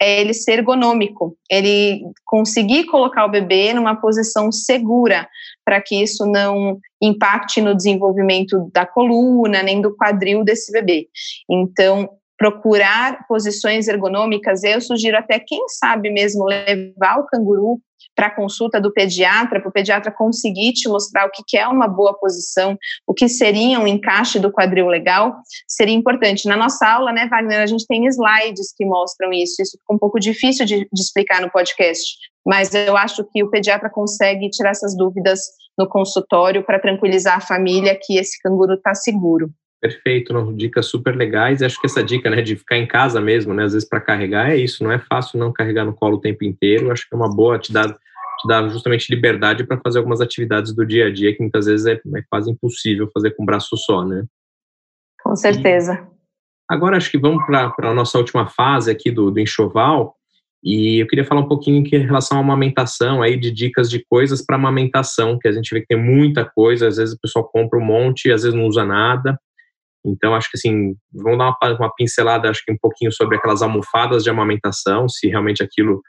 é 0.01 0.21
ele 0.21 0.33
ser 0.33 0.59
ergonômico, 0.59 1.37
ele 1.51 2.03
conseguir 2.25 2.85
colocar 2.85 3.27
o 3.27 3.31
bebê 3.31 3.75
numa 3.75 3.97
posição 3.97 4.51
segura 4.51 5.29
para 5.65 5.81
que 5.81 6.03
isso 6.03 6.25
não 6.27 6.79
impacte 7.01 7.61
no 7.61 7.75
desenvolvimento 7.75 8.71
da 8.73 8.87
coluna 8.87 9.63
nem 9.63 9.81
do 9.81 9.95
quadril 9.95 10.45
desse 10.45 10.73
bebê. 10.73 11.09
Então, 11.51 12.09
procurar 12.43 13.25
posições 13.29 13.87
ergonômicas. 13.87 14.65
Eu 14.65 14.81
sugiro 14.81 15.17
até, 15.17 15.39
quem 15.39 15.69
sabe 15.69 16.11
mesmo, 16.11 16.45
levar 16.45 17.21
o 17.21 17.27
canguru 17.27 17.81
para 18.17 18.27
a 18.27 18.35
consulta 18.35 18.81
do 18.81 18.93
pediatra, 18.93 19.61
para 19.61 19.69
o 19.69 19.73
pediatra 19.73 20.11
conseguir 20.11 20.73
te 20.73 20.89
mostrar 20.89 21.25
o 21.25 21.31
que 21.31 21.57
é 21.57 21.69
uma 21.69 21.87
boa 21.87 22.19
posição, 22.19 22.77
o 23.07 23.15
que 23.15 23.29
seria 23.29 23.79
um 23.79 23.87
encaixe 23.87 24.41
do 24.41 24.51
quadril 24.51 24.89
legal, 24.89 25.37
seria 25.69 25.95
importante. 25.95 26.49
Na 26.49 26.57
nossa 26.57 26.85
aula, 26.85 27.13
né, 27.13 27.29
Wagner, 27.29 27.61
a 27.61 27.67
gente 27.67 27.87
tem 27.87 28.05
slides 28.07 28.75
que 28.77 28.85
mostram 28.85 29.33
isso. 29.33 29.63
Isso 29.63 29.79
fica 29.79 29.95
um 29.95 29.99
pouco 29.99 30.19
difícil 30.19 30.67
de, 30.67 30.81
de 30.93 31.01
explicar 31.01 31.41
no 31.41 31.49
podcast, 31.49 32.05
mas 32.45 32.75
eu 32.75 32.97
acho 32.97 33.25
que 33.31 33.45
o 33.45 33.51
pediatra 33.51 33.89
consegue 33.89 34.51
tirar 34.51 34.71
essas 34.71 34.97
dúvidas 34.97 35.43
no 35.79 35.89
consultório 35.89 36.65
para 36.65 36.81
tranquilizar 36.81 37.37
a 37.37 37.41
família 37.41 37.97
que 38.03 38.19
esse 38.19 38.37
canguru 38.43 38.75
está 38.75 38.97
seguro. 38.97 39.49
Perfeito, 39.83 40.33
não, 40.33 40.55
dicas 40.55 40.87
super 40.87 41.17
legais. 41.17 41.61
Acho 41.61 41.81
que 41.81 41.89
essa 41.89 42.05
dica, 42.05 42.31
né, 42.31 42.41
de 42.41 42.55
ficar 42.55 42.79
em 42.79 42.87
casa 42.87 43.21
mesmo, 43.21 43.53
né, 43.53 43.65
às 43.65 43.73
vezes 43.73 43.89
para 43.89 44.01
carregar 44.01 44.53
é 44.53 44.57
isso. 44.57 44.85
Não 44.85 44.93
é 44.93 44.99
fácil 45.01 45.41
não 45.41 45.53
carregar 45.53 45.85
no 45.85 45.93
colo 45.93 46.19
o 46.19 46.21
tempo 46.21 46.45
inteiro. 46.45 46.93
Acho 46.93 47.09
que 47.09 47.13
é 47.13 47.17
uma 47.17 47.29
boa 47.29 47.59
te 47.59 47.73
dar, 47.73 47.89
te 47.93 48.47
dar 48.47 48.69
justamente 48.69 49.13
liberdade 49.13 49.67
para 49.67 49.81
fazer 49.81 49.99
algumas 49.99 50.21
atividades 50.21 50.73
do 50.73 50.87
dia 50.87 51.09
a 51.09 51.13
dia 51.13 51.35
que 51.35 51.41
muitas 51.43 51.67
vezes 51.67 51.85
é, 51.85 51.95
é 51.95 52.23
quase 52.31 52.49
impossível 52.49 53.11
fazer 53.13 53.33
com 53.33 53.43
o 53.43 53.47
braço 53.47 53.77
só, 53.77 54.05
né? 54.05 54.25
Com 55.21 55.35
certeza. 55.35 55.95
E 55.95 56.75
agora 56.75 56.97
acho 56.97 57.11
que 57.11 57.19
vamos 57.19 57.45
para 57.45 57.73
a 57.79 57.95
nossa 57.95 58.17
última 58.19 58.47
fase 58.47 58.89
aqui 58.89 59.11
do, 59.11 59.33
do 59.33 59.41
enxoval. 59.41 60.15
E 60.63 61.03
eu 61.03 61.09
queria 61.09 61.25
falar 61.25 61.41
um 61.41 61.49
pouquinho 61.49 61.85
em 61.85 62.07
relação 62.07 62.39
à 62.39 62.41
amamentação, 62.41 63.21
aí 63.21 63.37
de 63.37 63.51
dicas 63.51 63.91
de 63.91 64.05
coisas 64.09 64.47
para 64.47 64.55
amamentação, 64.55 65.37
que 65.41 65.49
a 65.49 65.53
gente 65.53 65.75
vê 65.75 65.81
que 65.81 65.89
tem 65.89 66.01
muita 66.01 66.45
coisa, 66.45 66.87
às 66.87 66.99
vezes 66.99 67.17
o 67.17 67.21
pessoal 67.21 67.49
compra 67.53 67.81
um 67.81 67.85
monte, 67.85 68.31
às 68.31 68.45
vezes 68.45 68.57
não 68.57 68.67
usa 68.67 68.85
nada. 68.85 69.37
Então, 70.05 70.35
acho 70.35 70.51
que 70.51 70.57
assim, 70.57 70.95
vamos 71.13 71.39
dar 71.39 71.55
uma, 71.63 71.77
uma, 71.77 71.95
pincelada, 71.95 72.51
acho 72.51 72.65
que 72.65 72.73
um 72.73 72.79
pouquinho 72.79 73.13
sobre 73.13 73.37
aquelas 73.37 73.63
almofadas 73.63 74.25
de 74.25 74.31
amamentação, 74.31 75.09
se 75.09 75.29
realmente 75.29 75.63
aquilo 75.63 76.03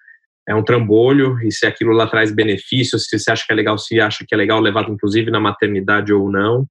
é 0.48 0.54
um 0.54 0.64
trambolho 0.64 1.40
e 1.42 1.52
se 1.52 1.66
aquilo 1.66 1.94
lá 1.94 2.08
traz 2.08 2.34
benefícios, 2.34 3.06
se 3.08 3.18
você 3.18 3.32
acha 3.32 3.46
que 3.46 3.54
é 3.54 3.56
legal, 3.56 3.78
se 3.78 4.00
acha 4.02 4.26
que 4.28 4.34
é 4.34 4.38
legal 4.38 4.60
levar 4.60 4.90
inclusive 4.90 5.32
na 5.32 5.40
maternidade 5.40 6.12
ou 6.12 6.30
não. 6.30 6.66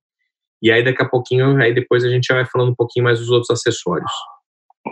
E 0.60 0.70
aí 0.70 0.84
daqui 0.84 1.02
a 1.02 1.08
pouquinho, 1.08 1.60
aí 1.60 1.74
depois 1.74 2.04
a 2.04 2.08
gente 2.08 2.32
vai 2.32 2.44
falando 2.44 2.72
um 2.72 2.74
pouquinho 2.74 3.04
mais 3.04 3.18
dos 3.18 3.30
outros 3.30 3.50
acessórios. 3.50 4.12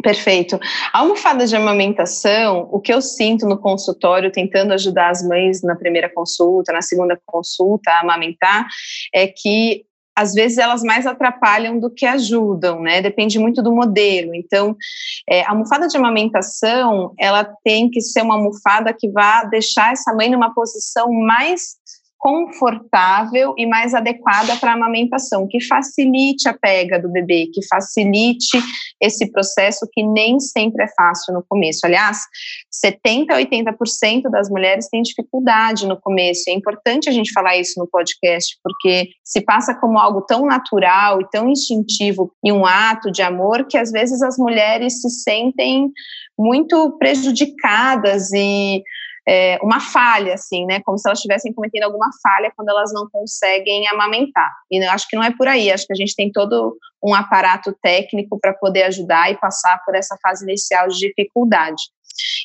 Perfeito. 0.03 0.59
A 0.93 1.01
almofada 1.01 1.47
de 1.47 1.55
amamentação, 1.55 2.69
o 2.71 2.81
que 2.81 2.93
eu 2.93 3.03
sinto 3.03 3.47
no 3.47 3.59
consultório, 3.59 4.31
tentando 4.31 4.73
ajudar 4.73 5.11
as 5.11 5.23
mães 5.23 5.63
na 5.63 5.77
primeira 5.77 6.09
consulta, 6.09 6.73
na 6.73 6.81
segunda 6.81 7.21
consulta 7.27 7.91
a 7.91 8.01
amamentar, 8.01 8.67
é 9.13 9.27
que 9.27 9.85
às 10.21 10.35
vezes 10.35 10.59
elas 10.59 10.83
mais 10.83 11.07
atrapalham 11.07 11.81
do 11.81 11.91
que 11.91 12.05
ajudam, 12.05 12.83
né? 12.83 13.01
Depende 13.01 13.39
muito 13.39 13.63
do 13.63 13.75
modelo. 13.75 14.35
Então, 14.35 14.77
é, 15.27 15.43
a 15.43 15.51
almofada 15.51 15.89
de 15.89 15.97
amamentação, 15.97 17.15
ela 17.19 17.45
tem 17.65 17.89
que 17.89 18.03
ser 18.03 18.23
uma 18.23 18.35
almofada 18.35 18.95
que 18.97 19.11
vá 19.11 19.45
deixar 19.45 19.93
essa 19.93 20.15
mãe 20.15 20.31
numa 20.31 20.53
posição 20.53 21.11
mais 21.11 21.80
confortável 22.21 23.55
e 23.57 23.67
mais 23.67 23.95
adequada 23.95 24.55
para 24.57 24.73
a 24.73 24.75
amamentação, 24.75 25.49
que 25.49 25.59
facilite 25.59 26.47
a 26.51 26.53
pega 26.53 27.01
do 27.01 27.09
bebê, 27.09 27.47
que 27.47 27.67
facilite 27.67 28.63
esse 29.01 29.33
processo 29.33 29.89
que 29.91 30.03
nem 30.03 30.39
sempre 30.39 30.85
é 30.85 30.89
fácil 30.89 31.33
no 31.33 31.43
começo. 31.49 31.81
Aliás, 31.85 32.19
70 32.71 33.35
a 33.35 33.39
80% 33.39 34.31
das 34.31 34.51
mulheres 34.51 34.89
têm 34.89 35.01
dificuldade 35.01 35.87
no 35.87 35.99
começo. 35.99 36.43
É 36.49 36.53
importante 36.53 37.09
a 37.09 37.13
gente 37.13 37.33
falar 37.33 37.57
isso 37.57 37.81
no 37.81 37.89
podcast, 37.89 38.55
porque 38.63 39.09
se 39.25 39.41
passa 39.41 39.75
como 39.75 39.99
algo 39.99 40.21
tão 40.21 40.45
natural 40.45 41.23
e 41.23 41.31
tão 41.31 41.49
instintivo 41.49 42.31
e 42.45 42.53
um 42.53 42.67
ato 42.67 43.11
de 43.11 43.23
amor 43.23 43.67
que 43.67 43.79
às 43.79 43.91
vezes 43.91 44.21
as 44.21 44.37
mulheres 44.37 45.01
se 45.01 45.09
sentem 45.09 45.91
muito 46.39 46.99
prejudicadas 46.99 48.31
e 48.33 48.83
é, 49.31 49.59
uma 49.63 49.79
falha, 49.79 50.35
assim, 50.35 50.67
né? 50.67 50.81
Como 50.85 50.99
se 50.99 51.09
elas 51.09 51.21
estivessem 51.21 51.53
cometendo 51.53 51.85
alguma 51.85 52.11
falha 52.21 52.53
quando 52.57 52.71
elas 52.71 52.93
não 52.93 53.09
conseguem 53.09 53.87
amamentar. 53.87 54.51
E 54.69 54.85
acho 54.85 55.07
que 55.09 55.15
não 55.15 55.23
é 55.23 55.31
por 55.31 55.47
aí, 55.47 55.71
acho 55.71 55.87
que 55.87 55.93
a 55.93 55.97
gente 55.97 56.17
tem 56.17 56.33
todo 56.33 56.77
um 57.01 57.15
aparato 57.15 57.73
técnico 57.81 58.41
para 58.41 58.53
poder 58.53 58.83
ajudar 58.85 59.31
e 59.31 59.39
passar 59.39 59.81
por 59.85 59.95
essa 59.95 60.19
fase 60.21 60.45
inicial 60.45 60.89
de 60.89 60.99
dificuldade. 60.99 61.81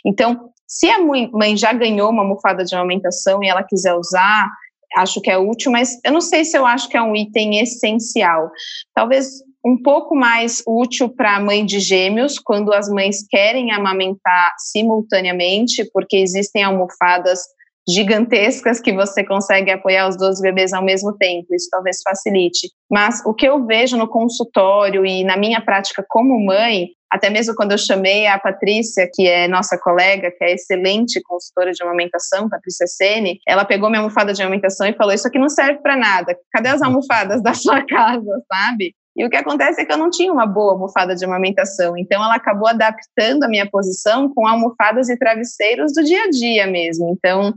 Então, 0.05 0.51
se 0.67 0.87
a 0.87 0.99
mãe 0.99 1.57
já 1.57 1.73
ganhou 1.73 2.11
uma 2.11 2.21
almofada 2.21 2.63
de 2.63 2.75
amamentação 2.75 3.43
e 3.43 3.49
ela 3.49 3.63
quiser 3.63 3.95
usar, 3.95 4.47
acho 4.95 5.19
que 5.21 5.31
é 5.31 5.37
útil, 5.39 5.71
mas 5.71 5.99
eu 6.05 6.11
não 6.11 6.21
sei 6.21 6.45
se 6.45 6.55
eu 6.55 6.67
acho 6.67 6.87
que 6.87 6.95
é 6.95 7.01
um 7.01 7.15
item 7.15 7.59
essencial. 7.61 8.51
Talvez 8.93 9.27
um 9.65 9.81
pouco 9.81 10.15
mais 10.15 10.61
útil 10.67 11.09
para 11.09 11.37
a 11.37 11.39
mãe 11.39 11.65
de 11.65 11.79
gêmeos, 11.79 12.37
quando 12.37 12.71
as 12.71 12.87
mães 12.87 13.25
querem 13.27 13.71
amamentar 13.71 14.53
simultaneamente, 14.59 15.89
porque 15.91 16.17
existem 16.17 16.63
almofadas 16.63 17.39
gigantescas 17.87 18.79
que 18.79 18.93
você 18.93 19.23
consegue 19.23 19.71
apoiar 19.71 20.07
os 20.07 20.17
12 20.17 20.41
bebês 20.41 20.71
ao 20.71 20.83
mesmo 20.83 21.15
tempo, 21.17 21.53
isso 21.53 21.67
talvez 21.71 22.01
facilite. 22.03 22.69
Mas 22.91 23.23
o 23.25 23.33
que 23.33 23.47
eu 23.47 23.65
vejo 23.65 23.97
no 23.97 24.07
consultório 24.07 25.05
e 25.05 25.23
na 25.23 25.37
minha 25.37 25.61
prática 25.61 26.03
como 26.07 26.43
mãe, 26.43 26.89
até 27.11 27.29
mesmo 27.29 27.55
quando 27.55 27.71
eu 27.71 27.77
chamei 27.77 28.27
a 28.27 28.39
Patrícia, 28.39 29.09
que 29.11 29.27
é 29.27 29.47
nossa 29.47 29.79
colega, 29.79 30.31
que 30.31 30.43
é 30.43 30.53
excelente 30.53 31.21
consultora 31.23 31.71
de 31.71 31.83
amamentação, 31.83 32.49
Patrícia 32.49 32.87
Sene, 32.87 33.39
ela 33.47 33.65
pegou 33.65 33.89
minha 33.89 34.01
almofada 34.01 34.33
de 34.33 34.41
amamentação 34.41 34.87
e 34.87 34.93
falou: 34.93 35.13
Isso 35.13 35.27
aqui 35.27 35.39
não 35.39 35.49
serve 35.49 35.79
para 35.81 35.95
nada. 35.95 36.35
Cadê 36.51 36.69
as 36.69 36.81
almofadas 36.81 37.41
da 37.41 37.53
sua 37.53 37.85
casa, 37.85 38.41
sabe? 38.51 38.93
E 39.15 39.25
o 39.25 39.29
que 39.29 39.37
acontece 39.37 39.81
é 39.81 39.85
que 39.85 39.93
eu 39.93 39.97
não 39.97 40.09
tinha 40.09 40.31
uma 40.31 40.45
boa 40.45 40.73
almofada 40.73 41.15
de 41.15 41.23
amamentação, 41.23 41.97
então 41.97 42.21
ela 42.21 42.35
acabou 42.35 42.67
adaptando 42.67 43.43
a 43.43 43.47
minha 43.47 43.65
posição 43.65 44.27
com 44.33 44.45
almofadas 44.45 45.07
e 45.07 45.17
travesseiros 45.17 45.93
do 45.93 46.03
dia 46.03 46.23
a 46.23 46.29
dia 46.29 46.67
mesmo. 46.67 47.09
Então, 47.09 47.53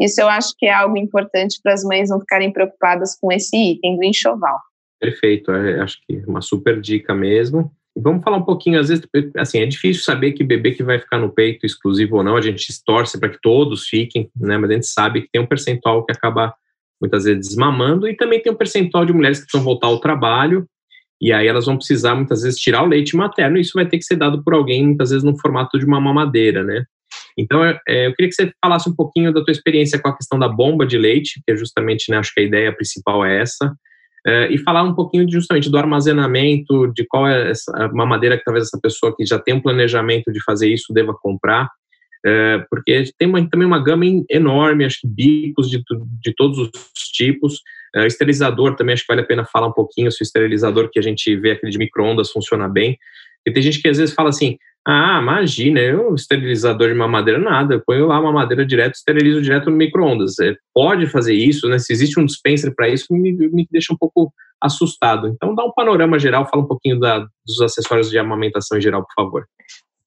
isso 0.00 0.20
eu 0.20 0.28
acho 0.28 0.54
que 0.56 0.66
é 0.66 0.72
algo 0.72 0.96
importante 0.96 1.60
para 1.62 1.74
as 1.74 1.84
mães 1.84 2.08
não 2.08 2.18
ficarem 2.18 2.50
preocupadas 2.50 3.14
com 3.20 3.30
esse 3.30 3.54
item 3.54 3.98
do 3.98 4.04
enxoval. 4.04 4.58
Perfeito, 4.98 5.52
é, 5.52 5.80
acho 5.80 5.98
que 6.06 6.16
é 6.16 6.22
uma 6.26 6.40
super 6.40 6.80
dica 6.80 7.14
mesmo. 7.14 7.70
Vamos 7.94 8.24
falar 8.24 8.38
um 8.38 8.44
pouquinho, 8.44 8.80
às 8.80 8.88
vezes, 8.88 9.04
assim, 9.36 9.60
é 9.60 9.66
difícil 9.66 10.02
saber 10.02 10.32
que 10.32 10.42
bebê 10.42 10.72
que 10.72 10.82
vai 10.82 10.98
ficar 10.98 11.18
no 11.18 11.30
peito 11.30 11.66
exclusivo 11.66 12.16
ou 12.16 12.22
não, 12.22 12.36
a 12.36 12.40
gente 12.40 12.66
torce 12.86 13.20
para 13.20 13.28
que 13.28 13.38
todos 13.42 13.86
fiquem, 13.86 14.30
né, 14.34 14.56
mas 14.56 14.70
a 14.70 14.74
gente 14.74 14.86
sabe 14.86 15.20
que 15.20 15.28
tem 15.30 15.42
um 15.42 15.46
percentual 15.46 16.02
que 16.06 16.12
acaba 16.12 16.54
muitas 16.98 17.24
vezes 17.24 17.48
desmamando 17.48 18.08
e 18.08 18.16
também 18.16 18.40
tem 18.40 18.50
um 18.50 18.56
percentual 18.56 19.04
de 19.04 19.12
mulheres 19.12 19.40
que 19.40 19.44
precisam 19.44 19.64
voltar 19.64 19.88
ao 19.88 20.00
trabalho 20.00 20.66
e 21.22 21.32
aí 21.32 21.46
elas 21.46 21.66
vão 21.66 21.76
precisar 21.76 22.16
muitas 22.16 22.42
vezes 22.42 22.58
tirar 22.58 22.82
o 22.82 22.88
leite 22.88 23.16
materno, 23.16 23.56
e 23.56 23.60
isso 23.60 23.72
vai 23.74 23.86
ter 23.86 23.96
que 23.96 24.04
ser 24.04 24.16
dado 24.16 24.42
por 24.42 24.54
alguém, 24.54 24.84
muitas 24.84 25.10
vezes 25.10 25.22
no 25.22 25.38
formato 25.38 25.78
de 25.78 25.86
uma 25.86 26.00
mamadeira, 26.00 26.64
né? 26.64 26.84
Então, 27.38 27.64
é, 27.64 27.78
eu 28.06 28.14
queria 28.14 28.28
que 28.28 28.34
você 28.34 28.52
falasse 28.62 28.90
um 28.90 28.94
pouquinho 28.94 29.32
da 29.32 29.42
tua 29.42 29.52
experiência 29.52 30.00
com 30.00 30.08
a 30.08 30.16
questão 30.16 30.38
da 30.38 30.48
bomba 30.48 30.84
de 30.84 30.98
leite, 30.98 31.40
que 31.46 31.52
é 31.52 31.56
justamente, 31.56 32.10
né, 32.10 32.18
acho 32.18 32.34
que 32.34 32.40
a 32.40 32.44
ideia 32.44 32.74
principal 32.74 33.24
é 33.24 33.40
essa, 33.40 33.72
é, 34.26 34.52
e 34.52 34.58
falar 34.58 34.82
um 34.82 34.94
pouquinho 34.94 35.30
justamente 35.30 35.70
do 35.70 35.78
armazenamento, 35.78 36.92
de 36.92 37.06
qual 37.06 37.28
é 37.28 37.50
essa 37.50 37.88
mamadeira 37.92 38.36
que 38.36 38.44
talvez 38.44 38.66
essa 38.66 38.78
pessoa 38.80 39.14
que 39.16 39.24
já 39.24 39.38
tem 39.38 39.54
um 39.54 39.62
planejamento 39.62 40.32
de 40.32 40.42
fazer 40.42 40.68
isso 40.68 40.92
deva 40.92 41.14
comprar, 41.14 41.68
é, 42.24 42.64
porque 42.70 43.04
tem 43.18 43.28
uma, 43.28 43.48
também 43.48 43.66
uma 43.66 43.82
gama 43.82 44.04
enorme, 44.30 44.84
acho 44.84 45.00
que 45.00 45.08
bicos 45.08 45.68
de, 45.68 45.82
de 46.20 46.34
todos 46.34 46.58
os 46.58 46.70
tipos, 47.12 47.60
Uh, 47.94 48.06
esterilizador 48.06 48.74
também 48.74 48.94
acho 48.94 49.02
que 49.02 49.12
vale 49.12 49.20
a 49.20 49.26
pena 49.26 49.44
falar 49.44 49.66
um 49.66 49.72
pouquinho 49.72 50.10
se 50.10 50.22
o 50.22 50.24
esterilizador 50.24 50.88
que 50.90 50.98
a 50.98 51.02
gente 51.02 51.36
vê 51.36 51.50
aquele 51.50 51.70
de 51.70 51.76
micro-ondas 51.76 52.30
funciona 52.30 52.66
bem. 52.66 52.96
Porque 53.36 53.52
tem 53.52 53.62
gente 53.62 53.82
que 53.82 53.88
às 53.88 53.98
vezes 53.98 54.14
fala 54.14 54.30
assim: 54.30 54.56
ah, 54.86 55.20
imagina, 55.20 55.78
eu 55.78 56.14
esterilizador 56.14 56.88
de 56.88 56.94
mamadeira, 56.94 57.38
nada, 57.38 57.74
eu 57.74 57.82
ponho 57.84 58.06
lá 58.06 58.18
uma 58.18 58.32
madeira 58.32 58.64
direto, 58.64 58.94
esterilizo 58.94 59.42
direto 59.42 59.70
no 59.70 59.76
micro-ondas. 59.76 60.38
É, 60.38 60.56
pode 60.74 61.06
fazer 61.06 61.34
isso, 61.34 61.68
né? 61.68 61.78
Se 61.78 61.92
existe 61.92 62.18
um 62.18 62.24
dispenser 62.24 62.74
para 62.74 62.88
isso, 62.88 63.06
me, 63.10 63.32
me 63.32 63.68
deixa 63.70 63.92
um 63.92 63.96
pouco 63.96 64.32
assustado. 64.60 65.28
Então, 65.28 65.54
dá 65.54 65.64
um 65.64 65.72
panorama 65.72 66.18
geral, 66.18 66.48
fala 66.48 66.62
um 66.62 66.68
pouquinho 66.68 66.98
da, 66.98 67.18
dos 67.46 67.60
acessórios 67.60 68.08
de 68.08 68.18
amamentação 68.18 68.78
em 68.78 68.80
geral, 68.80 69.04
por 69.04 69.24
favor. 69.24 69.46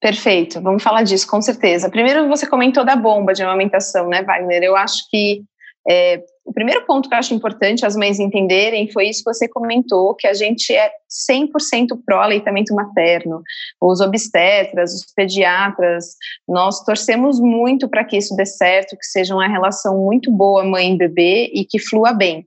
Perfeito, 0.00 0.60
vamos 0.60 0.82
falar 0.82 1.02
disso, 1.02 1.26
com 1.26 1.40
certeza. 1.40 1.90
Primeiro, 1.90 2.28
você 2.28 2.46
comentou 2.46 2.84
da 2.84 2.94
bomba 2.94 3.32
de 3.32 3.42
amamentação, 3.42 4.08
né, 4.08 4.22
Wagner? 4.22 4.62
Eu 4.62 4.76
acho 4.76 5.08
que 5.10 5.42
é, 5.88 6.22
o 6.46 6.52
primeiro 6.52 6.86
ponto 6.86 7.08
que 7.08 7.14
eu 7.14 7.18
acho 7.18 7.34
importante 7.34 7.84
as 7.84 7.96
mães 7.96 8.20
entenderem 8.20 8.90
foi 8.92 9.08
isso 9.08 9.24
que 9.24 9.34
você 9.34 9.48
comentou, 9.48 10.14
que 10.14 10.28
a 10.28 10.32
gente 10.32 10.72
é 10.72 10.90
100% 11.30 11.98
pró-aleitamento 12.04 12.74
materno. 12.74 13.42
Os 13.80 14.00
obstetras, 14.00 14.94
os 14.94 15.12
pediatras, 15.14 16.14
nós 16.48 16.84
torcemos 16.84 17.40
muito 17.40 17.88
para 17.88 18.04
que 18.04 18.16
isso 18.16 18.36
dê 18.36 18.46
certo, 18.46 18.96
que 18.96 19.06
seja 19.06 19.34
uma 19.34 19.48
relação 19.48 19.98
muito 19.98 20.30
boa 20.30 20.64
mãe-bebê 20.64 21.50
e 21.52 21.64
que 21.64 21.80
flua 21.80 22.12
bem. 22.12 22.46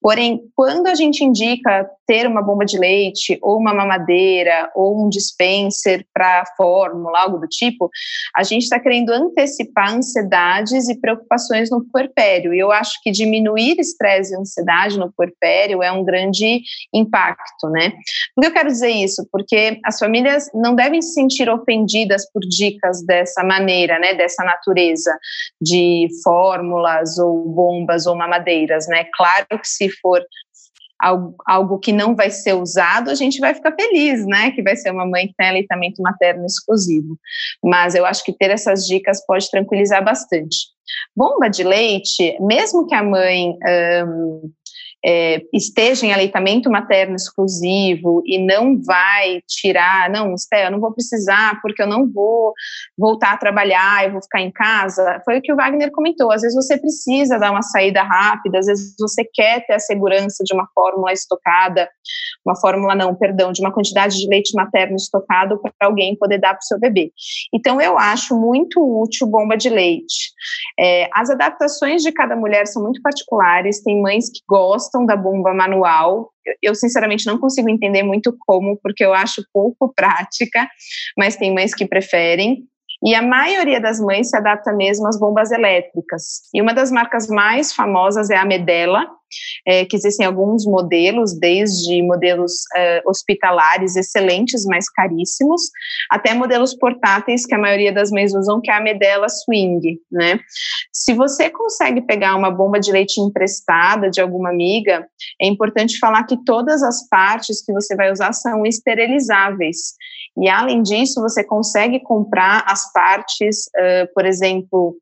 Porém, 0.00 0.40
quando 0.54 0.86
a 0.86 0.94
gente 0.94 1.22
indica 1.22 1.88
ter 2.06 2.26
uma 2.26 2.42
bomba 2.42 2.64
de 2.64 2.78
leite, 2.78 3.38
ou 3.40 3.58
uma 3.58 3.72
mamadeira, 3.72 4.70
ou 4.74 5.04
um 5.04 5.08
dispenser 5.08 6.06
para 6.12 6.44
fórmula, 6.56 7.20
algo 7.20 7.38
do 7.38 7.48
tipo, 7.48 7.90
a 8.36 8.42
gente 8.42 8.62
está 8.62 8.78
querendo 8.78 9.10
antecipar 9.10 9.94
ansiedades 9.94 10.88
e 10.88 11.00
preocupações 11.00 11.70
no 11.70 11.84
puerpério. 11.90 12.52
E 12.52 12.58
eu 12.58 12.70
acho 12.70 13.00
que 13.02 13.10
de 13.10 13.24
diminuir 13.34 13.78
estresse 13.78 14.32
e 14.32 14.36
ansiedade 14.36 14.98
no 14.98 15.12
puerpério 15.12 15.82
é 15.82 15.90
um 15.90 16.04
grande 16.04 16.62
impacto, 16.92 17.68
né? 17.70 17.92
Por 18.34 18.42
que 18.42 18.46
eu 18.46 18.52
quero 18.52 18.68
dizer 18.68 18.90
isso? 18.90 19.26
Porque 19.30 19.80
as 19.84 19.98
famílias 19.98 20.48
não 20.54 20.74
devem 20.74 21.02
se 21.02 21.12
sentir 21.12 21.48
ofendidas 21.48 22.30
por 22.30 22.40
dicas 22.40 23.04
dessa 23.04 23.42
maneira, 23.42 23.98
né? 23.98 24.14
Dessa 24.14 24.44
natureza 24.44 25.16
de 25.60 26.08
fórmulas 26.22 27.18
ou 27.18 27.48
bombas 27.48 28.06
ou 28.06 28.16
mamadeiras, 28.16 28.86
né? 28.88 29.04
Claro 29.14 29.46
que 29.50 29.68
se 29.68 29.90
for 30.00 30.24
algo, 31.00 31.34
algo 31.46 31.78
que 31.78 31.92
não 31.92 32.14
vai 32.14 32.30
ser 32.30 32.54
usado, 32.54 33.10
a 33.10 33.14
gente 33.14 33.38
vai 33.38 33.54
ficar 33.54 33.72
feliz, 33.72 34.26
né? 34.26 34.50
Que 34.52 34.62
vai 34.62 34.76
ser 34.76 34.90
uma 34.90 35.06
mãe 35.06 35.28
que 35.28 35.34
tem 35.36 35.48
aleitamento 35.48 36.02
materno 36.02 36.44
exclusivo. 36.46 37.18
Mas 37.62 37.94
eu 37.94 38.04
acho 38.06 38.24
que 38.24 38.32
ter 38.32 38.50
essas 38.50 38.86
dicas 38.86 39.24
pode 39.26 39.50
tranquilizar 39.50 40.04
bastante. 40.04 40.56
Bomba 41.16 41.48
de 41.48 41.62
leite, 41.62 42.36
mesmo 42.40 42.86
que 42.86 42.94
a 42.94 43.02
mãe 43.02 43.56
um, 44.06 44.50
é, 45.04 45.42
esteja 45.52 46.06
em 46.06 46.12
aleitamento 46.12 46.70
materno 46.70 47.14
exclusivo 47.14 48.22
e 48.24 48.38
não 48.38 48.80
vai 48.82 49.42
tirar, 49.46 50.08
não, 50.08 50.36
Sté, 50.38 50.66
eu 50.66 50.70
não 50.70 50.80
vou 50.80 50.92
precisar 50.92 51.60
porque 51.60 51.82
eu 51.82 51.86
não 51.86 52.10
vou 52.10 52.54
voltar 52.96 53.32
a 53.32 53.36
trabalhar, 53.36 54.04
eu 54.04 54.12
vou 54.12 54.22
ficar 54.22 54.40
em 54.40 54.50
casa, 54.50 55.20
foi 55.24 55.38
o 55.38 55.42
que 55.42 55.52
o 55.52 55.56
Wagner 55.56 55.90
comentou. 55.90 56.32
Às 56.32 56.40
vezes 56.40 56.56
você 56.56 56.78
precisa 56.78 57.38
dar 57.38 57.50
uma 57.50 57.62
saída 57.62 58.02
rápida, 58.02 58.58
às 58.58 58.66
vezes 58.66 58.94
você 58.98 59.24
quer 59.24 59.66
ter 59.66 59.74
a 59.74 59.78
segurança 59.78 60.42
de 60.42 60.54
uma 60.54 60.66
fórmula 60.74 61.12
estocada, 61.12 61.88
uma 62.44 62.56
fórmula 62.58 62.94
não, 62.94 63.14
perdão, 63.14 63.52
de 63.52 63.60
uma 63.60 63.72
quantidade 63.72 64.18
de 64.18 64.26
leite 64.26 64.54
materno 64.54 64.96
estocado 64.96 65.60
para 65.60 65.88
alguém 65.88 66.16
poder 66.16 66.38
dar 66.38 66.54
para 66.54 66.62
o 66.62 66.66
seu 66.66 66.78
bebê. 66.80 67.12
Então 67.52 67.78
eu 67.78 67.98
acho 67.98 68.34
muito 68.38 68.80
útil 69.02 69.26
bomba 69.26 69.56
de 69.56 69.68
leite. 69.68 70.32
É, 70.78 71.10
as 71.12 71.28
adaptações 71.28 72.02
de 72.02 72.10
cada 72.10 72.34
mulher 72.34 72.66
são 72.66 72.82
muito 72.82 73.02
particulares, 73.02 73.82
tem 73.82 74.00
mães 74.00 74.30
que 74.30 74.40
gostam 74.48 74.93
gostam 74.94 75.04
da 75.04 75.16
bomba 75.16 75.52
manual. 75.52 76.30
Eu, 76.62 76.74
sinceramente, 76.74 77.26
não 77.26 77.38
consigo 77.38 77.68
entender 77.68 78.02
muito 78.02 78.34
como, 78.46 78.78
porque 78.80 79.04
eu 79.04 79.12
acho 79.12 79.44
pouco 79.52 79.92
prática, 79.94 80.68
mas 81.18 81.36
tem 81.36 81.52
mães 81.52 81.74
que 81.74 81.86
preferem. 81.86 82.64
E 83.04 83.14
a 83.14 83.20
maioria 83.20 83.80
das 83.80 84.00
mães 84.00 84.30
se 84.30 84.36
adapta 84.36 84.72
mesmo 84.72 85.06
às 85.06 85.18
bombas 85.18 85.50
elétricas. 85.50 86.40
E 86.54 86.62
uma 86.62 86.72
das 86.72 86.90
marcas 86.90 87.28
mais 87.28 87.72
famosas 87.72 88.30
é 88.30 88.36
a 88.36 88.46
Medela, 88.46 89.06
é, 89.66 89.84
que 89.84 89.96
existem 89.96 90.26
alguns 90.26 90.64
modelos, 90.64 91.38
desde 91.38 92.02
modelos 92.02 92.52
é, 92.74 93.02
hospitalares 93.06 93.96
excelentes, 93.96 94.64
mas 94.64 94.88
caríssimos, 94.88 95.62
até 96.10 96.34
modelos 96.34 96.74
portáteis 96.74 97.44
que 97.44 97.54
a 97.54 97.58
maioria 97.58 97.92
das 97.92 98.10
mães 98.10 98.34
usam, 98.34 98.60
que 98.60 98.70
é 98.70 98.74
a 98.74 98.80
Medela 98.80 99.28
Swing, 99.28 99.98
né? 100.10 100.38
Se 100.92 101.12
você 101.12 101.50
consegue 101.50 102.00
pegar 102.02 102.36
uma 102.36 102.50
bomba 102.50 102.78
de 102.78 102.92
leite 102.92 103.20
emprestada 103.20 104.08
de 104.08 104.20
alguma 104.20 104.50
amiga, 104.50 105.06
é 105.40 105.46
importante 105.46 105.98
falar 105.98 106.24
que 106.24 106.42
todas 106.44 106.82
as 106.82 107.06
partes 107.08 107.64
que 107.64 107.72
você 107.72 107.94
vai 107.96 108.10
usar 108.10 108.32
são 108.32 108.64
esterilizáveis. 108.64 109.94
E 110.36 110.48
além 110.48 110.82
disso, 110.82 111.20
você 111.20 111.44
consegue 111.44 112.00
comprar 112.00 112.64
as 112.66 112.92
partes, 112.92 113.66
uh, 113.76 114.12
por 114.14 114.26
exemplo, 114.26 114.96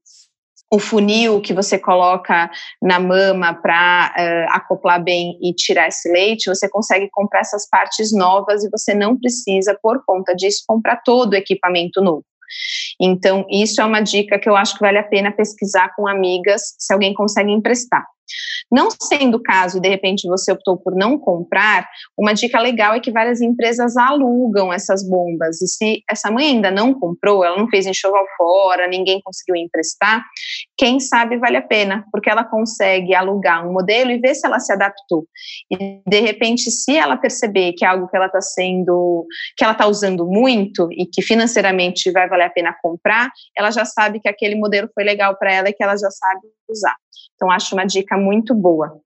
o 0.73 0.79
funil 0.79 1.41
que 1.41 1.53
você 1.53 1.79
coloca 1.79 2.51
na 2.81 2.99
mama 2.99 3.53
para 3.53 4.15
uh, 4.17 4.57
acoplar 4.57 5.03
bem 5.03 5.39
e 5.43 5.53
tirar 5.55 5.89
esse 5.89 6.11
leite, 6.11 6.49
você 6.49 6.67
consegue 6.69 7.11
comprar 7.11 7.41
essas 7.41 7.69
partes 7.69 8.11
novas 8.11 8.65
e 8.65 8.71
você 8.71 8.95
não 8.95 9.19
precisa, 9.19 9.79
por 9.83 10.03
conta 10.07 10.35
disso, 10.35 10.65
comprar 10.67 11.03
todo 11.05 11.35
o 11.35 11.37
equipamento 11.37 12.01
novo. 12.01 12.25
Então, 13.01 13.47
isso 13.51 13.81
é 13.81 13.85
uma 13.85 14.01
dica 14.01 14.39
que 14.39 14.49
eu 14.49 14.57
acho 14.57 14.75
que 14.75 14.81
vale 14.81 14.99
a 14.99 15.03
pena 15.03 15.31
pesquisar 15.31 15.95
com 15.95 16.09
amigas, 16.09 16.75
se 16.79 16.93
alguém 16.93 17.13
consegue 17.13 17.51
emprestar. 17.51 18.05
Não 18.71 18.89
sendo 18.91 19.37
o 19.37 19.43
caso, 19.43 19.81
de 19.81 19.89
repente 19.89 20.27
você 20.27 20.53
optou 20.53 20.79
por 20.79 20.95
não 20.95 21.19
comprar, 21.19 21.87
uma 22.17 22.33
dica 22.33 22.59
legal 22.59 22.95
é 22.95 23.01
que 23.01 23.11
várias 23.11 23.41
empresas 23.41 23.97
alugam 23.97 24.73
essas 24.73 25.07
bombas. 25.07 25.61
E 25.61 25.67
se 25.67 26.03
essa 26.09 26.31
mãe 26.31 26.47
ainda 26.47 26.71
não 26.71 26.95
comprou, 26.95 27.45
ela 27.45 27.57
não 27.57 27.69
fez 27.69 27.87
enxoval 27.87 28.25
fora, 28.37 28.89
ninguém 28.89 29.21
conseguiu 29.23 29.57
emprestar, 29.57 30.25
quem 30.77 31.01
sabe 31.01 31.37
vale 31.37 31.57
a 31.57 31.63
pena, 31.63 32.05
porque 32.11 32.31
ela 32.31 32.45
consegue 32.45 33.15
alugar 33.15 33.67
um 33.67 33.73
modelo 33.73 34.11
e 34.11 34.19
ver 34.19 34.35
se 34.35 34.47
ela 34.47 34.59
se 34.59 34.73
adaptou. 34.73 35.27
E 35.71 36.01
de 36.07 36.21
repente, 36.21 36.71
se 36.71 36.97
ela 36.97 37.17
perceber 37.17 37.73
que 37.75 37.85
é 37.85 37.89
algo 37.89 38.09
que 38.09 38.17
ela 38.17 38.27
está 38.27 38.41
sendo, 38.41 39.27
que 39.57 39.65
ela 39.65 39.73
está 39.73 39.87
usando 39.87 40.27
muito 40.27 40.89
e 40.93 41.07
que 41.07 41.23
financeiramente 41.23 42.11
vai 42.11 42.29
valer 42.29 42.45
a 42.45 42.51
pena 42.51 42.75
comprar, 42.83 43.31
ela 43.57 43.71
já 43.71 43.85
sabe 43.85 44.21
que 44.21 44.29
aquele 44.29 44.55
modelo 44.55 44.89
foi 44.95 45.05
legal 45.05 45.37
para 45.37 45.53
ela 45.53 45.69
e 45.69 45.73
que 45.73 45.83
ela 45.83 45.97
já 45.97 46.11
sabe 46.11 46.41
usar. 46.69 46.97
Então, 47.35 47.51
acho 47.51 47.75
uma 47.75 47.85
dica 47.85 48.12
muito 48.17 48.55
boa. 48.55 49.01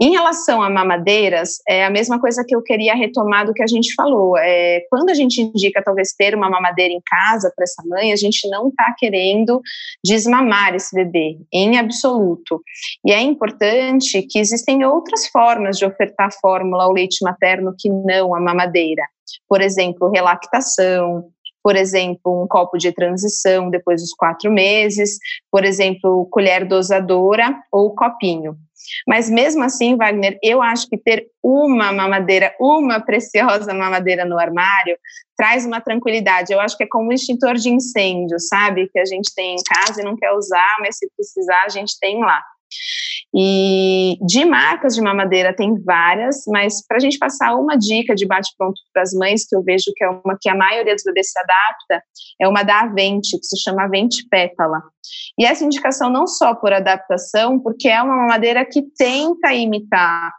Em 0.00 0.12
relação 0.12 0.62
a 0.62 0.70
mamadeiras, 0.70 1.58
é 1.68 1.84
a 1.84 1.90
mesma 1.90 2.20
coisa 2.20 2.44
que 2.46 2.54
eu 2.54 2.62
queria 2.62 2.94
retomar 2.94 3.46
do 3.46 3.52
que 3.52 3.62
a 3.62 3.66
gente 3.66 3.94
falou. 3.94 4.36
É, 4.38 4.82
quando 4.90 5.10
a 5.10 5.14
gente 5.14 5.40
indica 5.40 5.82
talvez 5.82 6.12
ter 6.12 6.34
uma 6.34 6.48
mamadeira 6.48 6.94
em 6.94 7.00
casa 7.04 7.52
para 7.56 7.64
essa 7.64 7.82
mãe, 7.86 8.12
a 8.12 8.16
gente 8.16 8.48
não 8.48 8.68
está 8.68 8.94
querendo 8.96 9.60
desmamar 10.04 10.74
esse 10.74 10.94
bebê, 10.94 11.38
em 11.52 11.78
absoluto. 11.78 12.62
E 13.04 13.12
é 13.12 13.20
importante 13.20 14.22
que 14.22 14.38
existem 14.38 14.84
outras 14.84 15.26
formas 15.26 15.76
de 15.76 15.84
ofertar 15.84 16.30
fórmula 16.40 16.84
ao 16.84 16.92
leite 16.92 17.24
materno 17.24 17.74
que 17.76 17.88
não 17.88 18.34
a 18.34 18.40
mamadeira. 18.40 19.02
Por 19.48 19.60
exemplo, 19.60 20.10
relactação, 20.10 21.24
por 21.62 21.76
exemplo, 21.76 22.42
um 22.42 22.46
copo 22.46 22.78
de 22.78 22.92
transição 22.92 23.70
depois 23.70 24.00
dos 24.00 24.12
quatro 24.12 24.50
meses, 24.50 25.18
por 25.50 25.64
exemplo, 25.64 26.26
colher 26.30 26.66
dosadora 26.66 27.54
ou 27.72 27.94
copinho. 27.94 28.56
Mas 29.06 29.28
mesmo 29.28 29.62
assim, 29.64 29.96
Wagner, 29.96 30.38
eu 30.42 30.62
acho 30.62 30.88
que 30.88 30.96
ter 30.96 31.26
uma 31.42 31.92
mamadeira, 31.92 32.54
uma 32.60 33.00
preciosa 33.00 33.74
mamadeira 33.74 34.24
no 34.24 34.38
armário, 34.38 34.96
traz 35.36 35.66
uma 35.66 35.80
tranquilidade. 35.80 36.52
Eu 36.52 36.60
acho 36.60 36.76
que 36.76 36.84
é 36.84 36.88
como 36.88 37.10
um 37.10 37.12
extintor 37.12 37.54
de 37.54 37.70
incêndio, 37.70 38.38
sabe? 38.40 38.88
Que 38.88 38.98
a 38.98 39.04
gente 39.04 39.34
tem 39.34 39.54
em 39.54 39.62
casa 39.62 40.00
e 40.00 40.04
não 40.04 40.16
quer 40.16 40.32
usar, 40.32 40.76
mas 40.80 40.96
se 40.96 41.08
precisar, 41.16 41.64
a 41.64 41.68
gente 41.68 41.98
tem 42.00 42.18
lá. 42.20 42.42
E 43.34 44.16
de 44.26 44.44
marcas 44.44 44.94
de 44.94 45.02
mamadeira 45.02 45.54
tem 45.54 45.74
várias, 45.82 46.44
mas 46.48 46.84
para 46.86 46.96
a 46.96 47.00
gente 47.00 47.18
passar 47.18 47.54
uma 47.56 47.76
dica 47.76 48.14
de 48.14 48.26
bate-pronto 48.26 48.80
para 48.92 49.02
as 49.02 49.12
mães, 49.12 49.46
que 49.46 49.54
eu 49.54 49.62
vejo 49.62 49.92
que 49.94 50.02
é 50.02 50.08
uma 50.08 50.36
que 50.40 50.48
a 50.48 50.54
maioria 50.54 50.94
dos 50.94 51.04
bebês 51.04 51.30
se 51.30 51.38
adapta, 51.38 52.02
é 52.40 52.48
uma 52.48 52.62
da 52.62 52.80
Avente, 52.80 53.38
que 53.38 53.44
se 53.44 53.60
chama 53.62 53.84
Avente 53.84 54.26
Pétala. 54.30 54.82
E 55.38 55.44
essa 55.44 55.64
indicação 55.64 56.10
não 56.10 56.26
só 56.26 56.54
por 56.54 56.72
adaptação, 56.72 57.60
porque 57.60 57.88
é 57.88 58.02
uma 58.02 58.16
mamadeira 58.16 58.64
que 58.64 58.82
tenta 58.96 59.52
imitar 59.52 60.30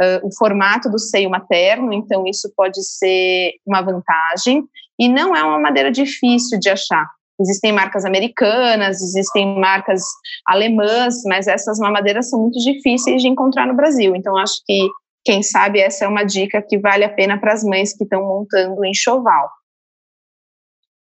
uh, 0.00 0.26
o 0.26 0.34
formato 0.34 0.90
do 0.90 0.98
seio 0.98 1.28
materno, 1.28 1.92
então 1.92 2.24
isso 2.26 2.50
pode 2.56 2.82
ser 2.82 3.52
uma 3.66 3.82
vantagem, 3.82 4.64
e 4.98 5.08
não 5.08 5.36
é 5.36 5.42
uma 5.42 5.58
mamadeira 5.58 5.90
difícil 5.90 6.58
de 6.58 6.70
achar. 6.70 7.06
Existem 7.40 7.72
marcas 7.72 8.04
americanas, 8.04 9.00
existem 9.00 9.58
marcas 9.58 10.02
alemãs, 10.46 11.22
mas 11.24 11.46
essas 11.46 11.78
mamadeiras 11.78 12.28
são 12.28 12.40
muito 12.40 12.58
difíceis 12.58 13.22
de 13.22 13.28
encontrar 13.28 13.66
no 13.66 13.76
Brasil. 13.76 14.16
Então, 14.16 14.36
acho 14.36 14.60
que, 14.66 14.88
quem 15.24 15.42
sabe, 15.42 15.80
essa 15.80 16.04
é 16.04 16.08
uma 16.08 16.24
dica 16.24 16.60
que 16.60 16.78
vale 16.78 17.04
a 17.04 17.08
pena 17.08 17.38
para 17.38 17.52
as 17.52 17.62
mães 17.62 17.96
que 17.96 18.04
estão 18.04 18.22
montando 18.26 18.84
enxoval. 18.84 19.48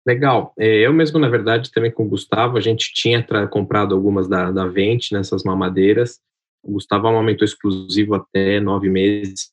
Legal. 0.07 0.53
É, 0.59 0.87
eu 0.87 0.93
mesmo, 0.93 1.19
na 1.19 1.29
verdade, 1.29 1.71
também 1.71 1.91
com 1.91 2.05
o 2.05 2.09
Gustavo, 2.09 2.57
a 2.57 2.61
gente 2.61 2.93
tinha 2.95 3.25
comprado 3.49 3.95
algumas 3.95 4.29
da, 4.29 4.51
da 4.51 4.67
Vente 4.67 5.13
nessas 5.13 5.43
mamadeiras. 5.43 6.21
O 6.63 6.73
Gustavo 6.73 7.09
aumentou 7.09 7.45
exclusivo 7.45 8.15
até 8.15 8.61
nove 8.61 8.89
meses, 8.89 9.51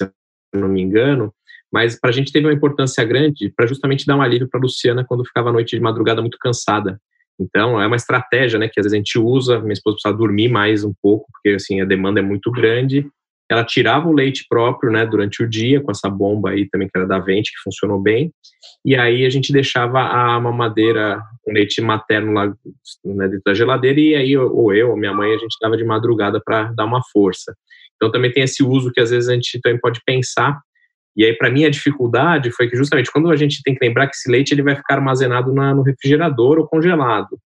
se 0.00 0.10
eu 0.52 0.60
não 0.60 0.68
me 0.68 0.80
engano. 0.80 1.32
Mas 1.72 1.98
para 1.98 2.10
a 2.10 2.12
gente 2.12 2.32
teve 2.32 2.46
uma 2.46 2.52
importância 2.52 3.04
grande 3.04 3.52
para 3.54 3.66
justamente 3.66 4.06
dar 4.06 4.16
um 4.16 4.22
alívio 4.22 4.48
para 4.48 4.58
a 4.58 4.62
Luciana 4.62 5.04
quando 5.06 5.24
ficava 5.24 5.50
a 5.50 5.52
noite 5.52 5.76
de 5.76 5.82
madrugada 5.82 6.20
muito 6.20 6.38
cansada. 6.38 6.98
Então, 7.40 7.80
é 7.80 7.86
uma 7.86 7.96
estratégia, 7.96 8.58
né, 8.58 8.68
que 8.68 8.80
às 8.80 8.84
vezes 8.84 8.94
a 8.94 8.96
gente 8.96 9.18
usa, 9.18 9.60
minha 9.60 9.72
esposa 9.72 9.96
precisa 9.96 10.16
dormir 10.16 10.48
mais 10.48 10.82
um 10.82 10.92
pouco, 11.00 11.26
porque, 11.32 11.54
assim, 11.54 11.80
a 11.80 11.84
demanda 11.84 12.18
é 12.18 12.22
muito 12.22 12.50
grande, 12.50 13.06
ela 13.50 13.64
tirava 13.64 14.08
o 14.08 14.12
leite 14.12 14.44
próprio, 14.48 14.90
né, 14.90 15.06
durante 15.06 15.42
o 15.42 15.48
dia, 15.48 15.80
com 15.80 15.90
essa 15.90 16.10
bomba 16.10 16.50
aí 16.50 16.68
também 16.68 16.88
que 16.88 16.98
era 16.98 17.06
da 17.06 17.18
Vente, 17.18 17.52
que 17.52 17.62
funcionou 17.62 18.00
bem, 18.00 18.32
e 18.84 18.96
aí 18.96 19.24
a 19.24 19.30
gente 19.30 19.52
deixava 19.52 20.00
a 20.00 20.38
mamadeira 20.40 21.22
com 21.42 21.52
leite 21.52 21.80
materno 21.80 22.32
lá 22.32 22.46
né, 23.04 23.28
dentro 23.28 23.42
da 23.46 23.54
geladeira, 23.54 24.00
e 24.00 24.14
aí 24.14 24.36
ou 24.36 24.74
eu 24.74 24.90
ou 24.90 24.96
minha 24.96 25.14
mãe, 25.14 25.32
a 25.32 25.38
gente 25.38 25.56
dava 25.62 25.76
de 25.76 25.84
madrugada 25.84 26.42
para 26.44 26.72
dar 26.72 26.84
uma 26.84 27.00
força. 27.12 27.54
Então 27.96 28.10
também 28.10 28.30
tem 28.32 28.42
esse 28.42 28.62
uso 28.62 28.92
que 28.92 29.00
às 29.00 29.10
vezes 29.10 29.28
a 29.28 29.34
gente 29.34 29.60
também 29.60 29.80
pode 29.80 30.00
pensar, 30.04 30.60
e 31.18 31.24
aí 31.24 31.36
para 31.36 31.50
mim 31.50 31.64
a 31.64 31.70
dificuldade 31.70 32.50
foi 32.52 32.68
que 32.70 32.76
justamente 32.76 33.12
quando 33.12 33.30
a 33.30 33.36
gente 33.36 33.62
tem 33.62 33.74
que 33.74 33.84
lembrar 33.84 34.06
que 34.06 34.16
esse 34.16 34.30
leite 34.30 34.54
ele 34.54 34.62
vai 34.62 34.76
ficar 34.76 34.94
armazenado 34.94 35.52
na, 35.52 35.74
no 35.74 35.82
refrigerador 35.82 36.58
ou 36.58 36.66
congelado, 36.66 37.38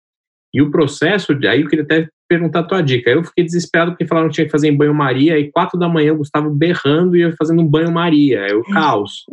e 0.54 0.60
o 0.60 0.70
processo, 0.70 1.32
aí 1.48 1.62
eu 1.62 1.68
queria 1.68 1.84
até 1.84 2.08
perguntar 2.28 2.60
a 2.60 2.64
tua 2.64 2.82
dica. 2.82 3.10
Eu 3.10 3.24
fiquei 3.24 3.42
desesperado 3.44 3.92
porque 3.92 4.06
falaram 4.06 4.28
que 4.28 4.34
tinha 4.34 4.44
que 4.44 4.50
fazer 4.50 4.68
em 4.68 4.76
banho-maria, 4.76 5.38
e 5.38 5.50
quatro 5.50 5.78
da 5.78 5.88
manhã 5.88 6.12
o 6.12 6.18
Gustavo 6.18 6.50
berrando 6.50 7.16
e 7.16 7.22
eu 7.22 7.32
fazendo 7.38 7.62
um 7.62 7.66
banho-maria. 7.66 8.40
É 8.40 8.54
o 8.54 8.62
caos. 8.62 9.24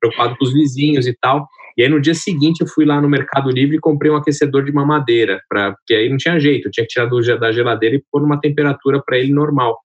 Preocupado 0.00 0.36
com 0.38 0.44
os 0.44 0.52
vizinhos 0.52 1.06
e 1.06 1.14
tal. 1.20 1.46
E 1.76 1.82
aí 1.82 1.88
no 1.88 2.00
dia 2.00 2.14
seguinte 2.14 2.62
eu 2.62 2.66
fui 2.66 2.86
lá 2.86 3.00
no 3.00 3.08
Mercado 3.08 3.50
Livre 3.50 3.76
e 3.76 3.80
comprei 3.80 4.10
um 4.10 4.16
aquecedor 4.16 4.64
de 4.64 4.72
mamadeira, 4.72 5.40
pra, 5.48 5.72
porque 5.72 5.94
aí 5.94 6.08
não 6.08 6.16
tinha 6.16 6.40
jeito, 6.40 6.66
eu 6.66 6.72
tinha 6.72 6.84
que 6.84 6.92
tirar 6.92 7.06
do, 7.06 7.20
da 7.38 7.52
geladeira 7.52 7.94
e 7.94 8.02
pôr 8.10 8.20
numa 8.22 8.40
temperatura 8.40 9.00
para 9.04 9.18
ele 9.18 9.32
normal. 9.32 9.78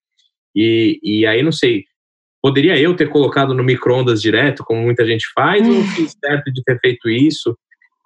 E, 0.55 0.99
e 1.03 1.25
aí 1.25 1.43
não 1.43 1.51
sei, 1.51 1.84
poderia 2.43 2.77
eu 2.77 2.93
ter 2.93 3.07
colocado 3.07 3.53
no 3.53 3.63
micro-ondas 3.63 4.21
direto, 4.21 4.65
como 4.65 4.81
muita 4.81 5.05
gente 5.05 5.25
faz, 5.33 5.65
ou 5.65 5.81
fiz 5.95 6.13
certo 6.23 6.51
de 6.51 6.61
ter 6.61 6.77
feito 6.79 7.09
isso? 7.09 7.57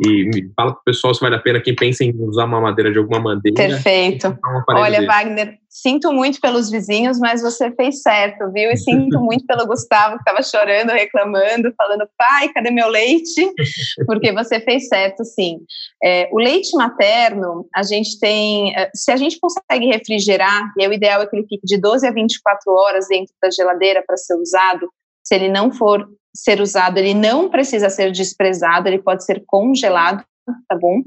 E 0.06 0.52
fala 0.56 0.74
para 0.74 0.80
o 0.80 0.84
pessoal 0.84 1.14
se 1.14 1.22
vale 1.22 1.36
a 1.36 1.40
pena 1.40 1.60
quem 1.60 1.76
pensa 1.76 2.04
em 2.04 2.14
usar 2.20 2.46
uma 2.46 2.62
madeira 2.62 2.92
de 2.92 3.00
alguma 3.00 3.20
maneira. 3.20 3.56
Perfeito. 3.56 4.38
Olha, 4.70 5.00
desse. 5.00 5.08
Wagner, 5.08 5.58
sinto 5.68 6.14
muito 6.14 6.40
pelos 6.40 6.70
vizinhos, 6.70 7.18
mas 7.20 7.42
você 7.42 7.72
fez 7.72 8.04
certo, 8.04 8.52
viu? 8.52 8.70
E 8.70 8.78
sinto 8.78 9.20
muito 9.20 9.46
pelo 9.48 9.66
Gustavo, 9.66 10.18
que 10.18 10.22
estava 10.22 10.44
chorando, 10.44 10.92
reclamando, 10.92 11.74
falando, 11.76 12.08
pai, 12.16 12.50
cadê 12.54 12.70
meu 12.70 12.88
leite? 12.88 13.52
Porque 14.06 14.32
você 14.32 14.60
fez 14.60 14.88
certo, 14.88 15.26
sim. 15.26 15.58
É, 16.04 16.30
o 16.32 16.38
leite 16.38 16.76
materno, 16.78 17.68
a 17.76 17.82
gente 17.82 18.20
tem. 18.20 18.76
É, 18.78 18.92
se 18.94 19.12
a 19.12 19.16
gente 19.16 19.40
consegue 19.40 19.88
refrigerar, 19.88 20.72
e 20.78 20.88
o 20.88 20.94
ideal 20.94 21.24
é 21.24 21.26
que 21.26 21.36
ele 21.36 21.48
fique 21.48 21.66
de 21.66 21.80
12 21.80 22.06
a 22.06 22.12
24 22.12 22.72
horas 22.72 23.08
dentro 23.08 23.34
da 23.42 23.50
geladeira 23.50 24.04
para 24.06 24.16
ser 24.16 24.36
usado, 24.36 24.88
se 25.28 25.36
ele 25.36 25.50
não 25.50 25.72
for 25.72 26.08
ser 26.34 26.62
usado, 26.62 26.98
ele 26.98 27.14
não 27.14 27.50
precisa 27.50 27.90
ser 27.90 28.12
desprezado, 28.12 28.88
ele 28.88 29.00
pode 29.00 29.26
ser 29.26 29.44
congelado, 29.46 30.24
tá 30.70 30.78
bom? 30.80 31.02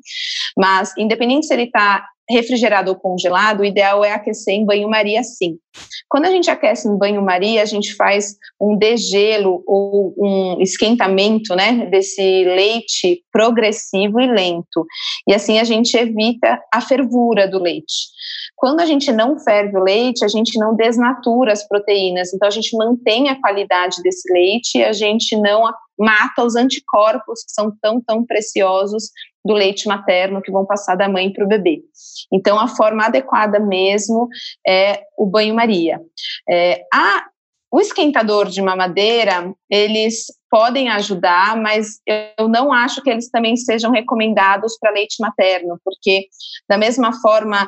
Mas, 0.58 0.92
independente 0.98 1.46
se 1.46 1.54
ele 1.54 1.64
está 1.64 2.04
refrigerado 2.28 2.90
ou 2.90 2.96
congelado, 2.96 3.60
o 3.60 3.64
ideal 3.64 4.04
é 4.04 4.12
aquecer 4.12 4.54
em 4.54 4.64
banho-maria 4.64 5.22
sim. 5.22 5.56
Quando 6.08 6.26
a 6.26 6.30
gente 6.30 6.50
aquece 6.50 6.86
em 6.86 6.96
banho-maria, 6.96 7.62
a 7.62 7.64
gente 7.64 7.94
faz 7.94 8.36
um 8.60 8.76
degelo 8.76 9.64
ou 9.66 10.14
um 10.18 10.60
esquentamento, 10.60 11.56
né, 11.56 11.86
desse 11.86 12.44
leite 12.44 13.24
progressivo 13.32 14.20
e 14.20 14.26
lento. 14.26 14.84
E 15.26 15.34
assim 15.34 15.58
a 15.58 15.64
gente 15.64 15.96
evita 15.96 16.60
a 16.72 16.80
fervura 16.80 17.48
do 17.48 17.58
leite. 17.58 18.10
Quando 18.60 18.80
a 18.80 18.84
gente 18.84 19.10
não 19.10 19.38
ferve 19.38 19.74
o 19.74 19.82
leite, 19.82 20.22
a 20.22 20.28
gente 20.28 20.58
não 20.58 20.76
desnatura 20.76 21.50
as 21.50 21.66
proteínas, 21.66 22.34
então 22.34 22.46
a 22.46 22.50
gente 22.50 22.76
mantém 22.76 23.30
a 23.30 23.40
qualidade 23.40 24.02
desse 24.02 24.30
leite 24.30 24.76
e 24.76 24.84
a 24.84 24.92
gente 24.92 25.34
não 25.34 25.62
mata 25.98 26.44
os 26.44 26.56
anticorpos 26.56 27.42
que 27.42 27.52
são 27.52 27.72
tão, 27.80 28.02
tão 28.02 28.22
preciosos 28.22 29.04
do 29.42 29.54
leite 29.54 29.88
materno 29.88 30.42
que 30.42 30.52
vão 30.52 30.66
passar 30.66 30.94
da 30.94 31.08
mãe 31.08 31.32
para 31.32 31.42
o 31.42 31.48
bebê. 31.48 31.80
Então, 32.30 32.60
a 32.60 32.68
forma 32.68 33.06
adequada 33.06 33.58
mesmo 33.58 34.28
é 34.66 35.04
o 35.16 35.24
banho-maria. 35.24 35.98
É, 36.46 36.82
a, 36.92 37.24
o 37.72 37.80
esquentador 37.80 38.46
de 38.50 38.60
mamadeira, 38.60 39.54
eles 39.70 40.26
podem 40.50 40.90
ajudar, 40.90 41.56
mas 41.56 42.00
eu 42.38 42.48
não 42.48 42.72
acho 42.72 43.00
que 43.00 43.08
eles 43.08 43.30
também 43.30 43.56
sejam 43.56 43.90
recomendados 43.90 44.76
para 44.78 44.90
leite 44.90 45.16
materno, 45.20 45.78
porque 45.82 46.26
da 46.68 46.76
mesma 46.76 47.12
forma 47.22 47.66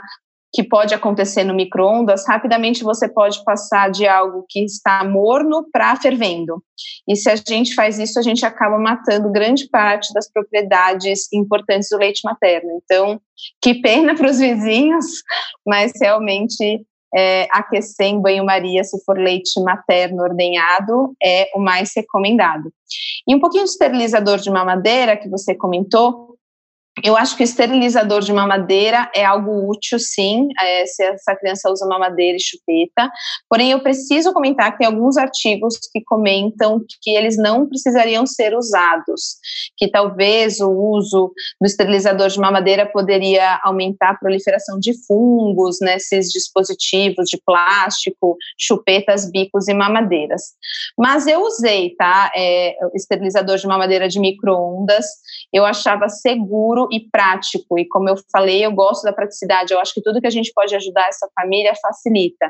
que 0.52 0.62
pode 0.62 0.94
acontecer 0.94 1.44
no 1.44 1.54
micro-ondas, 1.54 2.26
rapidamente 2.28 2.84
você 2.84 3.08
pode 3.08 3.42
passar 3.42 3.90
de 3.90 4.06
algo 4.06 4.44
que 4.48 4.62
está 4.64 5.02
morno 5.02 5.66
para 5.72 5.96
fervendo. 5.96 6.62
E 7.08 7.16
se 7.16 7.30
a 7.30 7.36
gente 7.36 7.74
faz 7.74 7.98
isso, 7.98 8.18
a 8.18 8.22
gente 8.22 8.44
acaba 8.44 8.78
matando 8.78 9.32
grande 9.32 9.68
parte 9.68 10.12
das 10.12 10.30
propriedades 10.30 11.32
importantes 11.32 11.88
do 11.90 11.96
leite 11.96 12.20
materno. 12.24 12.70
Então, 12.84 13.20
que 13.62 13.80
pena 13.80 14.14
para 14.14 14.30
os 14.30 14.38
vizinhos, 14.38 15.06
mas 15.66 15.92
realmente 16.00 16.84
é, 17.14 17.46
aquecer 17.50 18.06
em 18.06 18.20
banho-maria, 18.20 18.84
se 18.84 19.02
for 19.04 19.18
leite 19.18 19.58
materno 19.62 20.22
ordenhado, 20.22 21.14
é 21.22 21.48
o 21.54 21.60
mais 21.60 21.92
recomendado. 21.94 22.70
E 23.26 23.34
um 23.34 23.40
pouquinho 23.40 23.64
de 23.64 23.70
esterilizador 23.70 24.38
de 24.38 24.50
mamadeira, 24.50 25.16
que 25.16 25.28
você 25.28 25.54
comentou, 25.54 26.31
eu 27.02 27.16
acho 27.16 27.36
que 27.36 27.42
o 27.42 27.44
esterilizador 27.44 28.20
de 28.20 28.32
mamadeira 28.32 29.10
é 29.14 29.24
algo 29.24 29.70
útil, 29.70 29.98
sim, 29.98 30.48
é, 30.60 30.84
se 30.84 31.02
essa 31.02 31.34
criança 31.34 31.70
usa 31.70 31.86
mamadeira 31.86 32.36
e 32.36 32.40
chupeta. 32.40 33.10
Porém, 33.48 33.70
eu 33.70 33.80
preciso 33.82 34.32
comentar 34.32 34.72
que 34.72 34.78
tem 34.78 34.86
alguns 34.86 35.16
artigos 35.16 35.78
que 35.90 36.02
comentam 36.04 36.80
que 37.00 37.10
eles 37.10 37.38
não 37.38 37.66
precisariam 37.66 38.26
ser 38.26 38.54
usados, 38.54 39.36
que 39.76 39.90
talvez 39.90 40.60
o 40.60 40.70
uso 40.70 41.32
do 41.58 41.66
esterilizador 41.66 42.28
de 42.28 42.38
mamadeira 42.38 42.84
poderia 42.84 43.58
aumentar 43.64 44.10
a 44.10 44.18
proliferação 44.18 44.78
de 44.78 44.92
fungos 45.06 45.78
nesses 45.80 46.28
dispositivos 46.28 47.24
de 47.26 47.40
plástico, 47.44 48.36
chupetas, 48.58 49.30
bicos 49.30 49.66
e 49.66 49.72
mamadeiras. 49.72 50.52
Mas 50.98 51.26
eu 51.26 51.40
usei, 51.40 51.94
tá, 51.96 52.30
é, 52.36 52.76
esterilizador 52.94 53.56
de 53.56 53.66
mamadeira 53.66 54.08
de 54.08 54.20
micro-ondas, 54.20 55.06
eu 55.50 55.64
achava 55.64 56.08
seguro 56.10 56.81
e 56.90 57.08
prático. 57.10 57.78
E 57.78 57.86
como 57.86 58.08
eu 58.08 58.16
falei, 58.30 58.64
eu 58.64 58.72
gosto 58.72 59.04
da 59.04 59.12
praticidade. 59.12 59.72
Eu 59.72 59.80
acho 59.80 59.94
que 59.94 60.02
tudo 60.02 60.20
que 60.20 60.26
a 60.26 60.30
gente 60.30 60.52
pode 60.54 60.74
ajudar 60.74 61.08
essa 61.08 61.28
família 61.34 61.74
facilita. 61.80 62.46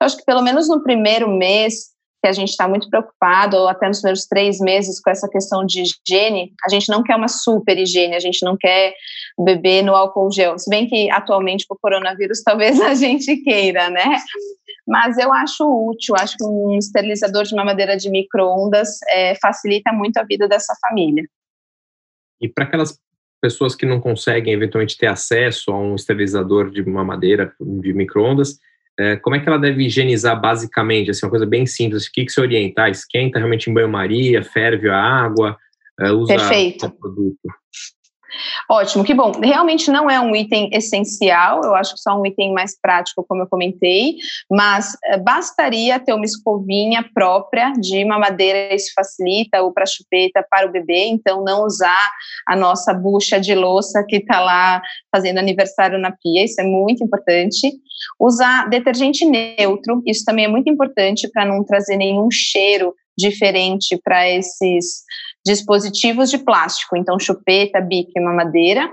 Eu 0.00 0.06
acho 0.06 0.16
que 0.16 0.24
pelo 0.24 0.42
menos 0.42 0.68
no 0.68 0.82
primeiro 0.82 1.28
mês, 1.28 1.92
que 2.22 2.28
a 2.28 2.32
gente 2.32 2.50
está 2.50 2.66
muito 2.66 2.88
preocupado, 2.88 3.56
ou 3.56 3.68
até 3.68 3.86
nos 3.86 4.00
primeiros 4.00 4.26
três 4.26 4.58
meses 4.58 5.00
com 5.00 5.10
essa 5.10 5.28
questão 5.28 5.64
de 5.64 5.82
higiene, 5.82 6.52
a 6.66 6.68
gente 6.68 6.88
não 6.88 7.02
quer 7.02 7.16
uma 7.16 7.28
super 7.28 7.78
higiene, 7.78 8.16
a 8.16 8.20
gente 8.20 8.44
não 8.44 8.56
quer 8.56 8.94
beber 9.38 9.82
no 9.82 9.94
álcool 9.94 10.30
gel. 10.32 10.58
Se 10.58 10.68
bem 10.68 10.88
que 10.88 11.10
atualmente 11.10 11.64
com 11.66 11.74
o 11.74 11.78
coronavírus 11.80 12.42
talvez 12.44 12.80
a 12.80 12.94
gente 12.94 13.36
queira, 13.38 13.88
né? 13.90 14.16
Mas 14.86 15.18
eu 15.18 15.32
acho 15.32 15.64
útil, 15.64 16.14
acho 16.16 16.36
que 16.36 16.44
um 16.44 16.76
esterilizador 16.76 17.44
de 17.44 17.54
mamadeira 17.54 17.96
de 17.96 18.10
micro-ondas 18.10 18.98
é, 19.12 19.34
facilita 19.36 19.92
muito 19.92 20.16
a 20.16 20.24
vida 20.24 20.48
dessa 20.48 20.74
família. 20.80 21.24
E 22.40 22.48
para 22.48 22.64
aquelas 22.64 22.98
pessoas 23.40 23.74
que 23.74 23.86
não 23.86 24.00
conseguem 24.00 24.52
eventualmente 24.52 24.96
ter 24.96 25.06
acesso 25.06 25.70
a 25.70 25.78
um 25.78 25.94
esterilizador 25.94 26.70
de 26.70 26.84
mamadeira 26.84 27.52
de 27.60 27.92
microondas, 27.92 28.58
é, 28.98 29.16
como 29.16 29.36
é 29.36 29.40
que 29.40 29.48
ela 29.48 29.58
deve 29.58 29.84
higienizar 29.84 30.40
basicamente? 30.40 31.10
Assim, 31.10 31.24
uma 31.24 31.30
coisa 31.30 31.46
bem 31.46 31.64
simples. 31.66 32.06
O 32.06 32.12
que, 32.12 32.24
que 32.24 32.32
se 32.32 32.40
orienta? 32.40 32.82
Ah, 32.82 32.90
esquenta 32.90 33.38
realmente 33.38 33.70
em 33.70 33.74
banho-maria, 33.74 34.42
ferve 34.42 34.88
a 34.88 35.00
água, 35.00 35.56
é, 36.00 36.10
usa 36.10 36.34
Perfeito. 36.34 36.86
o 36.86 36.90
produto. 36.90 37.38
Ótimo, 38.70 39.04
que 39.04 39.14
bom. 39.14 39.32
Realmente 39.42 39.90
não 39.90 40.10
é 40.10 40.20
um 40.20 40.34
item 40.36 40.68
essencial, 40.72 41.62
eu 41.64 41.74
acho 41.74 41.94
que 41.94 42.00
só 42.00 42.20
um 42.20 42.26
item 42.26 42.52
mais 42.52 42.78
prático, 42.78 43.24
como 43.26 43.42
eu 43.42 43.46
comentei, 43.48 44.16
mas 44.50 44.94
uh, 45.12 45.22
bastaria 45.22 45.98
ter 45.98 46.12
uma 46.12 46.24
escovinha 46.24 47.04
própria 47.14 47.72
de 47.72 48.04
mamadeira, 48.04 48.74
isso 48.74 48.92
facilita, 48.94 49.62
ou 49.62 49.72
para 49.72 49.86
chupeta 49.86 50.44
para 50.50 50.66
o 50.66 50.72
bebê, 50.72 51.06
então 51.06 51.42
não 51.42 51.64
usar 51.64 52.10
a 52.46 52.54
nossa 52.54 52.92
bucha 52.92 53.40
de 53.40 53.54
louça 53.54 54.04
que 54.06 54.16
está 54.16 54.40
lá 54.40 54.82
fazendo 55.10 55.38
aniversário 55.38 55.98
na 55.98 56.10
pia, 56.10 56.44
isso 56.44 56.60
é 56.60 56.64
muito 56.64 57.02
importante. 57.02 57.72
Usar 58.20 58.68
detergente 58.68 59.24
neutro, 59.24 60.02
isso 60.06 60.24
também 60.24 60.44
é 60.44 60.48
muito 60.48 60.70
importante 60.70 61.28
para 61.32 61.44
não 61.44 61.64
trazer 61.64 61.96
nenhum 61.96 62.28
cheiro 62.30 62.94
diferente 63.18 64.00
para 64.04 64.30
esses 64.30 65.02
dispositivos 65.44 66.30
de 66.30 66.38
plástico, 66.38 66.96
então 66.96 67.18
chupeta, 67.18 67.80
bico 67.80 68.12
mamadeira. 68.20 68.88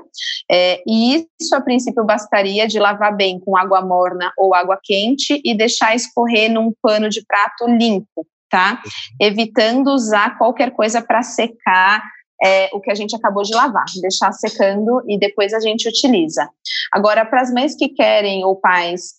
É, 0.50 0.82
e 0.88 1.26
isso, 1.40 1.56
a 1.56 1.62
princípio, 1.62 2.06
bastaria 2.06 2.68
de 2.68 2.80
lavar 2.80 3.16
bem 3.16 3.40
com 3.40 3.58
água 3.58 3.82
morna 3.82 4.32
ou 4.38 4.54
água 4.54 4.80
quente 4.82 5.42
e 5.44 5.56
deixar 5.56 5.96
escorrer 5.96 6.52
num 6.52 6.74
pano 6.82 7.10
de 7.10 7.26
prato 7.26 7.68
limpo, 7.68 8.26
tá? 8.50 8.82
Evitando 9.20 9.88
usar 9.92 10.38
qualquer 10.38 10.72
coisa 10.72 11.02
para 11.02 11.24
secar 11.24 12.02
é, 12.44 12.70
o 12.74 12.80
que 12.80 12.92
a 12.92 12.96
gente 12.96 13.16
acabou 13.16 13.44
de 13.44 13.54
lavar, 13.54 13.86
deixar 14.02 14.32
secando 14.32 15.02
e 15.08 15.18
depois 15.18 15.54
a 15.54 15.60
gente 15.60 15.88
utiliza. 15.88 16.50
Agora, 16.92 17.26
para 17.26 17.42
as 17.42 17.52
mães 17.52 17.76
que 17.76 17.90
querem 17.90 18.44
ou 18.46 18.56
pais 18.56 19.14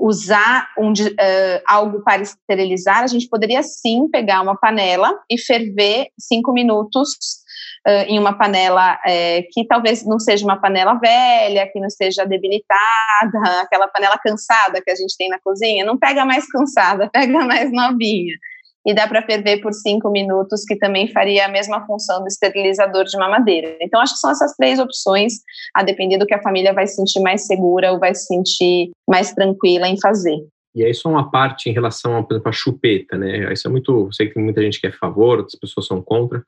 usar 0.00 0.68
um, 0.78 0.92
uh, 0.92 1.62
algo 1.66 2.02
para 2.02 2.22
esterilizar, 2.22 3.02
a 3.02 3.06
gente 3.06 3.28
poderia 3.28 3.62
sim 3.62 4.08
pegar 4.08 4.40
uma 4.40 4.56
panela 4.56 5.12
e 5.30 5.38
ferver 5.38 6.08
cinco 6.18 6.52
minutos 6.52 7.10
uh, 7.86 8.04
em 8.06 8.18
uma 8.18 8.36
panela 8.36 8.98
é, 9.06 9.42
que 9.52 9.66
talvez 9.66 10.04
não 10.06 10.18
seja 10.18 10.44
uma 10.44 10.60
panela 10.60 10.94
velha, 10.94 11.68
que 11.70 11.78
não 11.78 11.86
esteja 11.86 12.24
debilitada, 12.24 13.60
aquela 13.62 13.88
panela 13.88 14.18
cansada 14.18 14.80
que 14.80 14.90
a 14.90 14.94
gente 14.94 15.16
tem 15.16 15.28
na 15.28 15.38
cozinha, 15.38 15.84
não 15.84 15.98
pega 15.98 16.24
mais 16.24 16.50
cansada, 16.50 17.08
pega 17.12 17.44
mais 17.44 17.70
novinha. 17.70 18.34
E 18.86 18.94
dá 18.94 19.06
para 19.06 19.22
ferver 19.22 19.60
por 19.60 19.72
cinco 19.72 20.10
minutos, 20.10 20.64
que 20.64 20.76
também 20.76 21.08
faria 21.08 21.44
a 21.44 21.48
mesma 21.48 21.84
função 21.86 22.20
do 22.20 22.26
esterilizador 22.26 23.04
de 23.04 23.16
mamadeira. 23.18 23.76
Então, 23.80 24.00
acho 24.00 24.14
que 24.14 24.20
são 24.20 24.30
essas 24.30 24.54
três 24.56 24.78
opções, 24.78 25.34
a 25.74 25.82
depender 25.82 26.16
do 26.16 26.26
que 26.26 26.34
a 26.34 26.42
família 26.42 26.72
vai 26.72 26.86
se 26.86 26.96
sentir 26.96 27.20
mais 27.20 27.46
segura 27.46 27.92
ou 27.92 27.98
vai 27.98 28.14
se 28.14 28.26
sentir 28.26 28.90
mais 29.08 29.32
tranquila 29.34 29.86
em 29.86 30.00
fazer. 30.00 30.38
E 30.74 30.84
aí 30.84 30.94
só 30.94 31.08
uma 31.08 31.30
parte 31.30 31.68
em 31.68 31.72
relação, 31.72 32.16
a, 32.16 32.22
por 32.22 32.34
exemplo, 32.34 32.48
a 32.48 32.52
chupeta, 32.52 33.18
né? 33.18 33.52
Isso 33.52 33.66
é 33.66 33.70
muito, 33.70 34.08
sei 34.12 34.28
que 34.28 34.34
tem 34.34 34.42
muita 34.42 34.62
gente 34.62 34.80
que 34.80 34.86
é 34.86 34.90
a 34.90 34.92
favor, 34.92 35.38
outras 35.38 35.58
pessoas 35.58 35.86
são 35.86 36.00
contra. 36.00 36.42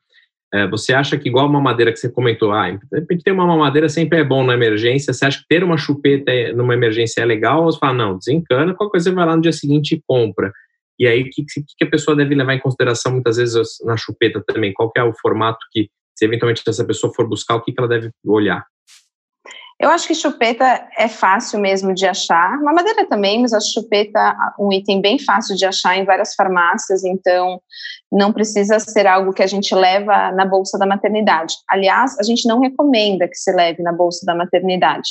É, 0.53 0.67
você 0.67 0.93
acha 0.93 1.17
que 1.17 1.27
igual 1.27 1.47
a 1.47 1.51
mamadeira 1.51 1.91
que 1.91 1.97
você 1.97 2.07
comentou, 2.07 2.51
ah, 2.51 2.69
de 2.69 2.79
repente 2.93 3.23
ter 3.23 3.31
uma 3.31 3.45
mamadeira 3.45 3.89
sempre 3.89 4.19
é 4.19 4.23
bom 4.23 4.43
na 4.43 4.53
emergência, 4.53 5.11
você 5.11 5.25
acha 5.25 5.39
que 5.39 5.47
ter 5.47 5.63
uma 5.63 5.77
chupeta 5.77 6.31
é, 6.31 6.53
numa 6.53 6.75
emergência 6.75 7.21
é 7.21 7.25
legal? 7.25 7.65
Ou 7.65 7.71
você 7.71 7.79
fala, 7.79 7.93
não, 7.93 8.17
desencana, 8.17 8.73
qualquer 8.73 8.91
coisa 8.91 9.09
você 9.09 9.15
vai 9.15 9.25
lá 9.25 9.35
no 9.35 9.41
dia 9.41 9.51
seguinte 9.51 9.95
e 9.95 10.03
compra. 10.07 10.53
E 11.03 11.07
aí, 11.07 11.23
o 11.23 11.29
que, 11.29 11.43
que 11.77 11.83
a 11.83 11.89
pessoa 11.89 12.15
deve 12.15 12.33
levar 12.33 12.53
em 12.53 12.61
consideração 12.61 13.11
muitas 13.11 13.35
vezes 13.35 13.77
na 13.83 13.97
chupeta 13.97 14.41
também? 14.47 14.71
Qual 14.71 14.89
é 14.95 15.03
o 15.03 15.13
formato 15.13 15.59
que, 15.69 15.89
se 16.17 16.23
eventualmente 16.23 16.63
essa 16.65 16.85
pessoa 16.85 17.13
for 17.13 17.27
buscar, 17.27 17.55
o 17.55 17.61
que, 17.61 17.73
que 17.73 17.79
ela 17.81 17.89
deve 17.89 18.09
olhar? 18.25 18.65
Eu 19.77 19.89
acho 19.89 20.07
que 20.07 20.15
chupeta 20.15 20.87
é 20.97 21.09
fácil 21.09 21.59
mesmo 21.59 21.93
de 21.93 22.05
achar, 22.05 22.57
mamadeira 22.61 23.05
também, 23.05 23.41
mas 23.41 23.51
a 23.51 23.59
chupeta 23.59 24.33
um 24.57 24.71
item 24.71 25.01
bem 25.01 25.19
fácil 25.19 25.57
de 25.57 25.65
achar 25.65 25.97
em 25.97 26.05
várias 26.05 26.35
farmácias, 26.35 27.03
então 27.03 27.59
não 28.09 28.31
precisa 28.31 28.79
ser 28.79 29.05
algo 29.05 29.33
que 29.33 29.43
a 29.43 29.47
gente 29.47 29.75
leva 29.75 30.31
na 30.31 30.45
bolsa 30.45 30.79
da 30.79 30.85
maternidade. 30.85 31.55
Aliás, 31.69 32.17
a 32.17 32.23
gente 32.23 32.47
não 32.47 32.61
recomenda 32.61 33.27
que 33.27 33.35
se 33.35 33.51
leve 33.51 33.83
na 33.83 33.91
bolsa 33.91 34.25
da 34.25 34.33
maternidade. 34.33 35.09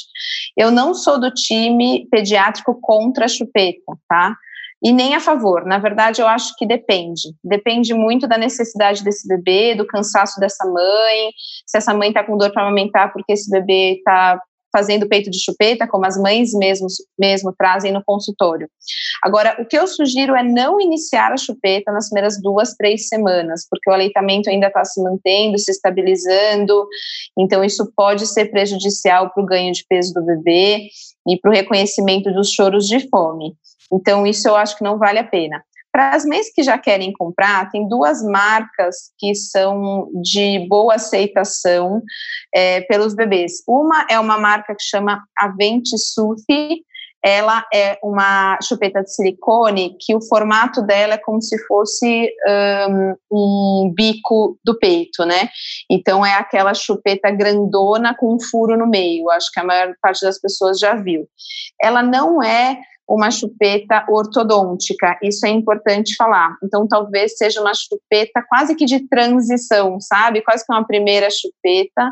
Eu 0.57 0.71
não 0.71 0.95
sou 0.95 1.21
do 1.21 1.31
time 1.31 2.09
pediátrico 2.11 2.79
contra 2.81 3.27
a 3.27 3.29
chupeta, 3.29 3.93
tá? 4.09 4.35
E 4.83 4.93
nem 4.93 5.15
a 5.15 5.21
favor. 5.21 5.65
Na 5.65 5.79
verdade, 5.79 6.21
eu 6.21 6.27
acho 6.27 6.55
que 6.57 6.67
depende. 6.67 7.35
Depende 7.45 7.95
muito 7.95 8.27
da 8.27 8.37
necessidade 8.37 9.05
desse 9.05 9.29
bebê, 9.29 9.75
do 9.75 9.87
cansaço 9.87 10.41
dessa 10.41 10.65
mãe, 10.67 11.31
se 11.67 11.79
essa 11.79 11.95
mãe 11.95 12.09
está 12.09 12.25
com 12.25 12.37
dor 12.37 12.53
para 12.53 12.63
amamentar 12.63 13.13
porque 13.13 13.33
esse 13.33 13.49
bebê 13.51 13.95
está 13.99 14.41
fazendo 14.75 15.07
peito 15.07 15.31
de 15.31 15.39
chupeta, 15.39 15.87
como 15.87 16.07
as 16.07 16.17
mães 16.17 16.55
mesmo, 16.55 16.87
mesmo 17.19 17.55
trazem 17.57 17.93
no 17.93 18.03
consultório. 18.03 18.69
Agora, 19.23 19.55
o 19.61 19.67
que 19.67 19.77
eu 19.77 19.87
sugiro 19.87 20.35
é 20.35 20.43
não 20.43 20.81
iniciar 20.81 21.31
a 21.31 21.37
chupeta 21.37 21.93
nas 21.93 22.09
primeiras 22.09 22.41
duas, 22.41 22.75
três 22.75 23.07
semanas, 23.07 23.67
porque 23.71 23.91
o 23.91 23.93
aleitamento 23.93 24.49
ainda 24.49 24.69
está 24.69 24.83
se 24.83 25.01
mantendo, 25.03 25.59
se 25.59 25.71
estabilizando, 25.71 26.87
então 27.39 27.63
isso 27.63 27.93
pode 27.95 28.27
ser 28.27 28.47
prejudicial 28.47 29.31
para 29.31 29.43
o 29.43 29.47
ganho 29.47 29.73
de 29.73 29.85
peso 29.87 30.15
do 30.15 30.25
bebê 30.25 30.89
e 31.29 31.39
para 31.39 31.51
o 31.51 31.55
reconhecimento 31.55 32.33
dos 32.33 32.51
choros 32.51 32.87
de 32.87 33.07
fome. 33.11 33.55
Então, 33.93 34.27
isso 34.27 34.49
eu 34.49 34.57
acho 34.57 34.77
que 34.77 34.85
não 34.85 34.99
vale 34.99 35.19
a 35.19 35.25
pena. 35.25 35.63
Para 35.93 36.15
as 36.15 36.25
mães 36.25 36.51
que 36.51 36.63
já 36.63 36.79
querem 36.79 37.13
comprar, 37.13 37.71
tem 37.71 37.87
duas 37.87 38.23
marcas 38.23 39.13
que 39.19 39.35
são 39.35 40.09
de 40.23 40.67
boa 40.67 40.95
aceitação 40.95 42.01
é, 42.55 42.81
pelos 42.81 43.15
bebês. 43.15 43.63
Uma 43.69 44.07
é 44.09 44.19
uma 44.19 44.39
marca 44.39 44.75
que 44.75 44.83
chama 44.83 45.23
Avente 45.37 45.99
Sufi. 45.99 46.83
Ela 47.23 47.65
é 47.73 47.99
uma 48.03 48.59
chupeta 48.63 49.03
de 49.03 49.15
silicone 49.15 49.95
que 50.01 50.15
o 50.15 50.23
formato 50.23 50.83
dela 50.83 51.15
é 51.15 51.19
como 51.19 51.41
se 51.41 51.57
fosse 51.67 52.35
um, 52.89 53.15
um 53.31 53.93
bico 53.95 54.59
do 54.65 54.77
peito, 54.77 55.25
né? 55.25 55.49
Então 55.89 56.27
é 56.27 56.35
aquela 56.35 56.75
chupeta 56.75 57.31
grandona 57.31 58.17
com 58.19 58.35
um 58.35 58.41
furo 58.41 58.77
no 58.77 58.89
meio. 58.89 59.31
Acho 59.31 59.53
que 59.53 59.61
a 59.61 59.65
maior 59.65 59.95
parte 60.01 60.25
das 60.25 60.41
pessoas 60.41 60.81
já 60.81 60.95
viu. 60.97 61.29
Ela 61.81 62.03
não 62.03 62.43
é 62.43 62.81
uma 63.09 63.31
chupeta 63.31 64.05
ortodôntica. 64.09 65.19
Isso 65.23 65.45
é 65.45 65.51
importante 65.51 66.15
falar. 66.17 66.57
Então, 66.63 66.87
talvez 66.87 67.37
seja 67.37 67.61
uma 67.61 67.75
chupeta 67.75 68.45
quase 68.49 68.75
que 68.75 68.85
de 68.85 69.07
transição, 69.09 70.01
sabe? 70.01 70.43
Quase 70.43 70.65
que 70.65 70.73
uma 70.73 70.87
primeira 70.87 71.29
chupeta 71.31 72.11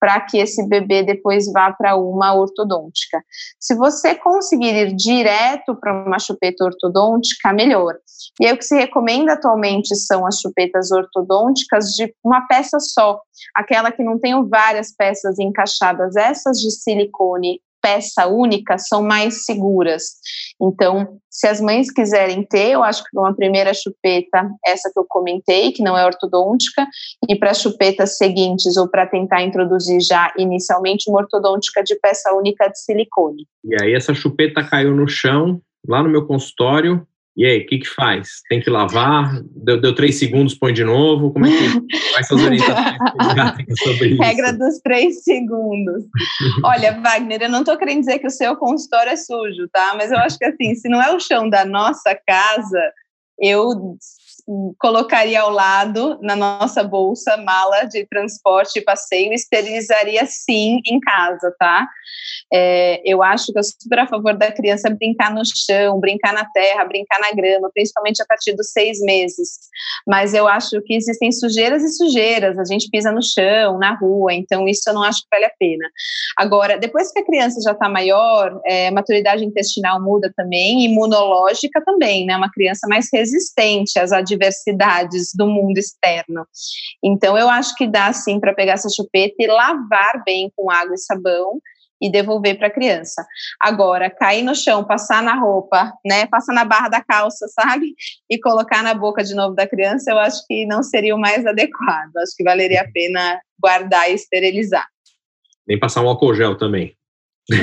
para 0.00 0.18
que 0.18 0.38
esse 0.38 0.66
bebê 0.66 1.02
depois 1.02 1.52
vá 1.52 1.70
para 1.72 1.94
uma 1.94 2.34
ortodôntica. 2.34 3.22
Se 3.60 3.74
você 3.74 4.14
conseguir 4.14 4.74
ir 4.74 4.96
direto 4.96 5.76
para 5.76 5.92
uma 5.92 6.18
chupeta 6.18 6.64
ortodôntica, 6.64 7.52
melhor. 7.52 7.96
E 8.40 8.46
aí 8.46 8.52
o 8.54 8.56
que 8.56 8.64
se 8.64 8.74
recomenda 8.74 9.34
atualmente 9.34 9.94
são 9.94 10.26
as 10.26 10.40
chupetas 10.40 10.90
ortodônticas 10.90 11.90
de 11.90 12.14
uma 12.24 12.46
peça 12.46 12.80
só, 12.80 13.20
aquela 13.54 13.92
que 13.92 14.02
não 14.02 14.18
tem 14.18 14.32
várias 14.48 14.94
peças 14.96 15.38
encaixadas. 15.38 16.16
Essas 16.16 16.58
de 16.58 16.70
silicone 16.70 17.60
peça 17.80 18.26
única 18.26 18.78
são 18.78 19.02
mais 19.02 19.44
seguras. 19.44 20.04
Então, 20.60 21.18
se 21.30 21.46
as 21.46 21.60
mães 21.60 21.90
quiserem 21.90 22.44
ter, 22.44 22.72
eu 22.72 22.82
acho 22.82 23.02
que 23.04 23.18
uma 23.18 23.34
primeira 23.34 23.72
chupeta, 23.72 24.50
essa 24.66 24.90
que 24.92 24.98
eu 24.98 25.06
comentei, 25.08 25.72
que 25.72 25.82
não 25.82 25.96
é 25.96 26.04
ortodôntica, 26.04 26.86
e 27.28 27.36
para 27.36 27.54
chupetas 27.54 28.16
seguintes 28.16 28.76
ou 28.76 28.88
para 28.88 29.06
tentar 29.06 29.42
introduzir 29.42 30.00
já 30.00 30.32
inicialmente 30.36 31.08
uma 31.08 31.20
ortodôntica 31.20 31.82
de 31.82 31.94
peça 31.96 32.32
única 32.34 32.68
de 32.68 32.78
silicone. 32.78 33.46
E 33.64 33.80
aí 33.80 33.94
essa 33.94 34.12
chupeta 34.12 34.62
caiu 34.62 34.94
no 34.94 35.08
chão, 35.08 35.60
lá 35.86 36.02
no 36.02 36.08
meu 36.08 36.26
consultório, 36.26 37.06
e 37.40 37.46
aí, 37.46 37.60
o 37.60 37.66
que 37.66 37.78
que 37.78 37.88
faz? 37.88 38.42
Tem 38.50 38.60
que 38.60 38.68
lavar? 38.68 39.40
Deu, 39.56 39.80
deu 39.80 39.94
três 39.94 40.18
segundos, 40.18 40.54
põe 40.54 40.74
de 40.74 40.84
novo? 40.84 41.32
Como 41.32 41.46
é 41.46 41.48
que 41.48 41.56
faz 42.12 42.28
suas 42.28 42.42
orientações 42.42 42.98
sobre 43.82 44.08
isso? 44.10 44.22
Regra 44.22 44.52
dos 44.52 44.78
três 44.80 45.24
segundos. 45.24 46.04
Olha, 46.62 47.00
Wagner, 47.00 47.40
eu 47.40 47.48
não 47.48 47.60
estou 47.60 47.78
querendo 47.78 48.00
dizer 48.00 48.18
que 48.18 48.26
o 48.26 48.30
seu 48.30 48.54
consultório 48.56 49.12
é 49.12 49.16
sujo, 49.16 49.66
tá? 49.72 49.94
Mas 49.96 50.12
eu 50.12 50.18
acho 50.18 50.36
que 50.36 50.44
assim, 50.44 50.74
se 50.74 50.86
não 50.86 51.00
é 51.00 51.14
o 51.14 51.18
chão 51.18 51.48
da 51.48 51.64
nossa 51.64 52.14
casa, 52.26 52.92
eu 53.40 53.96
colocaria 54.78 55.40
ao 55.40 55.50
lado 55.50 56.18
na 56.20 56.36
nossa 56.36 56.82
bolsa 56.82 57.36
mala 57.36 57.84
de 57.84 58.06
transporte 58.06 58.78
e 58.78 58.82
passeio 58.82 59.32
esterilizaria 59.32 60.24
sim 60.26 60.80
em 60.86 61.00
casa, 61.00 61.54
tá? 61.58 61.88
É, 62.52 63.00
eu 63.04 63.22
acho 63.22 63.52
que 63.52 63.58
eu 63.58 63.62
sou 63.62 63.74
super 63.80 64.00
a 64.00 64.06
favor 64.06 64.36
da 64.36 64.50
criança 64.50 64.90
brincar 64.90 65.32
no 65.32 65.42
chão, 65.44 66.00
brincar 66.00 66.32
na 66.32 66.44
terra, 66.44 66.84
brincar 66.84 67.20
na 67.20 67.30
grama, 67.32 67.70
principalmente 67.72 68.20
a 68.20 68.26
partir 68.26 68.54
dos 68.54 68.72
seis 68.72 69.00
meses. 69.00 69.58
Mas 70.06 70.34
eu 70.34 70.48
acho 70.48 70.80
que 70.82 70.94
existem 70.94 71.30
sujeiras 71.30 71.82
e 71.82 71.90
sujeiras, 71.90 72.58
a 72.58 72.64
gente 72.64 72.90
pisa 72.90 73.12
no 73.12 73.22
chão, 73.22 73.78
na 73.78 73.94
rua, 73.94 74.34
então 74.34 74.66
isso 74.66 74.82
eu 74.88 74.94
não 74.94 75.02
acho 75.02 75.20
que 75.22 75.28
vale 75.30 75.44
a 75.44 75.52
pena. 75.58 75.88
Agora, 76.36 76.78
depois 76.78 77.12
que 77.12 77.20
a 77.20 77.24
criança 77.24 77.60
já 77.62 77.72
está 77.72 77.88
maior, 77.88 78.60
é, 78.66 78.90
maturidade 78.90 79.44
intestinal 79.44 80.02
muda 80.02 80.32
também, 80.36 80.84
imunológica 80.84 81.80
também, 81.84 82.26
né? 82.26 82.36
Uma 82.36 82.50
criança 82.50 82.86
mais 82.88 83.08
resistente 83.12 83.98
às 83.98 84.12
adversidades 84.12 84.39
do 85.36 85.46
mundo 85.46 85.78
externo. 85.78 86.46
Então, 87.02 87.36
eu 87.36 87.48
acho 87.48 87.74
que 87.74 87.86
dá 87.86 88.12
sim 88.12 88.40
para 88.40 88.54
pegar 88.54 88.72
essa 88.72 88.88
chupeta 88.88 89.34
e 89.38 89.46
lavar 89.46 90.22
bem 90.24 90.50
com 90.56 90.70
água 90.70 90.94
e 90.94 90.98
sabão 90.98 91.60
e 92.00 92.10
devolver 92.10 92.56
para 92.56 92.68
a 92.68 92.72
criança. 92.72 93.24
Agora, 93.60 94.08
cair 94.08 94.42
no 94.42 94.54
chão, 94.54 94.82
passar 94.84 95.22
na 95.22 95.34
roupa, 95.34 95.92
né, 96.04 96.26
passar 96.26 96.54
na 96.54 96.64
barra 96.64 96.88
da 96.88 97.04
calça, 97.04 97.46
sabe? 97.52 97.94
E 98.28 98.38
colocar 98.40 98.82
na 98.82 98.94
boca 98.94 99.22
de 99.22 99.34
novo 99.34 99.54
da 99.54 99.68
criança, 99.68 100.10
eu 100.10 100.18
acho 100.18 100.44
que 100.46 100.64
não 100.66 100.82
seria 100.82 101.14
o 101.14 101.20
mais 101.20 101.44
adequado. 101.44 102.16
Acho 102.16 102.34
que 102.36 102.44
valeria 102.44 102.80
a 102.80 102.90
pena 102.90 103.38
guardar 103.60 104.10
e 104.10 104.14
esterilizar. 104.14 104.86
Nem 105.66 105.78
passar 105.78 106.02
um 106.02 106.08
álcool 106.08 106.34
gel 106.34 106.56
também. 106.56 106.96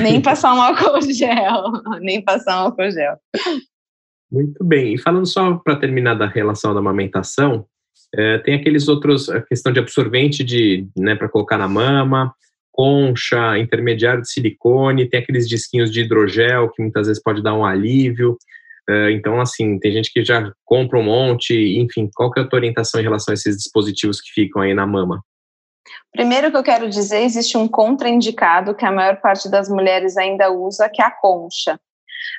Nem 0.02 0.20
passar 0.22 0.54
um 0.54 0.62
álcool 0.62 1.02
gel, 1.02 1.72
nem 2.00 2.22
passar 2.22 2.62
um 2.62 2.66
álcool 2.66 2.90
gel. 2.90 3.16
Muito 4.30 4.62
bem. 4.62 4.94
E 4.94 4.98
falando 4.98 5.26
só 5.26 5.54
para 5.54 5.76
terminar 5.76 6.14
da 6.14 6.26
relação 6.26 6.74
da 6.74 6.80
amamentação, 6.80 7.66
é, 8.14 8.38
tem 8.38 8.54
aqueles 8.54 8.88
outros, 8.88 9.28
a 9.28 9.40
questão 9.42 9.72
de 9.72 9.80
absorvente 9.80 10.44
de, 10.44 10.86
né, 10.96 11.14
para 11.14 11.28
colocar 11.28 11.58
na 11.58 11.68
mama, 11.68 12.32
concha, 12.72 13.58
intermediário 13.58 14.22
de 14.22 14.30
silicone, 14.30 15.08
tem 15.08 15.20
aqueles 15.20 15.48
disquinhos 15.48 15.90
de 15.90 16.02
hidrogel 16.02 16.70
que 16.70 16.82
muitas 16.82 17.06
vezes 17.06 17.22
pode 17.22 17.42
dar 17.42 17.54
um 17.54 17.64
alívio. 17.64 18.36
É, 18.88 19.10
então, 19.10 19.40
assim, 19.40 19.78
tem 19.78 19.92
gente 19.92 20.12
que 20.12 20.24
já 20.24 20.52
compra 20.64 20.98
um 20.98 21.02
monte, 21.02 21.54
enfim, 21.78 22.08
qual 22.14 22.30
que 22.30 22.40
é 22.40 22.42
a 22.42 22.46
tua 22.46 22.58
orientação 22.58 23.00
em 23.00 23.04
relação 23.04 23.32
a 23.32 23.34
esses 23.34 23.56
dispositivos 23.56 24.20
que 24.20 24.30
ficam 24.32 24.62
aí 24.62 24.74
na 24.74 24.86
mama? 24.86 25.22
Primeiro 26.12 26.50
que 26.50 26.56
eu 26.56 26.62
quero 26.62 26.88
dizer, 26.88 27.22
existe 27.22 27.56
um 27.56 27.68
contraindicado 27.68 28.74
que 28.74 28.84
a 28.84 28.92
maior 28.92 29.20
parte 29.20 29.50
das 29.50 29.68
mulheres 29.68 30.16
ainda 30.16 30.50
usa, 30.50 30.88
que 30.88 31.02
é 31.02 31.04
a 31.04 31.10
concha. 31.10 31.78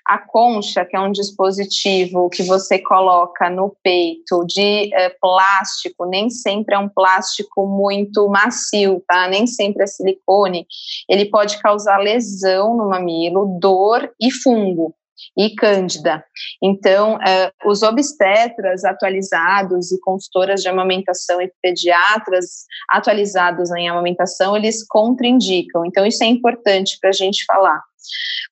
A 0.08 0.18
concha, 0.18 0.86
que 0.86 0.96
é 0.96 1.00
um 1.00 1.12
dispositivo 1.12 2.30
que 2.30 2.44
você 2.44 2.80
coloca 2.80 3.50
no 3.50 3.76
peito 3.84 4.46
de 4.46 4.94
é, 4.94 5.10
plástico, 5.22 6.06
nem 6.06 6.30
sempre 6.30 6.76
é 6.76 6.80
um 6.80 6.90
plástico 6.90 7.68
muito 7.68 8.28
macio, 8.28 9.04
tá? 9.08 9.28
Nem 9.28 9.46
sempre 9.48 9.84
é 9.84 9.88
silicone. 9.88 10.66
Ele 11.08 11.26
pode 11.26 11.60
causar 11.60 11.98
lesão 11.98 12.76
no 12.76 12.90
mamilo, 12.90 13.58
dor 13.60 14.12
e 14.20 14.32
fungo. 14.32 14.96
e 15.38 15.54
Cândida. 15.56 16.24
Então, 16.64 17.16
uh, 17.16 17.70
os 17.70 17.84
obstetras 17.84 18.86
atualizados 18.86 19.92
e 19.92 20.00
consultoras 20.00 20.62
de 20.62 20.70
amamentação 20.70 21.42
e 21.42 21.52
pediatras 21.62 22.66
atualizados 22.90 23.70
em 23.72 23.90
amamentação, 23.90 24.56
eles 24.56 24.86
contraindicam. 24.88 25.86
Então, 25.86 26.06
isso 26.06 26.24
é 26.24 26.28
importante 26.28 26.98
para 27.02 27.10
a 27.10 27.14
gente 27.14 27.44
falar. 27.46 27.82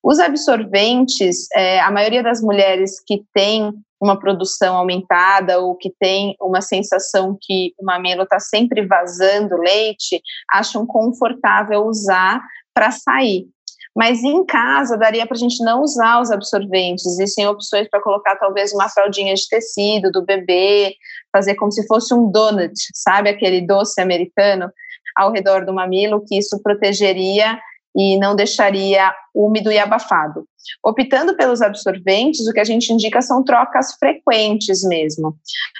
Os 0.03 0.19
absorventes, 0.19 1.47
é, 1.53 1.79
a 1.79 1.91
maioria 1.91 2.23
das 2.23 2.41
mulheres 2.41 3.01
que 3.05 3.23
tem 3.33 3.71
uma 3.99 4.19
produção 4.19 4.75
aumentada 4.75 5.59
ou 5.59 5.75
que 5.75 5.91
tem 5.99 6.35
uma 6.39 6.61
sensação 6.61 7.37
que 7.41 7.73
o 7.79 7.85
mamilo 7.85 8.23
está 8.23 8.39
sempre 8.39 8.85
vazando 8.85 9.57
leite, 9.57 10.21
acham 10.51 10.85
confortável 10.85 11.85
usar 11.85 12.41
para 12.73 12.91
sair. 12.91 13.47
Mas 13.95 14.23
em 14.23 14.45
casa 14.45 14.95
daria 14.95 15.25
para 15.25 15.35
a 15.35 15.39
gente 15.39 15.63
não 15.63 15.81
usar 15.81 16.21
os 16.21 16.29
absorventes. 16.29 17.03
Existem 17.03 17.47
opções 17.47 17.89
para 17.89 17.99
colocar 17.99 18.35
talvez 18.35 18.71
uma 18.71 18.87
fraldinha 18.87 19.33
de 19.33 19.47
tecido 19.49 20.11
do 20.11 20.23
bebê, 20.23 20.95
fazer 21.35 21.55
como 21.55 21.71
se 21.71 21.85
fosse 21.87 22.13
um 22.13 22.29
donut, 22.29 22.75
sabe 22.93 23.29
aquele 23.29 23.65
doce 23.65 23.99
americano 23.99 24.71
ao 25.15 25.31
redor 25.31 25.65
do 25.65 25.73
mamilo, 25.73 26.23
que 26.27 26.37
isso 26.37 26.61
protegeria 26.61 27.59
e 27.97 28.17
não 28.19 28.35
deixaria 28.35 29.11
úmido 29.33 29.71
e 29.71 29.79
abafado. 29.79 30.45
Optando 30.85 31.35
pelos 31.35 31.61
absorventes, 31.61 32.47
o 32.47 32.53
que 32.53 32.59
a 32.59 32.63
gente 32.63 32.93
indica 32.93 33.21
são 33.21 33.43
trocas 33.43 33.95
frequentes 33.97 34.83
mesmo. 34.83 35.35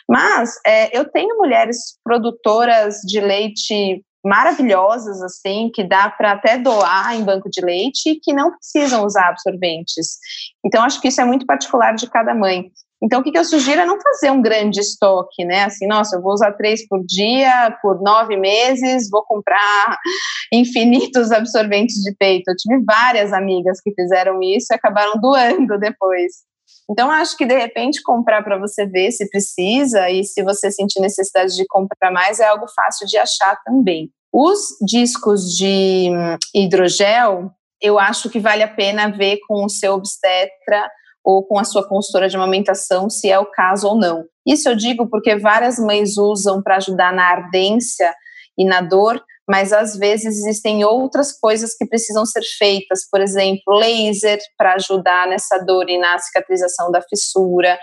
Mas 0.09 0.55
é, 0.65 0.97
eu 0.97 1.05
tenho 1.05 1.37
mulheres 1.37 1.99
produtoras 2.03 2.95
de 3.05 3.19
leite 3.19 4.03
maravilhosas, 4.25 5.21
assim, 5.21 5.69
que 5.73 5.83
dá 5.83 6.09
para 6.09 6.31
até 6.31 6.57
doar 6.57 7.15
em 7.15 7.23
banco 7.23 7.49
de 7.49 7.61
leite 7.63 8.09
e 8.09 8.19
que 8.19 8.33
não 8.33 8.51
precisam 8.51 9.05
usar 9.05 9.29
absorventes. 9.29 10.17
Então, 10.65 10.83
acho 10.83 10.99
que 10.99 11.07
isso 11.07 11.21
é 11.21 11.25
muito 11.25 11.45
particular 11.45 11.93
de 11.93 12.09
cada 12.09 12.33
mãe. 12.33 12.71
Então, 13.01 13.19
o 13.19 13.23
que, 13.23 13.37
eu 13.37 13.45
sugiro 13.45 13.81
é 13.81 13.85
não 13.85 13.99
fazer 14.01 14.31
um 14.31 14.41
grande 14.41 14.79
estoque, 14.79 15.45
né? 15.45 15.65
Assim, 15.65 15.85
nossa, 15.85 16.15
eu 16.15 16.21
vou 16.21 16.33
usar 16.33 16.53
três 16.53 16.87
por 16.87 17.03
dia, 17.05 17.77
por 17.81 18.01
nove 18.01 18.35
meses, 18.35 19.09
vou 19.09 19.23
comprar 19.23 19.99
infinitos 20.51 21.31
absorventes 21.31 22.01
de 22.01 22.15
peito. 22.15 22.49
Eu 22.49 22.55
tive 22.55 22.83
várias 22.83 23.31
amigas 23.33 23.79
que 23.81 23.93
fizeram 23.93 24.41
isso 24.41 24.67
e 24.71 24.75
acabaram 24.75 25.13
doando 25.21 25.77
depois. 25.77 26.47
Então, 26.89 27.11
acho 27.11 27.37
que 27.37 27.45
de 27.45 27.55
repente 27.55 28.01
comprar 28.01 28.43
para 28.43 28.57
você 28.57 28.85
ver 28.85 29.11
se 29.11 29.29
precisa 29.29 30.09
e 30.09 30.23
se 30.23 30.41
você 30.41 30.71
sentir 30.71 30.99
necessidade 30.99 31.55
de 31.55 31.65
comprar 31.67 32.11
mais 32.11 32.39
é 32.39 32.47
algo 32.47 32.65
fácil 32.75 33.05
de 33.05 33.17
achar 33.17 33.57
também. 33.63 34.09
Os 34.33 34.59
discos 34.85 35.55
de 35.55 36.09
hidrogel, 36.53 37.51
eu 37.81 37.99
acho 37.99 38.29
que 38.29 38.39
vale 38.39 38.63
a 38.63 38.67
pena 38.67 39.09
ver 39.09 39.39
com 39.47 39.65
o 39.65 39.69
seu 39.69 39.93
obstetra 39.93 40.89
ou 41.27 41.43
com 41.43 41.59
a 41.59 41.65
sua 41.65 41.85
consultora 41.85 42.29
de 42.29 42.37
amamentação, 42.37 43.09
se 43.09 43.29
é 43.29 43.37
o 43.37 43.51
caso 43.51 43.85
ou 43.85 43.99
não. 43.99 44.23
Isso 44.47 44.69
eu 44.69 44.75
digo 44.77 45.09
porque 45.09 45.35
várias 45.35 45.77
mães 45.77 46.17
usam 46.17 46.63
para 46.63 46.77
ajudar 46.77 47.13
na 47.13 47.25
ardência 47.29 48.15
e 48.57 48.63
na 48.63 48.79
dor, 48.79 49.21
mas 49.47 49.71
às 49.71 49.97
vezes 49.97 50.37
existem 50.37 50.83
outras 50.83 51.31
coisas 51.31 51.75
que 51.75 51.85
precisam 51.85 52.25
ser 52.25 52.43
feitas, 52.57 53.07
por 53.09 53.21
exemplo, 53.21 53.77
laser 53.77 54.39
para 54.57 54.73
ajudar 54.73 55.27
nessa 55.27 55.57
dor 55.59 55.89
e 55.89 55.97
na 55.97 56.17
cicatrização 56.19 56.91
da 56.91 57.01
fissura. 57.01 57.79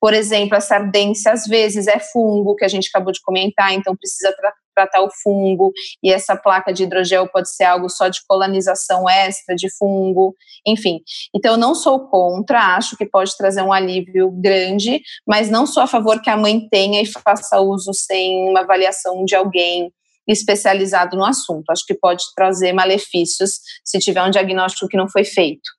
Por 0.00 0.12
exemplo, 0.12 0.56
essa 0.56 0.76
ardência 0.76 1.32
às 1.32 1.46
vezes 1.46 1.86
é 1.86 1.98
fungo, 1.98 2.54
que 2.54 2.64
a 2.64 2.68
gente 2.68 2.88
acabou 2.88 3.12
de 3.12 3.20
comentar, 3.22 3.72
então 3.72 3.96
precisa 3.96 4.32
tra 4.32 4.52
tratar 4.76 5.00
o 5.00 5.10
fungo, 5.22 5.72
e 6.02 6.12
essa 6.12 6.36
placa 6.36 6.70
de 6.70 6.82
hidrogel 6.82 7.26
pode 7.28 7.50
ser 7.50 7.64
algo 7.64 7.88
só 7.88 8.08
de 8.08 8.20
colonização 8.28 9.08
extra 9.08 9.54
de 9.56 9.74
fungo, 9.74 10.34
enfim. 10.66 11.00
Então, 11.34 11.52
eu 11.52 11.56
não 11.56 11.74
sou 11.74 12.10
contra, 12.10 12.76
acho 12.76 12.94
que 12.94 13.06
pode 13.06 13.34
trazer 13.38 13.62
um 13.62 13.72
alívio 13.72 14.30
grande, 14.30 15.00
mas 15.26 15.48
não 15.48 15.66
sou 15.66 15.82
a 15.82 15.86
favor 15.86 16.20
que 16.20 16.28
a 16.28 16.36
mãe 16.36 16.68
tenha 16.68 17.00
e 17.00 17.06
faça 17.06 17.58
uso 17.58 17.94
sem 17.94 18.50
uma 18.50 18.60
avaliação 18.60 19.24
de 19.24 19.34
alguém 19.34 19.90
especializado 20.26 21.16
no 21.16 21.24
assunto. 21.24 21.70
Acho 21.70 21.84
que 21.86 21.94
pode 21.94 22.24
trazer 22.34 22.72
malefícios 22.72 23.60
se 23.84 23.98
tiver 23.98 24.22
um 24.22 24.30
diagnóstico 24.30 24.88
que 24.88 24.96
não 24.96 25.08
foi 25.08 25.24
feito. 25.24 25.76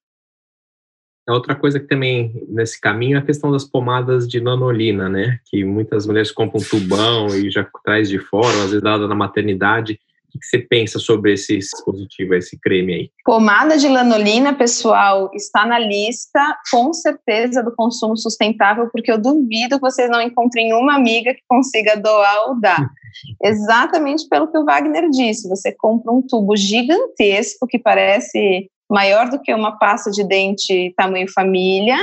A 1.27 1.33
outra 1.33 1.53
coisa 1.55 1.77
que 1.77 1.87
também 1.87 2.31
nesse 2.47 2.79
caminho 2.79 3.17
é 3.17 3.19
a 3.19 3.25
questão 3.25 3.51
das 3.51 3.65
pomadas 3.65 4.25
de 4.25 4.39
nanolina, 4.39 5.09
né? 5.09 5.39
Que 5.47 5.65
muitas 5.65 6.07
mulheres 6.07 6.31
compram 6.31 6.61
um 6.61 6.63
tubão 6.63 7.27
e 7.35 7.51
já 7.51 7.67
traz 7.83 8.07
de 8.07 8.17
fora, 8.17 8.47
às 8.63 8.69
vezes 8.69 8.81
dada 8.81 9.09
na 9.09 9.15
maternidade. 9.15 9.99
O 10.35 10.39
que 10.39 10.45
você 10.45 10.59
pensa 10.59 10.99
sobre 10.99 11.33
esse 11.33 11.57
dispositivo, 11.57 12.35
esse 12.35 12.59
creme 12.59 12.93
aí? 12.93 13.11
Pomada 13.23 13.77
de 13.77 13.87
lanolina, 13.87 14.53
pessoal, 14.53 15.31
está 15.33 15.65
na 15.65 15.79
lista, 15.79 16.39
com 16.71 16.93
certeza, 16.93 17.63
do 17.63 17.73
consumo 17.73 18.17
sustentável, 18.17 18.89
porque 18.91 19.11
eu 19.11 19.17
duvido 19.17 19.75
que 19.75 19.81
vocês 19.81 20.09
não 20.09 20.21
encontrem 20.21 20.73
uma 20.73 20.95
amiga 20.95 21.33
que 21.33 21.41
consiga 21.47 21.95
doar 21.95 22.49
ou 22.49 22.59
dar. 22.59 22.87
Exatamente 23.41 24.27
pelo 24.27 24.51
que 24.51 24.57
o 24.57 24.65
Wagner 24.65 25.09
disse. 25.09 25.49
Você 25.49 25.71
compra 25.71 26.11
um 26.11 26.21
tubo 26.21 26.55
gigantesco 26.55 27.65
que 27.65 27.79
parece 27.79 28.69
maior 28.89 29.29
do 29.29 29.41
que 29.41 29.53
uma 29.53 29.77
pasta 29.77 30.11
de 30.11 30.25
dente 30.25 30.93
tamanho 30.95 31.31
família, 31.31 31.97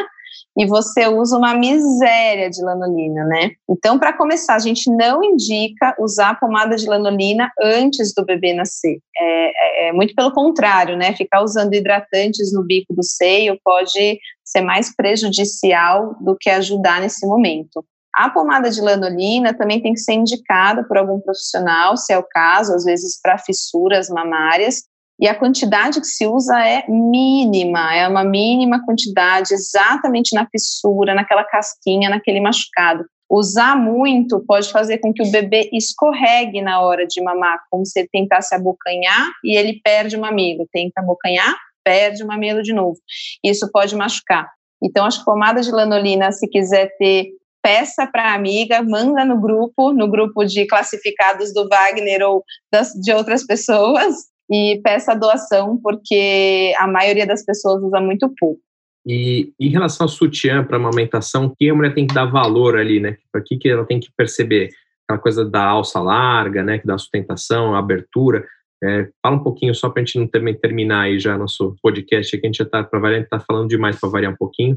e 0.56 0.66
você 0.66 1.08
usa 1.08 1.36
uma 1.36 1.54
miséria 1.54 2.48
de 2.48 2.62
lanolina, 2.62 3.24
né? 3.24 3.50
Então, 3.68 3.98
para 3.98 4.12
começar, 4.12 4.54
a 4.54 4.60
gente 4.60 4.88
não 4.90 5.22
indica 5.22 5.94
usar 5.98 6.38
pomada 6.38 6.76
de 6.76 6.86
lanolina 6.86 7.50
antes 7.60 8.14
do 8.14 8.24
bebê 8.24 8.54
nascer. 8.54 8.98
É, 9.18 9.86
é, 9.86 9.88
é, 9.88 9.92
muito 9.92 10.14
pelo 10.14 10.32
contrário, 10.32 10.96
né? 10.96 11.12
Ficar 11.14 11.42
usando 11.42 11.74
hidratantes 11.74 12.52
no 12.52 12.62
bico 12.62 12.94
do 12.94 13.02
seio 13.02 13.58
pode 13.64 14.18
ser 14.44 14.60
mais 14.60 14.94
prejudicial 14.94 16.14
do 16.20 16.36
que 16.38 16.50
ajudar 16.50 17.00
nesse 17.00 17.26
momento. 17.26 17.84
A 18.14 18.30
pomada 18.30 18.70
de 18.70 18.80
lanolina 18.80 19.52
também 19.52 19.82
tem 19.82 19.92
que 19.92 19.98
ser 19.98 20.12
indicada 20.12 20.84
por 20.84 20.96
algum 20.96 21.18
profissional, 21.18 21.96
se 21.96 22.12
é 22.12 22.18
o 22.18 22.22
caso, 22.22 22.72
às 22.72 22.84
vezes 22.84 23.20
para 23.20 23.38
fissuras 23.38 24.08
mamárias, 24.08 24.84
e 25.20 25.28
a 25.28 25.34
quantidade 25.34 26.00
que 26.00 26.06
se 26.06 26.26
usa 26.26 26.58
é 26.66 26.84
mínima, 26.88 27.94
é 27.94 28.06
uma 28.08 28.24
mínima 28.24 28.84
quantidade, 28.84 29.54
exatamente 29.54 30.34
na 30.34 30.46
fissura, 30.48 31.14
naquela 31.14 31.44
casquinha, 31.44 32.10
naquele 32.10 32.40
machucado. 32.40 33.04
Usar 33.30 33.76
muito 33.76 34.44
pode 34.46 34.70
fazer 34.70 34.98
com 34.98 35.12
que 35.12 35.22
o 35.22 35.30
bebê 35.30 35.70
escorregue 35.72 36.60
na 36.60 36.80
hora 36.80 37.06
de 37.06 37.22
mamar, 37.22 37.58
como 37.70 37.86
se 37.86 38.00
ele 38.00 38.08
tentasse 38.12 38.54
abocanhar 38.54 39.30
e 39.42 39.56
ele 39.56 39.80
perde 39.82 40.16
o 40.16 40.20
mamilo. 40.20 40.68
Tenta 40.72 41.00
abocanhar, 41.00 41.54
perde 41.82 42.22
o 42.22 42.26
mamilo 42.26 42.62
de 42.62 42.72
novo. 42.72 42.98
Isso 43.42 43.70
pode 43.72 43.96
machucar. 43.96 44.48
Então, 44.82 45.06
as 45.06 45.16
pomadas 45.18 45.66
de 45.66 45.72
lanolina, 45.72 46.30
se 46.32 46.46
quiser 46.48 46.94
ter 46.98 47.30
peça 47.62 48.06
para 48.06 48.30
a 48.30 48.34
amiga, 48.34 48.82
manda 48.82 49.24
no 49.24 49.40
grupo, 49.40 49.92
no 49.92 50.06
grupo 50.10 50.44
de 50.44 50.66
classificados 50.66 51.52
do 51.54 51.66
Wagner 51.66 52.22
ou 52.22 52.44
das, 52.70 52.92
de 52.92 53.10
outras 53.10 53.46
pessoas, 53.46 54.14
e 54.50 54.80
peça 54.82 55.12
a 55.12 55.16
doação, 55.16 55.78
porque 55.82 56.72
a 56.78 56.86
maioria 56.86 57.26
das 57.26 57.44
pessoas 57.44 57.82
usa 57.82 58.00
muito 58.00 58.32
pouco. 58.38 58.60
E 59.06 59.52
em 59.60 59.68
relação 59.68 60.06
ao 60.06 60.08
sutiã 60.08 60.64
para 60.64 60.76
amamentação, 60.76 61.46
o 61.46 61.54
que 61.54 61.68
a 61.68 61.74
mulher 61.74 61.94
tem 61.94 62.06
que 62.06 62.14
dar 62.14 62.24
valor 62.24 62.78
ali, 62.78 63.00
né? 63.00 63.16
Para 63.30 63.42
que, 63.42 63.58
que 63.58 63.68
ela 63.68 63.84
tem 63.84 64.00
que 64.00 64.08
perceber? 64.16 64.70
Aquela 65.06 65.20
coisa 65.20 65.44
da 65.44 65.62
alça 65.62 66.00
larga, 66.00 66.62
né? 66.62 66.78
Que 66.78 66.86
dá 66.86 66.96
sustentação, 66.96 67.74
abertura. 67.74 68.46
É, 68.82 69.08
fala 69.22 69.36
um 69.36 69.42
pouquinho 69.42 69.74
só 69.74 69.88
para 69.88 70.02
a 70.02 70.04
gente 70.04 70.18
não 70.18 70.26
também 70.26 70.54
terminar 70.54 71.02
aí 71.02 71.18
já 71.18 71.38
nosso 71.38 71.76
podcast, 71.82 72.38
que 72.38 72.46
a 72.46 72.48
gente 72.48 72.58
já 72.58 72.64
está 72.64 72.82
para 72.82 72.98
variar, 72.98 73.22
está 73.22 73.40
falando 73.40 73.68
demais 73.68 73.98
para 73.98 74.08
variar 74.08 74.32
um 74.32 74.36
pouquinho. 74.36 74.76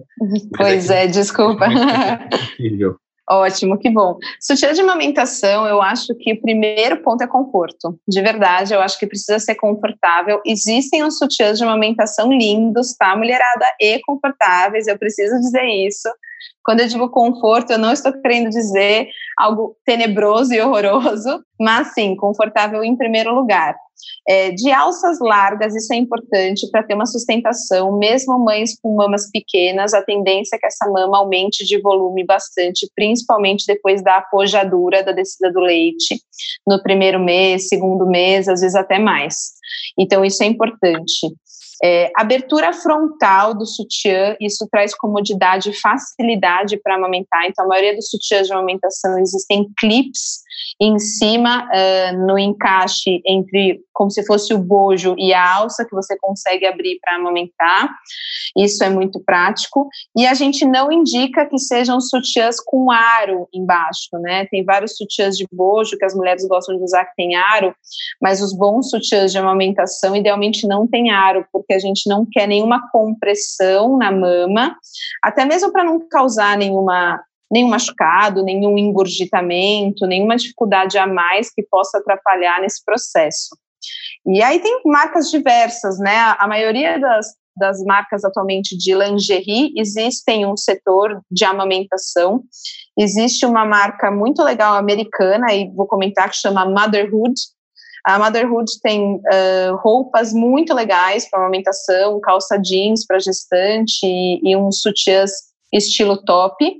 Pois 0.55 0.89
é, 0.89 1.07
desculpa. 1.07 1.67
É 1.71 2.37
possível. 2.37 2.97
Ótimo, 3.29 3.77
que 3.77 3.89
bom. 3.89 4.17
Sutiã 4.39 4.71
de 4.71 4.79
amamentação, 4.79 5.67
eu 5.67 5.81
acho 5.81 6.15
que 6.15 6.31
o 6.31 6.41
primeiro 6.41 7.01
ponto 7.01 7.21
é 7.21 7.27
conforto. 7.27 7.99
De 8.07 8.21
verdade, 8.21 8.73
eu 8.73 8.79
acho 8.79 8.97
que 8.97 9.05
precisa 9.05 9.37
ser 9.37 9.55
confortável. 9.55 10.41
Existem 10.45 11.03
os 11.03 11.17
sutiãs 11.17 11.57
de 11.57 11.63
amamentação 11.65 12.31
lindos, 12.31 12.95
tá, 12.95 13.17
mulherada? 13.17 13.65
E 13.81 13.99
confortáveis, 13.99 14.87
eu 14.87 14.97
preciso 14.97 15.37
dizer 15.41 15.65
isso. 15.65 16.07
Quando 16.63 16.79
eu 16.79 16.87
digo 16.87 17.09
conforto, 17.09 17.71
eu 17.71 17.77
não 17.77 17.91
estou 17.91 18.13
querendo 18.13 18.49
dizer 18.49 19.09
algo 19.37 19.75
tenebroso 19.85 20.53
e 20.53 20.61
horroroso, 20.61 21.43
mas 21.59 21.93
sim, 21.93 22.15
confortável 22.15 22.81
em 22.81 22.95
primeiro 22.95 23.33
lugar. 23.33 23.75
É, 24.27 24.51
de 24.51 24.71
alças 24.71 25.19
largas, 25.19 25.73
isso 25.73 25.93
é 25.93 25.95
importante 25.95 26.69
para 26.69 26.83
ter 26.83 26.93
uma 26.93 27.05
sustentação, 27.05 27.97
mesmo 27.97 28.37
mães 28.37 28.77
com 28.81 28.95
mamas 28.95 29.29
pequenas, 29.31 29.93
a 29.93 30.01
tendência 30.01 30.57
é 30.57 30.59
que 30.59 30.65
essa 30.65 30.89
mama 30.89 31.17
aumente 31.17 31.65
de 31.65 31.79
volume 31.81 32.25
bastante, 32.25 32.89
principalmente 32.93 33.65
depois 33.65 34.03
da 34.03 34.17
apojadura 34.17 35.03
da 35.03 35.13
descida 35.13 35.51
do 35.51 35.61
leite, 35.61 36.21
no 36.67 36.81
primeiro 36.83 37.19
mês, 37.19 37.69
segundo 37.69 38.05
mês, 38.05 38.47
às 38.47 38.61
vezes 38.61 38.75
até 38.75 38.99
mais. 38.99 39.53
Então, 39.97 40.25
isso 40.25 40.43
é 40.43 40.45
importante. 40.45 41.27
É, 41.83 42.11
abertura 42.15 42.73
frontal 42.73 43.53
do 43.53 43.65
sutiã, 43.65 44.35
isso 44.41 44.67
traz 44.71 44.95
comodidade 44.95 45.69
e 45.69 45.73
facilidade 45.73 46.77
para 46.77 46.95
amamentar. 46.95 47.45
Então, 47.45 47.65
a 47.65 47.67
maioria 47.67 47.95
dos 47.95 48.09
sutiãs 48.09 48.47
de 48.47 48.53
amamentação 48.53 49.17
existem 49.19 49.69
clips 49.77 50.46
em 50.79 50.99
cima, 50.99 51.65
uh, 51.65 52.27
no 52.27 52.37
encaixe 52.37 53.21
entre 53.25 53.81
como 53.91 54.11
se 54.11 54.23
fosse 54.25 54.53
o 54.53 54.59
bojo 54.59 55.15
e 55.17 55.33
a 55.33 55.55
alça 55.55 55.83
que 55.83 55.95
você 55.95 56.15
consegue 56.19 56.67
abrir 56.67 56.99
para 57.01 57.15
amamentar. 57.15 57.89
Isso 58.55 58.83
é 58.83 58.89
muito 58.89 59.19
prático. 59.19 59.89
E 60.15 60.27
a 60.27 60.35
gente 60.35 60.65
não 60.65 60.91
indica 60.91 61.47
que 61.47 61.57
sejam 61.57 61.99
sutiãs 61.99 62.57
com 62.63 62.91
aro 62.91 63.47
embaixo, 63.51 64.09
né? 64.21 64.45
Tem 64.51 64.63
vários 64.63 64.95
sutiãs 64.95 65.35
de 65.35 65.47
bojo 65.51 65.97
que 65.97 66.05
as 66.05 66.13
mulheres 66.13 66.47
gostam 66.47 66.77
de 66.77 66.83
usar 66.83 67.05
que 67.05 67.15
tem 67.15 67.35
aro, 67.35 67.73
mas 68.21 68.39
os 68.39 68.55
bons 68.55 68.91
sutiãs 68.91 69.31
de 69.31 69.39
amamentação 69.39 70.15
idealmente 70.15 70.67
não 70.67 70.87
tem 70.87 71.09
aro, 71.09 71.45
porque 71.51 71.73
a 71.73 71.79
gente 71.79 72.07
não 72.07 72.23
quer 72.23 72.47
nenhuma 72.47 72.87
compressão 72.91 73.97
na 73.97 74.11
mama, 74.11 74.75
até 75.23 75.43
mesmo 75.43 75.71
para 75.71 75.83
não 75.83 76.07
causar 76.07 76.55
nenhuma 76.55 77.19
nenhum 77.51 77.69
machucado, 77.69 78.43
nenhum 78.43 78.77
engurgitamento, 78.77 80.05
nenhuma 80.05 80.35
dificuldade 80.35 80.97
a 80.97 81.07
mais 81.07 81.49
que 81.49 81.63
possa 81.63 81.97
atrapalhar 81.97 82.61
nesse 82.61 82.83
processo. 82.83 83.55
E 84.25 84.41
aí 84.41 84.59
tem 84.59 84.81
marcas 84.85 85.31
diversas, 85.31 85.97
né? 85.99 86.35
A 86.37 86.47
maioria 86.47 86.99
das, 86.99 87.27
das 87.55 87.81
marcas 87.83 88.25
atualmente 88.25 88.77
de 88.77 88.93
lingerie 88.93 89.71
existem 89.77 90.45
um 90.45 90.57
setor 90.57 91.21
de 91.31 91.45
amamentação. 91.45 92.43
Existe 92.97 93.45
uma 93.45 93.65
marca 93.65 94.11
muito 94.11 94.43
legal 94.43 94.75
americana, 94.75 95.53
e 95.53 95.69
vou 95.73 95.87
comentar, 95.87 96.29
que 96.29 96.35
chama 96.35 96.65
Motherhood. 96.65 97.33
A 98.05 98.19
Motherhood 98.19 98.71
tem 98.81 99.15
uh, 99.15 99.75
roupas 99.77 100.33
muito 100.33 100.73
legais 100.73 101.29
para 101.29 101.39
amamentação, 101.39 102.19
calça 102.21 102.57
jeans 102.57 103.05
para 103.05 103.19
gestante 103.19 104.05
e, 104.05 104.41
e 104.43 104.55
uns 104.55 104.81
sutiãs 104.81 105.31
estilo 105.73 106.23
top, 106.23 106.73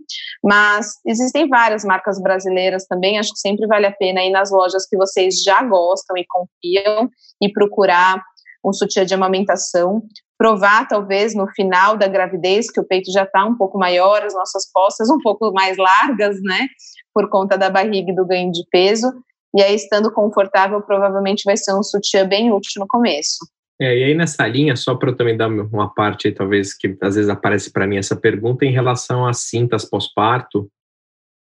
mas 0.43 0.93
existem 1.05 1.47
várias 1.47 1.83
marcas 1.83 2.21
brasileiras 2.21 2.85
também, 2.85 3.19
acho 3.19 3.33
que 3.33 3.39
sempre 3.39 3.67
vale 3.67 3.85
a 3.85 3.91
pena 3.91 4.23
ir 4.23 4.29
nas 4.29 4.51
lojas 4.51 4.87
que 4.87 4.97
vocês 4.97 5.43
já 5.43 5.63
gostam 5.63 6.15
e 6.17 6.25
confiam 6.27 7.09
e 7.41 7.51
procurar 7.51 8.21
um 8.63 8.73
sutiã 8.73 9.05
de 9.05 9.13
amamentação, 9.13 10.01
provar 10.37 10.87
talvez 10.87 11.35
no 11.35 11.47
final 11.49 11.97
da 11.97 12.07
gravidez 12.07 12.69
que 12.69 12.79
o 12.79 12.83
peito 12.83 13.11
já 13.11 13.23
está 13.23 13.45
um 13.45 13.57
pouco 13.57 13.77
maior, 13.77 14.23
as 14.23 14.33
nossas 14.33 14.69
costas 14.71 15.09
um 15.09 15.19
pouco 15.19 15.51
mais 15.51 15.77
largas, 15.77 16.41
né, 16.41 16.67
por 17.13 17.29
conta 17.29 17.57
da 17.57 17.69
barriga 17.69 18.11
e 18.11 18.15
do 18.15 18.25
ganho 18.25 18.51
de 18.51 18.63
peso, 18.71 19.11
e 19.55 19.61
aí 19.61 19.75
estando 19.75 20.11
confortável 20.13 20.81
provavelmente 20.81 21.43
vai 21.45 21.57
ser 21.57 21.73
um 21.73 21.83
sutiã 21.83 22.27
bem 22.27 22.51
útil 22.51 22.81
no 22.81 22.87
começo. 22.87 23.37
É, 23.79 23.95
e 23.95 24.03
aí 24.05 24.13
nessa 24.15 24.47
linha, 24.47 24.75
só 24.75 24.95
para 24.95 25.11
eu 25.11 25.15
também 25.15 25.37
dar 25.37 25.47
uma 25.47 25.93
parte, 25.93 26.31
talvez, 26.31 26.73
que 26.73 26.97
às 27.01 27.15
vezes 27.15 27.29
aparece 27.29 27.71
para 27.71 27.85
mim 27.85 27.97
essa 27.97 28.15
pergunta 28.15 28.65
em 28.65 28.71
relação 28.71 29.27
às 29.27 29.41
cintas 29.41 29.85
pós-parto, 29.85 30.69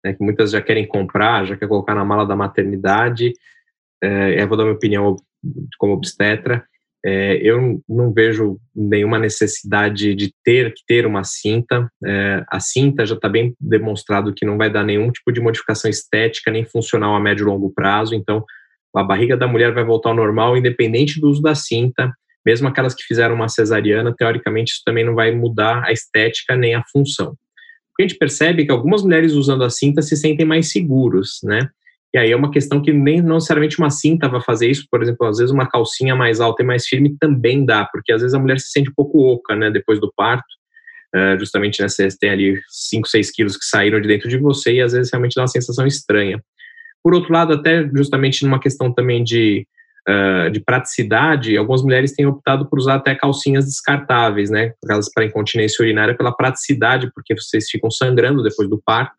né, 0.05 0.13
que 0.13 0.23
muitas 0.23 0.51
já 0.51 0.61
querem 0.61 0.87
comprar, 0.87 1.47
já 1.47 1.57
quer 1.57 1.67
colocar 1.67 1.95
na 1.95 2.05
mala 2.05 2.27
da 2.27 2.37
maternidade, 2.37 3.33
é, 4.03 4.43
eu 4.43 4.49
vou 4.49 4.57
dar 4.57 4.65
minha 4.65 4.77
opinião 4.77 5.17
como 5.79 5.95
obstetra, 5.95 6.63
é, 7.05 7.37
eu 7.37 7.81
não 7.89 8.13
vejo 8.13 8.59
nenhuma 8.75 9.19
necessidade 9.19 10.15
de 10.15 10.35
ter 10.45 10.75
que 10.75 10.83
ter 10.87 11.07
uma 11.07 11.23
cinta. 11.23 11.89
É, 12.05 12.45
a 12.51 12.59
cinta 12.59 13.07
já 13.07 13.15
está 13.15 13.29
bem 13.29 13.55
demonstrado 13.61 14.35
que 14.35 14.45
não 14.45 14.59
vai 14.59 14.69
dar 14.69 14.83
nenhum 14.83 15.13
tipo 15.13 15.31
de 15.31 15.41
modificação 15.41 15.89
estética 15.89 16.51
nem 16.51 16.65
funcional 16.65 17.15
a 17.15 17.21
médio 17.21 17.45
e 17.45 17.47
longo 17.47 17.73
prazo. 17.73 18.13
Então, 18.13 18.45
a 18.95 19.05
barriga 19.05 19.37
da 19.37 19.47
mulher 19.47 19.73
vai 19.73 19.85
voltar 19.85 20.09
ao 20.09 20.17
normal, 20.17 20.57
independente 20.57 21.21
do 21.21 21.29
uso 21.29 21.41
da 21.41 21.55
cinta 21.55 22.13
mesmo 22.47 22.69
aquelas 22.69 22.95
que 22.95 23.03
fizeram 23.03 23.35
uma 23.35 23.49
cesariana, 23.49 24.15
teoricamente 24.17 24.71
isso 24.71 24.83
também 24.87 25.05
não 25.05 25.17
vai 25.17 25.33
mudar 25.33 25.83
a 25.85 25.91
estética 25.91 26.57
nem 26.57 26.77
a 26.77 26.85
função. 26.93 27.33
O 27.33 27.97
que 27.97 28.05
a 28.05 28.07
gente 28.07 28.19
percebe 28.19 28.63
é 28.63 28.67
que 28.67 28.71
algumas 28.71 29.03
mulheres 29.03 29.33
usando 29.33 29.65
a 29.65 29.71
cinta 29.71 30.01
se 30.01 30.17
sentem 30.17 30.47
mais 30.47 30.71
seguros, 30.71 31.41
né? 31.43 31.69
E 32.15 32.19
aí 32.19 32.31
é 32.31 32.37
uma 32.37 32.51
questão 32.51 32.81
que 32.81 32.93
nem 32.93 33.21
necessariamente 33.21 33.79
uma 33.79 33.91
cinta 33.91 34.29
vai 34.29 34.41
fazer 34.41 34.71
isso, 34.71 34.87
por 34.89 35.03
exemplo, 35.03 35.27
às 35.27 35.39
vezes 35.39 35.53
uma 35.53 35.69
calcinha 35.69 36.15
mais 36.15 36.41
alta 36.41 36.63
e 36.63 36.67
mais 36.67 36.87
firme 36.87 37.17
também 37.19 37.67
dá, 37.67 37.85
porque 37.85 38.13
às 38.13 38.23
vezes 38.23 38.35
a 38.35 38.39
mulher 38.39 38.61
se 38.61 38.71
sente 38.71 38.91
um 38.91 38.95
pouco 38.95 39.19
oca, 39.19 39.57
né, 39.57 39.71
depois 39.71 40.01
do 40.01 40.13
parto, 40.17 40.47
uh, 41.15 41.39
justamente, 41.39 41.83
né, 41.83 41.89
você 41.89 42.09
tem 42.19 42.31
ali 42.31 42.61
5, 42.69 43.09
6 43.09 43.31
quilos 43.33 43.57
que 43.57 43.65
saíram 43.65 44.01
de 44.01 44.07
dentro 44.07 44.29
de 44.29 44.39
você 44.39 44.75
e 44.75 44.81
às 44.81 44.93
vezes 44.93 45.11
realmente 45.11 45.35
dá 45.35 45.43
uma 45.43 45.49
sensação 45.49 45.87
estranha. 45.87 46.41
Por 47.03 47.13
outro 47.13 47.33
lado, 47.33 47.55
até 47.55 47.87
justamente 47.95 48.45
numa 48.45 48.61
questão 48.61 48.93
também 48.93 49.25
de 49.25 49.67
uh, 50.09 50.51
de 50.51 50.61
praticidade, 50.61 51.57
algumas 51.57 51.83
mulheres 51.83 52.13
têm 52.13 52.27
optado 52.27 52.69
por 52.69 52.79
usar 52.79 52.97
até 52.97 53.15
calcinhas 53.15 53.65
descartáveis, 53.65 54.51
né? 54.51 54.73
Aquelas 54.85 55.11
para 55.13 55.25
incontinência 55.25 55.83
urinária 55.83 56.17
pela 56.17 56.35
praticidade, 56.35 57.11
porque 57.15 57.35
vocês 57.35 57.69
ficam 57.71 57.91
sangrando 57.91 58.43
depois 58.43 58.69
do 58.69 58.81
parto. 58.85 59.15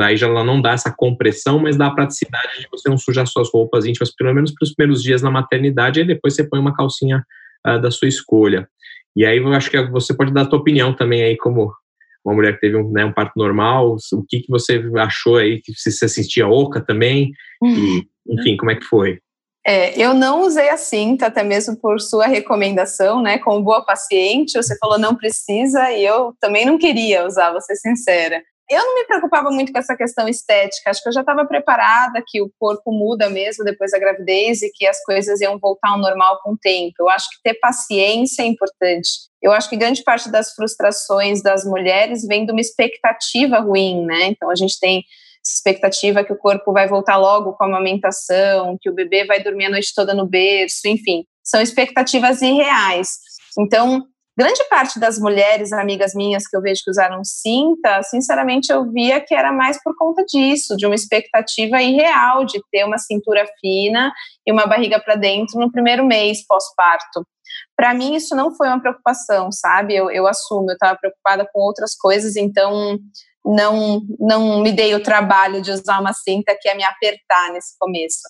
Aí 0.00 0.16
já 0.16 0.26
ela 0.26 0.44
não 0.44 0.60
dá 0.60 0.72
essa 0.72 0.94
compressão, 0.96 1.58
mas 1.58 1.76
dá 1.76 1.86
a 1.86 1.94
praticidade 1.94 2.60
de 2.60 2.68
você 2.70 2.88
não 2.88 2.98
sujar 2.98 3.26
suas 3.26 3.50
roupas 3.50 3.84
íntimas, 3.84 4.14
pelo 4.14 4.34
menos 4.34 4.52
para 4.52 4.64
os 4.64 4.74
primeiros 4.74 5.02
dias 5.02 5.22
na 5.22 5.30
maternidade, 5.30 6.00
e 6.00 6.04
depois 6.04 6.34
você 6.34 6.44
põe 6.44 6.60
uma 6.60 6.74
calcinha 6.74 7.24
uh, 7.66 7.80
da 7.80 7.90
sua 7.90 8.06
escolha. 8.06 8.68
E 9.16 9.24
aí 9.24 9.38
eu 9.38 9.52
acho 9.52 9.70
que 9.70 9.82
você 9.86 10.14
pode 10.14 10.32
dar 10.32 10.42
a 10.42 10.50
sua 10.50 10.58
opinião 10.58 10.94
também 10.94 11.22
aí, 11.22 11.36
como 11.36 11.72
uma 12.24 12.34
mulher 12.34 12.54
que 12.54 12.60
teve 12.60 12.76
um, 12.76 12.90
né, 12.92 13.04
um 13.04 13.12
parto 13.12 13.32
normal, 13.36 13.96
o 14.12 14.24
que, 14.28 14.40
que 14.40 14.50
você 14.50 14.84
achou 14.98 15.36
aí, 15.36 15.60
que 15.62 15.72
se 15.74 15.90
você 15.90 16.08
sentia 16.08 16.46
oca 16.46 16.80
também, 16.80 17.32
e, 17.64 18.06
enfim, 18.28 18.56
como 18.56 18.70
é 18.70 18.76
que 18.76 18.84
foi? 18.84 19.18
É, 19.66 20.00
eu 20.00 20.14
não 20.14 20.42
usei 20.42 20.70
a 20.70 20.76
cinta, 20.76 21.26
até 21.26 21.42
mesmo 21.42 21.76
por 21.76 22.00
sua 22.00 22.26
recomendação, 22.26 23.20
né? 23.20 23.38
Como 23.38 23.62
boa 23.62 23.84
paciente, 23.84 24.56
você 24.56 24.76
falou 24.78 24.98
não 24.98 25.14
precisa 25.14 25.90
e 25.92 26.04
eu 26.04 26.34
também 26.40 26.64
não 26.64 26.78
queria 26.78 27.26
usar, 27.26 27.50
vou 27.50 27.60
ser 27.60 27.76
sincera. 27.76 28.42
Eu 28.70 28.84
não 28.84 28.96
me 28.96 29.04
preocupava 29.06 29.50
muito 29.50 29.72
com 29.72 29.78
essa 29.78 29.96
questão 29.96 30.28
estética, 30.28 30.90
acho 30.90 31.02
que 31.02 31.08
eu 31.08 31.12
já 31.12 31.20
estava 31.20 31.46
preparada 31.46 32.22
que 32.26 32.42
o 32.42 32.50
corpo 32.58 32.92
muda 32.92 33.30
mesmo 33.30 33.64
depois 33.64 33.92
da 33.92 33.98
gravidez 33.98 34.60
e 34.60 34.70
que 34.70 34.86
as 34.86 35.02
coisas 35.04 35.40
iam 35.40 35.58
voltar 35.58 35.90
ao 35.90 35.98
normal 35.98 36.38
com 36.42 36.52
o 36.52 36.58
tempo. 36.58 36.94
Eu 37.00 37.08
acho 37.08 37.30
que 37.30 37.42
ter 37.42 37.54
paciência 37.54 38.42
é 38.42 38.46
importante. 38.46 39.08
Eu 39.40 39.52
acho 39.52 39.70
que 39.70 39.76
grande 39.76 40.02
parte 40.02 40.30
das 40.30 40.52
frustrações 40.52 41.42
das 41.42 41.64
mulheres 41.64 42.26
vem 42.26 42.44
de 42.44 42.52
uma 42.52 42.60
expectativa 42.60 43.58
ruim, 43.58 44.04
né? 44.04 44.26
Então 44.26 44.50
a 44.50 44.54
gente 44.54 44.78
tem 44.78 45.02
expectativa 45.54 46.24
que 46.24 46.32
o 46.32 46.38
corpo 46.38 46.72
vai 46.72 46.88
voltar 46.88 47.16
logo 47.16 47.52
com 47.54 47.64
a 47.64 47.66
amamentação, 47.66 48.76
que 48.80 48.90
o 48.90 48.94
bebê 48.94 49.24
vai 49.24 49.42
dormir 49.42 49.66
a 49.66 49.70
noite 49.70 49.92
toda 49.94 50.14
no 50.14 50.26
berço, 50.26 50.86
enfim, 50.86 51.24
são 51.42 51.60
expectativas 51.60 52.42
irreais. 52.42 53.08
Então, 53.58 54.04
grande 54.36 54.62
parte 54.68 55.00
das 55.00 55.18
mulheres 55.18 55.72
amigas 55.72 56.14
minhas 56.14 56.46
que 56.46 56.56
eu 56.56 56.60
vejo 56.60 56.82
que 56.84 56.90
usaram 56.90 57.24
cinta, 57.24 58.02
sinceramente 58.02 58.72
eu 58.72 58.90
via 58.92 59.20
que 59.20 59.34
era 59.34 59.52
mais 59.52 59.82
por 59.82 59.96
conta 59.96 60.24
disso, 60.24 60.76
de 60.76 60.86
uma 60.86 60.94
expectativa 60.94 61.82
irreal 61.82 62.44
de 62.44 62.60
ter 62.70 62.84
uma 62.84 62.98
cintura 62.98 63.46
fina 63.60 64.12
e 64.46 64.52
uma 64.52 64.66
barriga 64.66 65.00
para 65.00 65.16
dentro 65.16 65.58
no 65.58 65.72
primeiro 65.72 66.06
mês 66.06 66.46
pós-parto. 66.46 67.26
Para 67.74 67.94
mim, 67.94 68.14
isso 68.14 68.36
não 68.36 68.54
foi 68.54 68.68
uma 68.68 68.80
preocupação, 68.80 69.50
sabe? 69.50 69.96
Eu, 69.96 70.10
eu 70.10 70.26
assumo, 70.26 70.70
eu 70.70 70.74
estava 70.74 70.98
preocupada 70.98 71.48
com 71.52 71.60
outras 71.60 71.94
coisas, 71.96 72.36
então 72.36 72.98
não, 73.44 74.02
não 74.18 74.60
me 74.60 74.72
dei 74.72 74.94
o 74.94 75.02
trabalho 75.02 75.62
de 75.62 75.70
usar 75.70 76.00
uma 76.00 76.12
cinta 76.12 76.56
que 76.60 76.68
ia 76.68 76.74
me 76.74 76.84
apertar 76.84 77.52
nesse 77.52 77.76
começo. 77.78 78.20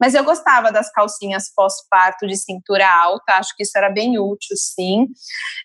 Mas 0.00 0.14
eu 0.14 0.24
gostava 0.24 0.72
das 0.72 0.90
calcinhas 0.92 1.52
pós-parto 1.54 2.26
de 2.26 2.36
cintura 2.36 2.88
alta, 2.88 3.34
acho 3.34 3.54
que 3.56 3.62
isso 3.62 3.76
era 3.76 3.90
bem 3.90 4.18
útil, 4.18 4.56
sim. 4.56 5.06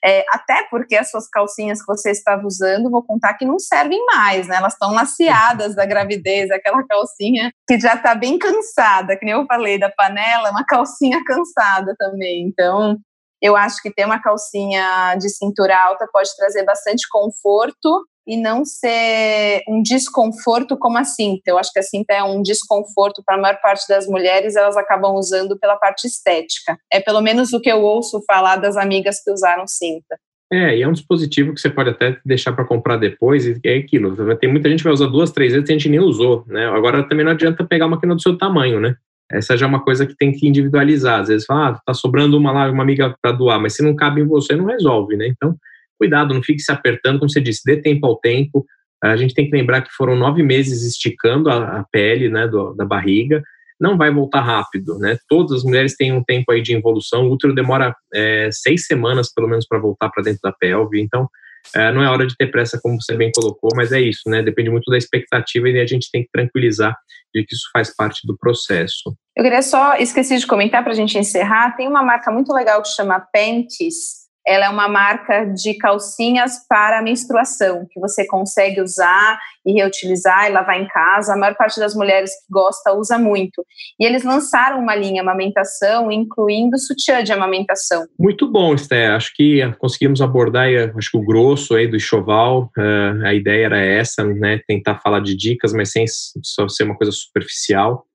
É, 0.04 0.24
até 0.30 0.68
porque 0.70 0.96
as 0.96 1.10
suas 1.10 1.28
calcinhas 1.28 1.80
que 1.80 1.88
você 1.88 2.12
estava 2.12 2.46
usando, 2.46 2.90
vou 2.90 3.04
contar 3.04 3.34
que 3.36 3.46
não 3.46 3.60
servem 3.60 4.04
mais, 4.06 4.48
né? 4.48 4.58
Elas 4.58 4.74
estão 4.74 4.92
laceadas 4.92 5.76
da 5.76 5.86
gravidez, 5.86 6.50
aquela 6.52 6.86
calcinha 6.86 7.52
que 7.68 7.80
já 7.80 7.96
está 7.96 8.16
bem 8.16 8.38
cansada, 8.38 9.18
que 9.18 9.26
nem 9.26 9.34
eu 9.34 9.46
falei 9.46 9.80
da 9.80 9.90
panela, 9.90 10.52
uma 10.52 10.66
calcinha 10.66 11.24
cansada 11.26 11.96
também. 11.98 12.48
Então, 12.48 12.98
eu 13.42 13.56
acho 13.56 13.82
que 13.82 13.94
ter 13.94 14.06
uma 14.06 14.22
calcinha 14.22 15.16
de 15.16 15.30
cintura 15.30 15.78
alta 15.78 16.08
pode 16.12 16.36
trazer 16.36 16.64
bastante 16.64 17.08
conforto 17.10 18.06
e 18.28 18.38
não 18.38 18.66
ser 18.66 19.62
um 19.68 19.82
desconforto 19.82 20.78
como 20.78 20.98
a 20.98 21.04
cinta. 21.04 21.44
Eu 21.48 21.58
acho 21.58 21.72
que 21.72 21.80
a 21.80 21.84
cinta 21.84 22.14
é 22.14 22.24
um 22.24 22.42
desconforto 22.42 23.22
para 23.26 23.36
a 23.36 23.40
maior 23.40 23.60
parte 23.62 23.88
das 23.88 24.08
mulheres, 24.08 24.56
elas 24.56 24.78
acabam 24.78 25.16
usando 25.16 25.58
pela 25.60 25.76
parte 25.76 26.08
estética. 26.08 26.78
É 26.92 27.00
pelo 27.00 27.22
menos 27.22 27.54
o 27.54 27.62
que 27.62 27.72
eu 27.72 27.82
ouço 27.82 28.24
falar 28.28 28.58
das 28.58 28.78
amigas 28.78 29.24
que 29.24 29.32
usaram 29.32 29.68
cinta. 29.68 30.18
É, 30.52 30.78
e 30.78 30.84
é 30.84 30.88
um 30.88 30.94
dispositivo 30.94 31.54
que 31.54 31.60
você 31.60 31.70
pode 31.70 31.90
até 31.90 32.20
deixar 32.24 32.54
para 32.54 32.66
comprar 32.66 32.98
depois, 32.98 33.48
e 33.48 33.60
é 33.66 33.78
aquilo. 33.78 34.16
Tem 34.38 34.50
muita 34.50 34.70
gente 34.70 34.80
que 34.80 34.84
vai 34.84 34.94
usar 34.94 35.08
duas, 35.08 35.32
três 35.32 35.54
vezes 35.54 35.68
e 35.68 35.72
a 35.72 35.76
gente 35.76 35.90
nem 35.90 36.00
usou, 36.00 36.46
né? 36.48 36.68
Agora 36.68 37.08
também 37.08 37.26
não 37.26 37.32
adianta 37.32 37.66
pegar 37.66 37.88
uma 37.88 38.00
que 38.00 38.06
não 38.06 38.14
é 38.14 38.16
do 38.16 38.22
seu 38.22 38.38
tamanho, 38.38 38.80
né? 38.80 38.96
Essa 39.32 39.58
já 39.58 39.66
é 39.66 39.70
uma 39.70 39.84
coisa 39.84 40.06
que 40.06 40.16
tem 40.16 40.32
que 40.32 40.48
individualizar. 40.48 41.22
Às 41.22 41.30
vezes 41.30 41.46
fala, 41.46 41.70
ah, 41.70 41.82
tá 41.84 41.94
sobrando 41.96 42.38
uma 42.38 42.52
lá, 42.52 42.70
uma 42.70 42.84
amiga 42.84 43.16
para 43.20 43.32
doar, 43.32 43.60
mas 43.60 43.74
se 43.76 43.84
não 43.84 43.96
cabe 43.96 44.22
em 44.22 44.28
você, 44.28 44.56
não 44.56 44.66
resolve, 44.66 45.18
né? 45.18 45.28
Então, 45.28 45.58
cuidado, 45.98 46.34
não 46.34 46.44
fique 46.44 46.60
se 46.60 46.72
apertando, 46.72 47.20
como 47.20 47.30
você 47.30 47.42
disse, 47.42 47.62
dê 47.66 47.82
tempo 47.82 48.06
ao 48.06 48.18
tempo. 48.18 48.66
A 49.04 49.16
gente 49.16 49.34
tem 49.34 49.50
que 49.50 49.56
lembrar 49.56 49.82
que 49.82 49.92
foram 49.92 50.16
nove 50.16 50.42
meses 50.42 50.84
esticando 50.84 51.50
a, 51.50 51.80
a 51.80 51.86
pele 51.92 52.30
né, 52.30 52.48
do, 52.48 52.74
da 52.74 52.86
barriga, 52.86 53.44
não 53.80 53.98
vai 53.98 54.12
voltar 54.12 54.42
rápido, 54.42 54.98
né? 54.98 55.18
Todas 55.28 55.58
as 55.58 55.64
mulheres 55.64 55.96
têm 55.96 56.14
um 56.14 56.24
tempo 56.24 56.52
aí 56.52 56.62
de 56.62 56.74
involução, 56.74 57.28
o 57.28 57.32
útero 57.32 57.54
demora 57.54 57.94
é, 58.14 58.50
seis 58.52 58.86
semanas, 58.86 59.32
pelo 59.34 59.50
menos, 59.50 59.68
para 59.68 59.80
voltar 59.80 60.10
para 60.10 60.24
dentro 60.24 60.40
da 60.42 60.54
pelve, 60.54 61.02
então 61.02 61.28
é, 61.74 61.92
não 61.92 62.02
é 62.02 62.10
hora 62.10 62.26
de 62.26 62.36
ter 62.36 62.48
pressa, 62.48 62.80
como 62.82 63.02
você 63.02 63.16
bem 63.16 63.32
colocou, 63.36 63.72
mas 63.76 63.92
é 63.92 64.00
isso, 64.00 64.30
né? 64.30 64.42
Depende 64.42 64.70
muito 64.70 64.90
da 64.90 64.98
expectativa 64.98 65.68
e 65.70 65.80
a 65.80 65.86
gente 65.86 66.10
tem 66.12 66.24
que 66.24 66.30
tranquilizar 66.32 66.96
de 67.34 67.44
que 67.44 67.54
isso 67.54 67.70
faz 67.74 67.94
parte 67.94 68.26
do 68.26 68.38
processo. 68.38 69.16
Eu 69.36 69.44
queria 69.44 69.62
só, 69.62 69.96
esqueci 69.96 70.38
de 70.38 70.48
comentar 70.48 70.84
para 70.84 70.94
a 70.94 70.96
gente 70.96 71.18
encerrar, 71.18 71.76
tem 71.76 71.88
uma 71.88 72.04
marca 72.04 72.32
muito 72.32 72.54
legal 72.54 72.82
que 72.82 72.90
chama 72.90 73.20
Panties, 73.20 74.25
ela 74.48 74.66
é 74.66 74.70
uma 74.70 74.88
marca 74.88 75.46
de 75.46 75.76
calcinhas 75.78 76.66
para 76.70 77.02
menstruação, 77.02 77.86
que 77.92 78.00
você 78.00 78.26
consegue 78.28 78.82
usar 78.82 79.40
e 79.66 79.74
reutilizar 79.74 80.48
e 80.48 80.54
lavar 80.54 80.80
em 80.80 80.88
casa. 80.88 81.34
A 81.34 81.38
maior 81.38 81.56
parte 81.56 81.80
das 81.80 81.96
mulheres 81.96 82.30
que 82.32 82.52
gosta 82.52 82.94
usa 82.94 83.18
muito. 83.18 83.66
E 84.00 84.06
eles 84.06 84.24
lançaram 84.24 84.80
uma 84.80 84.96
linha 84.96 85.22
amamentação, 85.22 86.12
incluindo 86.12 86.78
sutiã 86.78 87.24
de 87.24 87.34
amamentação. 87.34 88.06
Muito 88.20 88.50
bom, 88.50 88.76
Esté. 88.76 89.08
Acho 89.08 89.34
que 89.36 89.62
conseguimos 89.80 90.22
abordar 90.22 90.68
acho 90.98 91.12
que 91.12 91.18
o 91.18 91.26
grosso 91.26 91.76
aí 91.76 91.88
do 91.88 91.96
enxoval. 91.96 92.70
Uh, 92.78 93.26
a 93.26 93.34
ideia 93.34 93.66
era 93.66 93.80
essa, 93.80 94.24
né? 94.24 94.60
Tentar 94.68 95.00
falar 95.00 95.22
de 95.22 95.36
dicas, 95.36 95.74
mas 95.74 95.92
sem 95.92 96.06
só 96.08 96.68
ser 96.68 96.84
uma 96.84 96.96
coisa 96.96 97.12
superficial. 97.12 98.06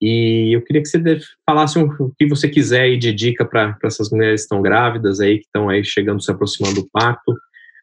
E 0.00 0.54
eu 0.54 0.62
queria 0.62 0.80
que 0.80 0.88
você 0.88 1.20
falasse 1.44 1.78
o 1.78 2.12
que 2.16 2.26
você 2.26 2.48
quiser 2.48 2.82
aí 2.82 2.96
de 2.96 3.12
dica 3.12 3.44
para 3.44 3.76
essas 3.82 4.10
mulheres 4.10 4.42
que 4.42 4.44
estão 4.44 4.62
grávidas 4.62 5.20
aí, 5.20 5.38
que 5.38 5.46
estão 5.46 5.68
aí 5.68 5.84
chegando, 5.84 6.22
se 6.22 6.30
aproximando 6.30 6.82
do 6.82 6.88
parto. 6.92 7.34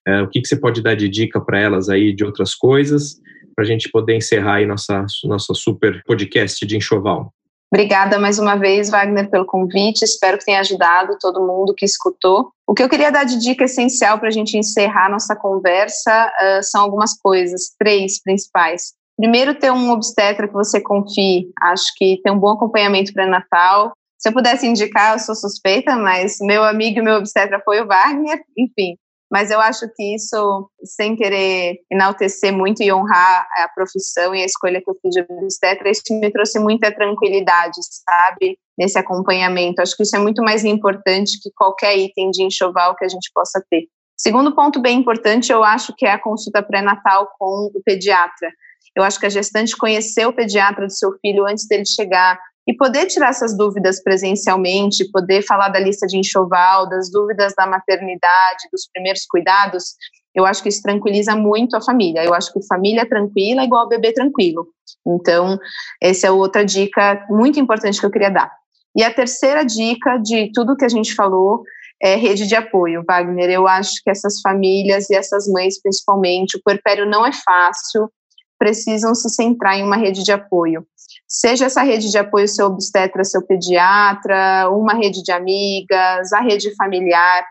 É, 0.07 0.21
o 0.21 0.29
que, 0.29 0.41
que 0.41 0.47
você 0.47 0.55
pode 0.55 0.81
dar 0.81 0.95
de 0.95 1.09
dica 1.09 1.41
para 1.41 1.59
elas 1.59 1.89
aí 1.89 2.13
de 2.13 2.23
outras 2.23 2.53
coisas, 2.55 3.19
para 3.55 3.65
a 3.65 3.67
gente 3.67 3.89
poder 3.89 4.15
encerrar 4.15 4.55
aí 4.55 4.65
nossa, 4.65 5.05
nossa 5.23 5.53
super 5.53 6.01
podcast 6.05 6.65
de 6.65 6.77
enxoval. 6.77 7.33
Obrigada 7.73 8.19
mais 8.19 8.39
uma 8.39 8.55
vez, 8.55 8.89
Wagner, 8.89 9.29
pelo 9.29 9.45
convite. 9.45 10.03
Espero 10.03 10.37
que 10.37 10.45
tenha 10.45 10.59
ajudado 10.59 11.17
todo 11.19 11.45
mundo 11.45 11.73
que 11.75 11.83
escutou. 11.83 12.51
O 12.65 12.73
que 12.73 12.81
eu 12.81 12.87
queria 12.87 13.11
dar 13.11 13.25
de 13.25 13.37
dica 13.37 13.65
essencial 13.65 14.19
para 14.19 14.29
a 14.29 14.31
gente 14.31 14.57
encerrar 14.57 15.09
nossa 15.09 15.35
conversa 15.35 16.27
uh, 16.27 16.63
são 16.63 16.81
algumas 16.81 17.19
coisas, 17.19 17.73
três 17.77 18.21
principais. 18.21 18.93
Primeiro, 19.17 19.55
ter 19.55 19.71
um 19.71 19.91
obstetra 19.91 20.47
que 20.47 20.53
você 20.53 20.81
confie. 20.81 21.49
Acho 21.61 21.93
que 21.95 22.19
ter 22.23 22.31
um 22.31 22.39
bom 22.39 22.51
acompanhamento 22.51 23.13
pré-natal. 23.13 23.93
Se 24.17 24.29
eu 24.29 24.33
pudesse 24.33 24.67
indicar, 24.67 25.13
eu 25.13 25.19
sou 25.19 25.35
suspeita, 25.35 25.95
mas 25.95 26.37
meu 26.41 26.63
amigo 26.63 26.99
e 26.99 27.01
meu 27.01 27.15
obstetra 27.15 27.61
foi 27.63 27.81
o 27.81 27.87
Wagner, 27.87 28.41
enfim. 28.57 28.95
Mas 29.31 29.49
eu 29.49 29.59
acho 29.59 29.87
que 29.95 30.15
isso, 30.15 30.69
sem 30.83 31.15
querer 31.15 31.79
enaltecer 31.91 32.53
muito 32.53 32.83
e 32.83 32.93
honrar 32.93 33.47
a 33.57 33.69
profissão 33.73 34.35
e 34.35 34.41
a 34.41 34.45
escolha 34.45 34.81
que 34.81 34.89
eu 34.89 34.95
fiz 35.01 35.11
de 35.11 35.25
obstetra, 35.29 35.89
isso 35.89 36.01
me 36.11 36.31
trouxe 36.31 36.59
muita 36.59 36.91
tranquilidade, 36.91 37.79
sabe? 37.81 38.57
Nesse 38.77 38.99
acompanhamento. 38.99 39.81
Acho 39.81 39.95
que 39.95 40.03
isso 40.03 40.15
é 40.15 40.19
muito 40.19 40.43
mais 40.43 40.63
importante 40.63 41.39
que 41.41 41.49
qualquer 41.55 41.97
item 41.97 42.29
de 42.29 42.43
enxoval 42.43 42.95
que 42.95 43.05
a 43.05 43.09
gente 43.09 43.31
possa 43.33 43.63
ter. 43.69 43.87
Segundo 44.17 44.55
ponto 44.55 44.81
bem 44.81 44.99
importante, 44.99 45.51
eu 45.51 45.63
acho 45.63 45.93
que 45.97 46.05
é 46.05 46.11
a 46.11 46.21
consulta 46.21 46.63
pré-natal 46.63 47.29
com 47.37 47.71
o 47.73 47.81
pediatra. 47.83 48.49
Eu 48.95 49.03
acho 49.03 49.19
que 49.19 49.25
a 49.25 49.29
gestante 49.29 49.75
conhecer 49.77 50.25
o 50.25 50.33
pediatra 50.33 50.85
do 50.85 50.93
seu 50.93 51.13
filho 51.19 51.45
antes 51.45 51.67
dele 51.67 51.85
chegar 51.85 52.39
e 52.67 52.75
poder 52.75 53.05
tirar 53.05 53.29
essas 53.29 53.55
dúvidas 53.55 54.01
presencialmente, 54.01 55.09
poder 55.11 55.43
falar 55.43 55.69
da 55.69 55.79
lista 55.79 56.07
de 56.07 56.17
enxoval, 56.17 56.89
das 56.89 57.11
dúvidas 57.11 57.53
da 57.55 57.67
maternidade, 57.67 58.69
dos 58.71 58.89
primeiros 58.91 59.25
cuidados, 59.25 59.95
eu 60.35 60.45
acho 60.45 60.61
que 60.61 60.67
isso 60.67 60.81
tranquiliza 60.81 61.33
muito 61.33 61.77
a 61.77 61.81
família. 61.81 62.23
Eu 62.23 62.33
acho 62.33 62.51
que 62.51 62.67
família 62.67 63.07
tranquila 63.07 63.61
é 63.61 63.65
igual 63.65 63.87
bebê 63.87 64.11
tranquilo. 64.11 64.67
Então, 65.07 65.57
essa 66.03 66.27
é 66.27 66.31
outra 66.31 66.65
dica 66.65 67.25
muito 67.29 67.57
importante 67.57 67.99
que 67.99 68.05
eu 68.05 68.11
queria 68.11 68.29
dar. 68.29 68.51
E 68.93 69.01
a 69.01 69.13
terceira 69.13 69.63
dica 69.63 70.17
de 70.17 70.51
tudo 70.53 70.75
que 70.75 70.83
a 70.83 70.89
gente 70.89 71.15
falou 71.15 71.63
é 72.01 72.15
rede 72.15 72.45
de 72.45 72.55
apoio, 72.55 73.03
Wagner. 73.07 73.49
Eu 73.49 73.65
acho 73.65 74.03
que 74.03 74.09
essas 74.09 74.41
famílias 74.41 75.09
e 75.09 75.15
essas 75.15 75.47
mães, 75.47 75.81
principalmente, 75.81 76.57
o 76.57 76.61
puerpério 76.61 77.05
não 77.05 77.25
é 77.25 77.31
fácil, 77.31 78.09
precisam 78.57 79.13
se 79.13 79.29
centrar 79.29 79.77
em 79.77 79.83
uma 79.83 79.97
rede 79.97 80.23
de 80.23 80.31
apoio. 80.31 80.85
Seja 81.27 81.65
essa 81.65 81.81
rede 81.81 82.09
de 82.09 82.17
apoio 82.17 82.47
seu 82.47 82.67
obstetra, 82.67 83.23
seu 83.23 83.41
pediatra, 83.41 84.69
uma 84.69 84.93
rede 84.93 85.23
de 85.23 85.31
amigas, 85.31 86.31
a 86.33 86.41
rede 86.41 86.75
familiar, 86.75 87.45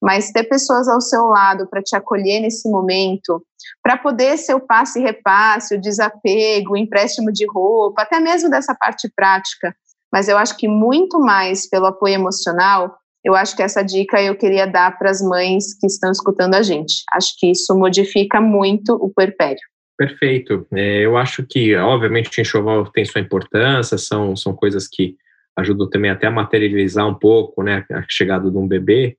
mas 0.00 0.30
ter 0.30 0.44
pessoas 0.44 0.88
ao 0.88 1.00
seu 1.00 1.26
lado 1.26 1.66
para 1.68 1.82
te 1.82 1.94
acolher 1.96 2.40
nesse 2.40 2.68
momento, 2.70 3.44
para 3.82 3.96
poder 3.96 4.36
ser 4.38 4.54
o 4.54 4.60
passe 4.60 4.98
e 4.98 5.02
repasse, 5.02 5.74
o 5.74 5.80
desapego, 5.80 6.72
o 6.72 6.76
empréstimo 6.76 7.32
de 7.32 7.46
roupa, 7.46 8.02
até 8.02 8.20
mesmo 8.20 8.48
dessa 8.48 8.74
parte 8.74 9.10
prática. 9.14 9.74
Mas 10.12 10.28
eu 10.28 10.38
acho 10.38 10.56
que 10.56 10.68
muito 10.68 11.18
mais 11.18 11.68
pelo 11.68 11.86
apoio 11.86 12.14
emocional, 12.14 12.96
eu 13.24 13.34
acho 13.34 13.54
que 13.54 13.62
essa 13.62 13.82
dica 13.82 14.22
eu 14.22 14.36
queria 14.36 14.66
dar 14.66 14.96
para 14.98 15.10
as 15.10 15.20
mães 15.20 15.78
que 15.78 15.86
estão 15.86 16.10
escutando 16.10 16.54
a 16.54 16.62
gente. 16.62 17.02
Acho 17.12 17.34
que 17.38 17.50
isso 17.50 17.76
modifica 17.76 18.40
muito 18.40 18.94
o 18.94 19.10
puerpério. 19.10 19.60
Perfeito. 19.98 20.64
É, 20.72 21.04
eu 21.04 21.16
acho 21.16 21.44
que, 21.44 21.74
obviamente, 21.74 22.38
o 22.38 22.40
enxoval 22.40 22.86
tem 22.86 23.04
sua 23.04 23.20
importância, 23.20 23.98
são, 23.98 24.36
são 24.36 24.54
coisas 24.54 24.86
que 24.86 25.16
ajudam 25.56 25.90
também 25.90 26.08
até 26.08 26.28
a 26.28 26.30
materializar 26.30 27.04
um 27.08 27.14
pouco 27.14 27.64
né, 27.64 27.84
a 27.90 28.04
chegada 28.08 28.48
de 28.48 28.56
um 28.56 28.68
bebê, 28.68 29.16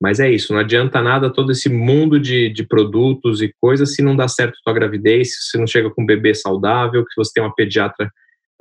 mas 0.00 0.20
é 0.20 0.30
isso, 0.30 0.52
não 0.52 0.60
adianta 0.60 1.02
nada 1.02 1.30
todo 1.32 1.50
esse 1.50 1.68
mundo 1.68 2.18
de, 2.18 2.48
de 2.48 2.62
produtos 2.62 3.42
e 3.42 3.52
coisas 3.60 3.92
se 3.94 4.02
não 4.02 4.14
dá 4.14 4.28
certo 4.28 4.52
a 4.52 4.64
tua 4.64 4.72
gravidez, 4.72 5.34
se 5.34 5.50
você 5.50 5.58
não 5.58 5.66
chega 5.66 5.90
com 5.90 6.02
um 6.02 6.06
bebê 6.06 6.32
saudável, 6.32 7.04
que 7.04 7.16
você 7.16 7.32
tem 7.34 7.42
uma 7.42 7.54
pediatra 7.54 8.08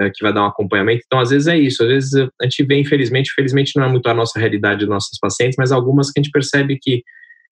é, 0.01 0.09
que 0.09 0.23
vai 0.23 0.33
dar 0.33 0.41
um 0.41 0.47
acompanhamento. 0.47 1.03
Então, 1.05 1.19
às 1.19 1.29
vezes 1.29 1.47
é 1.47 1.55
isso, 1.55 1.83
às 1.83 1.89
vezes 1.89 2.13
a 2.15 2.45
gente 2.45 2.63
vê, 2.63 2.79
infelizmente, 2.79 3.31
felizmente 3.31 3.77
não 3.77 3.85
é 3.85 3.89
muito 3.89 4.07
a 4.09 4.13
nossa 4.13 4.39
realidade 4.39 4.79
dos 4.79 4.89
nossos 4.89 5.19
pacientes, 5.21 5.55
mas 5.55 5.71
algumas 5.71 6.11
que 6.11 6.19
a 6.19 6.23
gente 6.23 6.31
percebe 6.31 6.79
que 6.81 7.03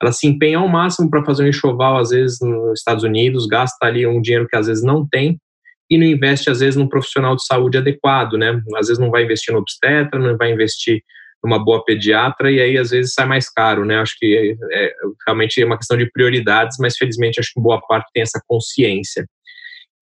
ela 0.02 0.12
se 0.12 0.28
empenha 0.28 0.60
ao 0.60 0.68
máximo 0.68 1.10
para 1.10 1.24
fazer 1.26 1.44
um 1.44 1.48
enxoval, 1.48 1.98
às 1.98 2.10
vezes, 2.10 2.40
nos 2.42 2.80
Estados 2.80 3.04
Unidos, 3.04 3.48
gasta 3.48 3.86
ali 3.86 4.06
um 4.06 4.22
dinheiro 4.22 4.48
que 4.48 4.56
às 4.56 4.68
vezes 4.68 4.84
não 4.84 5.08
tem 5.08 5.40
e 5.90 5.98
não 5.98 6.06
investe, 6.06 6.50
às 6.50 6.60
vezes, 6.60 6.76
num 6.76 6.88
profissional 6.88 7.36
de 7.36 7.46
saúde 7.46 7.78
adequado, 7.78 8.34
né? 8.34 8.62
Às 8.76 8.88
vezes 8.88 9.00
não 9.00 9.10
vai 9.10 9.24
investir 9.24 9.54
no 9.54 9.60
obstetra, 9.60 10.20
não 10.20 10.38
vai 10.38 10.52
investir 10.52 11.02
numa 11.44 11.64
boa 11.64 11.84
pediatra 11.84 12.52
e 12.52 12.60
aí, 12.60 12.78
às 12.78 12.92
vezes, 12.92 13.14
sai 13.14 13.26
mais 13.26 13.50
caro, 13.50 13.86
né? 13.86 13.98
Acho 13.98 14.16
que 14.20 14.58
é, 14.72 14.86
é 14.86 14.92
realmente 15.26 15.62
é 15.62 15.66
uma 15.66 15.78
questão 15.78 15.98
de 15.98 16.10
prioridades, 16.12 16.78
mas, 16.80 16.98
felizmente, 16.98 17.40
acho 17.40 17.52
que 17.54 17.62
boa 17.62 17.82
parte 17.88 18.10
tem 18.14 18.22
essa 18.22 18.42
consciência. 18.48 19.26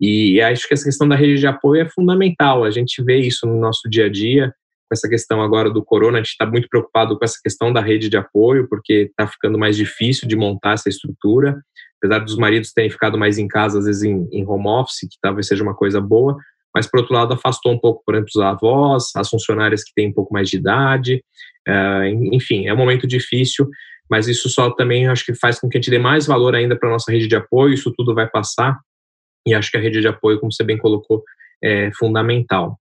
E 0.01 0.41
acho 0.41 0.67
que 0.67 0.73
essa 0.73 0.83
questão 0.83 1.07
da 1.07 1.15
rede 1.15 1.39
de 1.39 1.47
apoio 1.47 1.81
é 1.83 1.89
fundamental. 1.89 2.65
A 2.65 2.71
gente 2.71 3.01
vê 3.01 3.19
isso 3.19 3.47
no 3.47 3.59
nosso 3.59 3.89
dia 3.89 4.07
a 4.07 4.09
dia 4.09 4.53
com 4.87 4.93
essa 4.93 5.09
questão 5.09 5.41
agora 5.41 5.69
do 5.69 5.83
corona, 5.83 6.17
a 6.17 6.21
gente 6.21 6.31
está 6.31 6.45
muito 6.45 6.69
preocupado 6.69 7.17
com 7.17 7.25
essa 7.25 7.39
questão 7.43 7.73
da 7.73 7.81
rede 7.81 8.09
de 8.09 8.17
apoio, 8.17 8.67
porque 8.69 9.09
está 9.09 9.27
ficando 9.27 9.57
mais 9.57 9.75
difícil 9.75 10.27
de 10.27 10.35
montar 10.35 10.73
essa 10.73 10.89
estrutura, 10.89 11.59
apesar 11.97 12.19
dos 12.19 12.37
maridos 12.37 12.71
terem 12.71 12.89
ficado 12.89 13.17
mais 13.17 13.37
em 13.37 13.47
casa, 13.47 13.79
às 13.79 13.85
vezes 13.85 14.03
em, 14.03 14.27
em 14.31 14.45
home 14.47 14.67
office, 14.67 15.01
que 15.01 15.17
talvez 15.21 15.47
seja 15.47 15.63
uma 15.63 15.75
coisa 15.75 15.99
boa, 15.99 16.37
mas 16.73 16.87
por 16.87 16.99
outro 16.99 17.13
lado 17.13 17.33
afastou 17.33 17.71
um 17.71 17.79
pouco, 17.79 18.03
por 18.05 18.13
exemplo, 18.13 18.29
os 18.35 18.41
avós, 18.41 19.11
as 19.15 19.29
funcionárias 19.29 19.83
que 19.83 19.93
têm 19.95 20.09
um 20.09 20.13
pouco 20.13 20.33
mais 20.33 20.49
de 20.49 20.57
idade, 20.57 21.23
uh, 21.67 22.05
enfim, 22.33 22.67
é 22.67 22.73
um 22.73 22.77
momento 22.77 23.07
difícil, 23.07 23.67
mas 24.09 24.27
isso 24.27 24.49
só 24.49 24.69
também 24.69 25.07
acho 25.07 25.25
que 25.25 25.33
faz 25.33 25.59
com 25.59 25.67
que 25.67 25.77
a 25.77 25.81
gente 25.81 25.89
dê 25.89 25.97
mais 25.97 26.27
valor 26.27 26.53
ainda 26.53 26.77
para 26.77 26.89
a 26.89 26.91
nossa 26.91 27.11
rede 27.11 27.27
de 27.27 27.35
apoio, 27.35 27.73
isso 27.73 27.91
tudo 27.97 28.13
vai 28.13 28.29
passar, 28.29 28.77
e 29.47 29.53
acho 29.53 29.71
que 29.71 29.77
a 29.77 29.79
rede 29.79 30.01
de 30.01 30.07
apoio, 30.07 30.39
como 30.39 30.51
você 30.51 30.63
bem 30.63 30.77
colocou, 30.77 31.23
é 31.63 31.91
fundamental. 31.97 32.77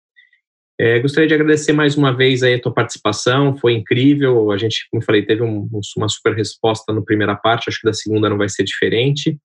É, 0.82 1.00
gostaria 1.00 1.28
de 1.28 1.34
agradecer 1.36 1.74
mais 1.74 1.96
uma 1.96 2.12
vez 2.12 2.42
aí 2.42 2.56
a 2.56 2.60
tua 2.60 2.74
participação, 2.74 3.56
foi 3.56 3.74
incrível. 3.74 4.52
A 4.52 4.58
gente, 4.58 4.88
como 4.90 5.04
falei, 5.04 5.24
teve 5.24 5.44
um, 5.44 5.70
uma 5.96 6.10
super 6.10 6.34
resposta 6.34 6.92
na 6.92 7.04
primeira 7.04 7.36
parte, 7.36 7.70
acho 7.70 7.80
que 7.80 7.86
da 7.86 7.94
segunda 7.94 8.28
não 8.28 8.36
vai 8.36 8.50
ser 8.50 8.64
diferente. 8.64 9.38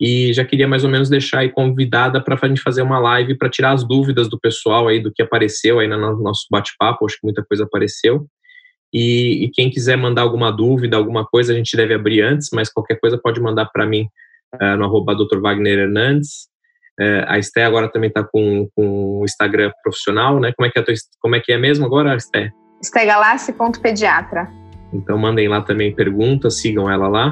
E 0.00 0.32
já 0.32 0.44
queria 0.44 0.66
mais 0.66 0.82
ou 0.82 0.90
menos 0.90 1.08
deixar 1.08 1.38
aí 1.38 1.50
convidada 1.50 2.20
para 2.20 2.36
a 2.42 2.48
gente 2.48 2.60
fazer 2.60 2.82
uma 2.82 2.98
live 2.98 3.38
para 3.38 3.48
tirar 3.48 3.70
as 3.70 3.86
dúvidas 3.86 4.28
do 4.28 4.40
pessoal 4.40 4.88
aí 4.88 4.98
do 4.98 5.12
que 5.12 5.22
apareceu 5.22 5.78
aí 5.78 5.86
no 5.86 6.20
nosso 6.20 6.48
bate-papo, 6.50 7.06
acho 7.06 7.14
que 7.14 7.26
muita 7.26 7.44
coisa 7.44 7.62
apareceu. 7.62 8.26
E, 8.92 9.44
e, 9.44 9.50
quem 9.52 9.70
quiser 9.70 9.96
mandar 9.96 10.22
alguma 10.22 10.50
dúvida, 10.50 10.96
alguma 10.96 11.24
coisa, 11.24 11.52
a 11.52 11.56
gente 11.56 11.76
deve 11.76 11.94
abrir 11.94 12.22
antes, 12.22 12.48
mas 12.52 12.68
qualquer 12.68 12.98
coisa 12.98 13.16
pode 13.16 13.40
mandar 13.40 13.66
para 13.66 13.86
mim 13.86 14.08
uh, 14.60 14.76
no 14.76 14.84
arroba 14.84 15.14
Dr. 15.14 15.38
Wagner 15.40 15.78
Hernandes 15.78 16.50
é, 16.98 17.24
a 17.26 17.38
Esté 17.38 17.64
agora 17.64 17.88
também 17.88 18.08
está 18.08 18.22
com, 18.22 18.68
com 18.74 19.20
o 19.20 19.24
Instagram 19.24 19.70
profissional, 19.82 20.38
né? 20.38 20.52
Como 20.56 20.66
é 20.66 20.70
que 20.70 20.78
é, 20.78 20.82
tua, 20.82 20.94
como 21.20 21.36
é, 21.36 21.40
que 21.40 21.52
é 21.52 21.58
mesmo 21.58 21.86
agora, 21.86 22.14
Esté? 22.14 22.50
Estégalassi.pediatra. 22.82 24.48
Então 24.92 25.16
mandem 25.16 25.48
lá 25.48 25.62
também 25.62 25.94
perguntas, 25.94 26.60
sigam 26.60 26.90
ela 26.90 27.08
lá. 27.08 27.30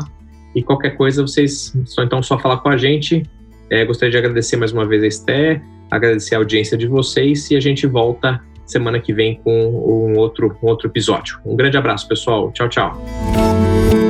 E 0.55 0.63
qualquer 0.63 0.97
coisa, 0.97 1.23
vocês 1.23 1.73
só 1.85 2.03
então 2.03 2.23
só 2.23 2.39
falar 2.39 2.59
com 2.59 2.69
a 2.69 2.77
gente. 2.77 3.23
É, 3.71 3.85
gostaria 3.85 4.11
de 4.11 4.19
agradecer 4.19 4.57
mais 4.57 4.73
uma 4.73 4.87
vez 4.87 5.03
a 5.03 5.07
Esté, 5.07 5.63
agradecer 5.91 6.35
a 6.35 6.39
audiência 6.39 6.77
de 6.77 6.89
vocês 6.89 7.51
e 7.51 7.57
a 7.57 7.61
gente 7.61 7.87
volta 7.87 8.41
semana 8.67 9.01
que 9.01 9.13
vem 9.13 9.41
com 9.43 9.53
um 9.53 10.17
outro, 10.17 10.57
um 10.63 10.67
outro 10.69 10.89
episódio. 10.89 11.39
Um 11.45 11.57
grande 11.57 11.77
abraço, 11.77 12.09
pessoal. 12.09 12.51
Tchau, 12.53 12.69
tchau. 12.69 14.10